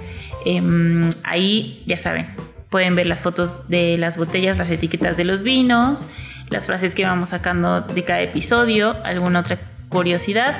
Em, 0.45 1.09
ahí, 1.23 1.83
ya 1.85 1.97
saben, 1.97 2.27
pueden 2.69 2.95
ver 2.95 3.05
las 3.05 3.21
fotos 3.21 3.67
de 3.67 3.97
las 3.97 4.17
botellas, 4.17 4.57
las 4.57 4.69
etiquetas 4.69 5.17
de 5.17 5.25
los 5.25 5.43
vinos, 5.43 6.07
las 6.49 6.67
frases 6.67 6.95
que 6.95 7.03
vamos 7.03 7.29
sacando 7.29 7.81
de 7.81 8.03
cada 8.03 8.21
episodio, 8.21 8.95
alguna 9.03 9.41
otra 9.41 9.57
curiosidad. 9.89 10.57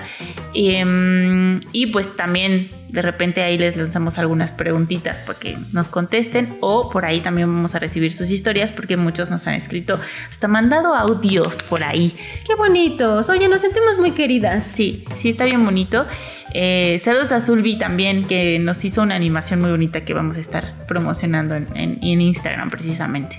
Em, 0.54 1.60
y 1.72 1.88
pues 1.88 2.16
también 2.16 2.72
de 2.90 3.02
repente 3.02 3.44
ahí 3.44 3.58
les 3.58 3.76
lanzamos 3.76 4.18
algunas 4.18 4.52
preguntitas 4.52 5.22
para 5.22 5.38
que 5.38 5.58
nos 5.74 5.90
contesten 5.90 6.58
o 6.62 6.90
por 6.90 7.06
ahí 7.06 7.20
también 7.20 7.52
vamos 7.52 7.76
a 7.76 7.80
recibir 7.80 8.12
sus 8.14 8.32
historias 8.32 8.72
porque 8.72 8.96
muchos 8.98 9.30
nos 9.30 9.46
han 9.48 9.54
escrito, 9.56 10.00
hasta 10.30 10.48
mandado 10.48 10.94
audios 10.96 11.62
por 11.64 11.84
ahí. 11.84 12.16
Qué 12.46 12.56
bonitos. 12.56 13.30
Oye, 13.30 13.48
nos 13.50 13.62
sentimos 13.62 13.98
muy 14.00 14.12
queridas. 14.12 14.66
Sí, 14.66 15.04
sí, 15.16 15.30
está 15.30 15.46
bien 15.46 15.64
bonito. 15.66 16.06
Eh, 16.54 16.98
saludos 17.00 17.34
a 17.34 17.42
Zulbi 17.42 17.78
también, 17.78 18.26
que 18.26 18.58
nos 18.58 18.84
hizo 18.86 19.02
una 19.02 19.16
animación 19.16 19.60
muy 19.62 19.70
bonita 19.70 20.06
que 20.06 20.14
vamos 20.14 20.38
a 20.38 20.40
estar 20.40 20.74
promocionando 20.88 21.56
en, 21.56 21.68
en- 21.76 22.00
en 22.02 22.22
Instagram 22.22 22.70
precisamente. 22.70 23.38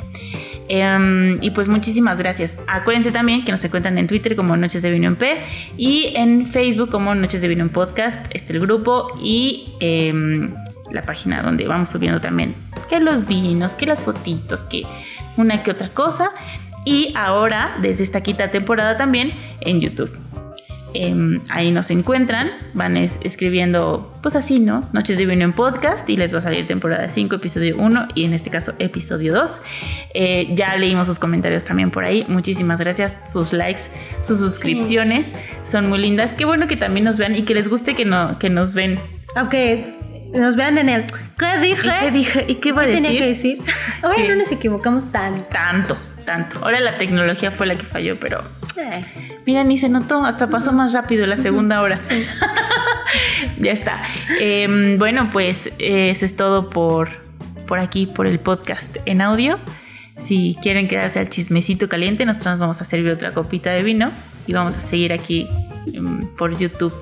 Em, 0.69 1.43
y 1.43 1.51
pues 1.51 1.69
muchísimas 1.69 2.19
gracias. 2.19 2.57
Acuérdense 2.67 3.11
también 3.11 3.45
que 3.45 3.53
nos 3.53 3.65
encuentran 3.65 3.97
en 3.99 4.07
Twitter 4.07 4.37
como 4.37 4.57
Noches 4.57 4.83
de 4.83 4.91
Vino 4.91 5.07
en 5.07 5.17
P 5.17 5.43
y 5.77 6.13
en 6.15 6.47
Facebook 6.47 6.91
como 6.91 7.15
Noches 7.15 7.43
de 7.43 7.49
Vino 7.49 7.63
en 7.63 7.71
Podcast, 7.71 8.27
este 8.31 8.53
el 8.53 8.61
grupo 8.61 9.13
y 9.21 9.75
em, 9.81 10.55
la 10.93 11.03
página 11.03 11.43
donde 11.43 11.67
vamos 11.67 11.91
subiendo 11.91 12.21
también 12.21 12.55
que 12.89 13.01
los 13.01 13.27
vinos, 13.27 13.77
que 13.77 13.87
las 13.87 14.03
fotitos, 14.03 14.65
que 14.65 14.85
una 15.37 15.63
que 15.63 15.71
otra 15.71 15.89
cosa. 15.89 16.31
Y 16.85 17.13
ahora, 17.17 17.77
desde 17.83 18.03
esta 18.03 18.23
quinta 18.23 18.51
temporada 18.51 18.97
también 18.97 19.33
en 19.61 19.81
YouTube. 19.81 20.11
Em, 20.95 21.41
ahí 21.51 21.71
nos 21.71 21.91
encuentran, 21.91 22.51
van 22.75 22.97
es- 22.97 23.19
escribiendo, 23.23 24.13
pues 24.23 24.37
así, 24.37 24.59
¿no? 24.59 24.89
Noches 24.93 25.19
de 25.19 25.27
Vino 25.27 25.45
en 25.45 25.53
Podcast 25.53 26.09
y 26.09 26.17
les 26.17 26.33
va 26.35 26.39
a 26.39 26.41
salir 26.41 26.67
temporada 26.67 27.09
5, 27.09 27.37
episodio 27.37 27.77
1 27.79 28.09
y 28.15 28.25
en 28.25 28.33
este 28.33 28.51
caso 28.51 28.73
episodio 28.79 29.35
2. 29.35 29.61
Eh, 30.15 30.49
ya 30.55 30.77
leímos 30.77 31.07
sus 31.07 31.19
comentarios 31.19 31.65
también 31.65 31.91
por 31.91 32.05
ahí. 32.05 32.25
Muchísimas 32.29 32.81
gracias, 32.81 33.19
sus 33.31 33.53
likes, 33.53 33.83
sus 34.23 34.39
suscripciones 34.39 35.35
son 35.65 35.89
muy 35.89 35.99
lindas. 35.99 36.35
Qué 36.35 36.45
bueno 36.45 36.67
que 36.67 36.77
también 36.77 37.05
nos 37.05 37.19
vean 37.19 37.37
y 37.37 37.43
que 37.43 37.55
les 37.55 37.69
guste 37.69 37.95
que, 37.95 38.05
no, 38.05 38.39
que 38.39 38.49
nos 38.51 38.75
ven. 38.75 38.99
Aunque 39.37 39.95
nos 40.33 40.57
vean 40.57 40.79
en 40.79 40.89
el 40.89 41.05
¿qué 41.39 41.59
dije? 41.61 41.87
¿Y 41.89 42.01
qué 42.05 42.11
dije? 42.11 42.45
¿Y 42.49 42.55
qué 42.57 42.69
iba 42.71 42.83
a 42.83 42.85
¿Qué 42.87 42.91
decir? 42.93 43.07
tenía 43.07 43.21
que 43.21 43.27
decir? 43.29 43.59
Ahora 44.03 44.17
Sí. 44.17 44.29
no 44.29 44.37
nos 44.37 44.53
equivocamos 44.53 45.13
tanto. 45.13 45.45
Tanto, 45.51 45.97
tanto. 46.29 46.59
Ahora 46.63 46.79
la 46.81 46.99
tecnología 46.99 47.51
fue 47.51 47.67
la 47.67 47.75
que 47.75 47.87
falló, 47.87 48.21
pero 48.21 48.45
Eh, 48.77 49.03
Mira, 49.47 49.65
ni 49.65 49.79
se 49.79 49.89
notó, 49.89 50.25
hasta 50.27 50.49
pasó 50.51 50.73
más 50.73 50.93
rápido 50.93 51.27
la 51.27 51.39
segunda 51.39 51.81
hora. 51.81 51.99
ya 53.59 53.73
está. 53.73 54.03
Em, 54.39 54.99
bueno, 54.99 55.31
pues 55.33 55.69
eh, 55.79 56.11
eso 56.11 56.27
es 56.27 56.37
todo 56.37 56.69
por, 56.69 57.09
por 57.67 57.79
aquí, 57.79 58.07
por 58.07 58.27
el 58.27 58.39
podcast 58.41 58.99
en 59.07 59.23
audio. 59.23 59.59
Si 60.19 60.59
quieren 60.61 60.87
quedarse 60.87 61.19
al 61.19 61.31
chismecito 61.31 61.89
caliente, 61.89 62.27
nosotros 62.27 62.53
nos 62.53 62.59
vamos 62.61 62.81
a 62.83 62.85
servir 62.85 63.11
otra 63.11 63.33
copita 63.33 63.71
de 63.71 63.83
vino 63.83 64.13
y 64.47 64.53
vamos 64.53 64.77
a 64.77 64.81
seguir 64.81 65.15
aquí 65.15 65.49
em, 65.95 66.21
por 66.37 66.59
YouTube. 66.59 66.95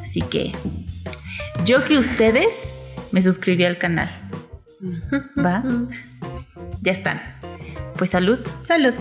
Así 0.00 0.20
que 0.22 0.52
yo 1.64 1.84
que 1.84 1.98
ustedes 1.98 2.70
me 3.10 3.20
suscribí 3.20 3.64
al 3.64 3.78
canal. 3.78 4.10
¿Va? 5.44 5.64
Ya 6.82 6.92
están. 6.92 7.20
Pues 7.96 8.10
salud. 8.10 8.38
Salud. 8.60 8.94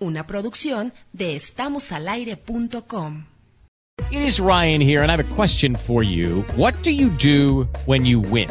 Una 0.00 0.26
producción 0.26 0.92
de 1.12 1.36
estamosalaire.com. 1.36 3.24
It 4.10 4.22
is 4.22 4.38
Ryan 4.40 4.80
here, 4.80 5.02
and 5.02 5.10
I 5.10 5.16
have 5.16 5.32
a 5.32 5.34
question 5.34 5.74
for 5.76 6.02
you. 6.02 6.42
What 6.56 6.74
do 6.82 6.90
you 6.90 7.10
do 7.10 7.68
when 7.86 8.04
you 8.04 8.20
win? 8.20 8.50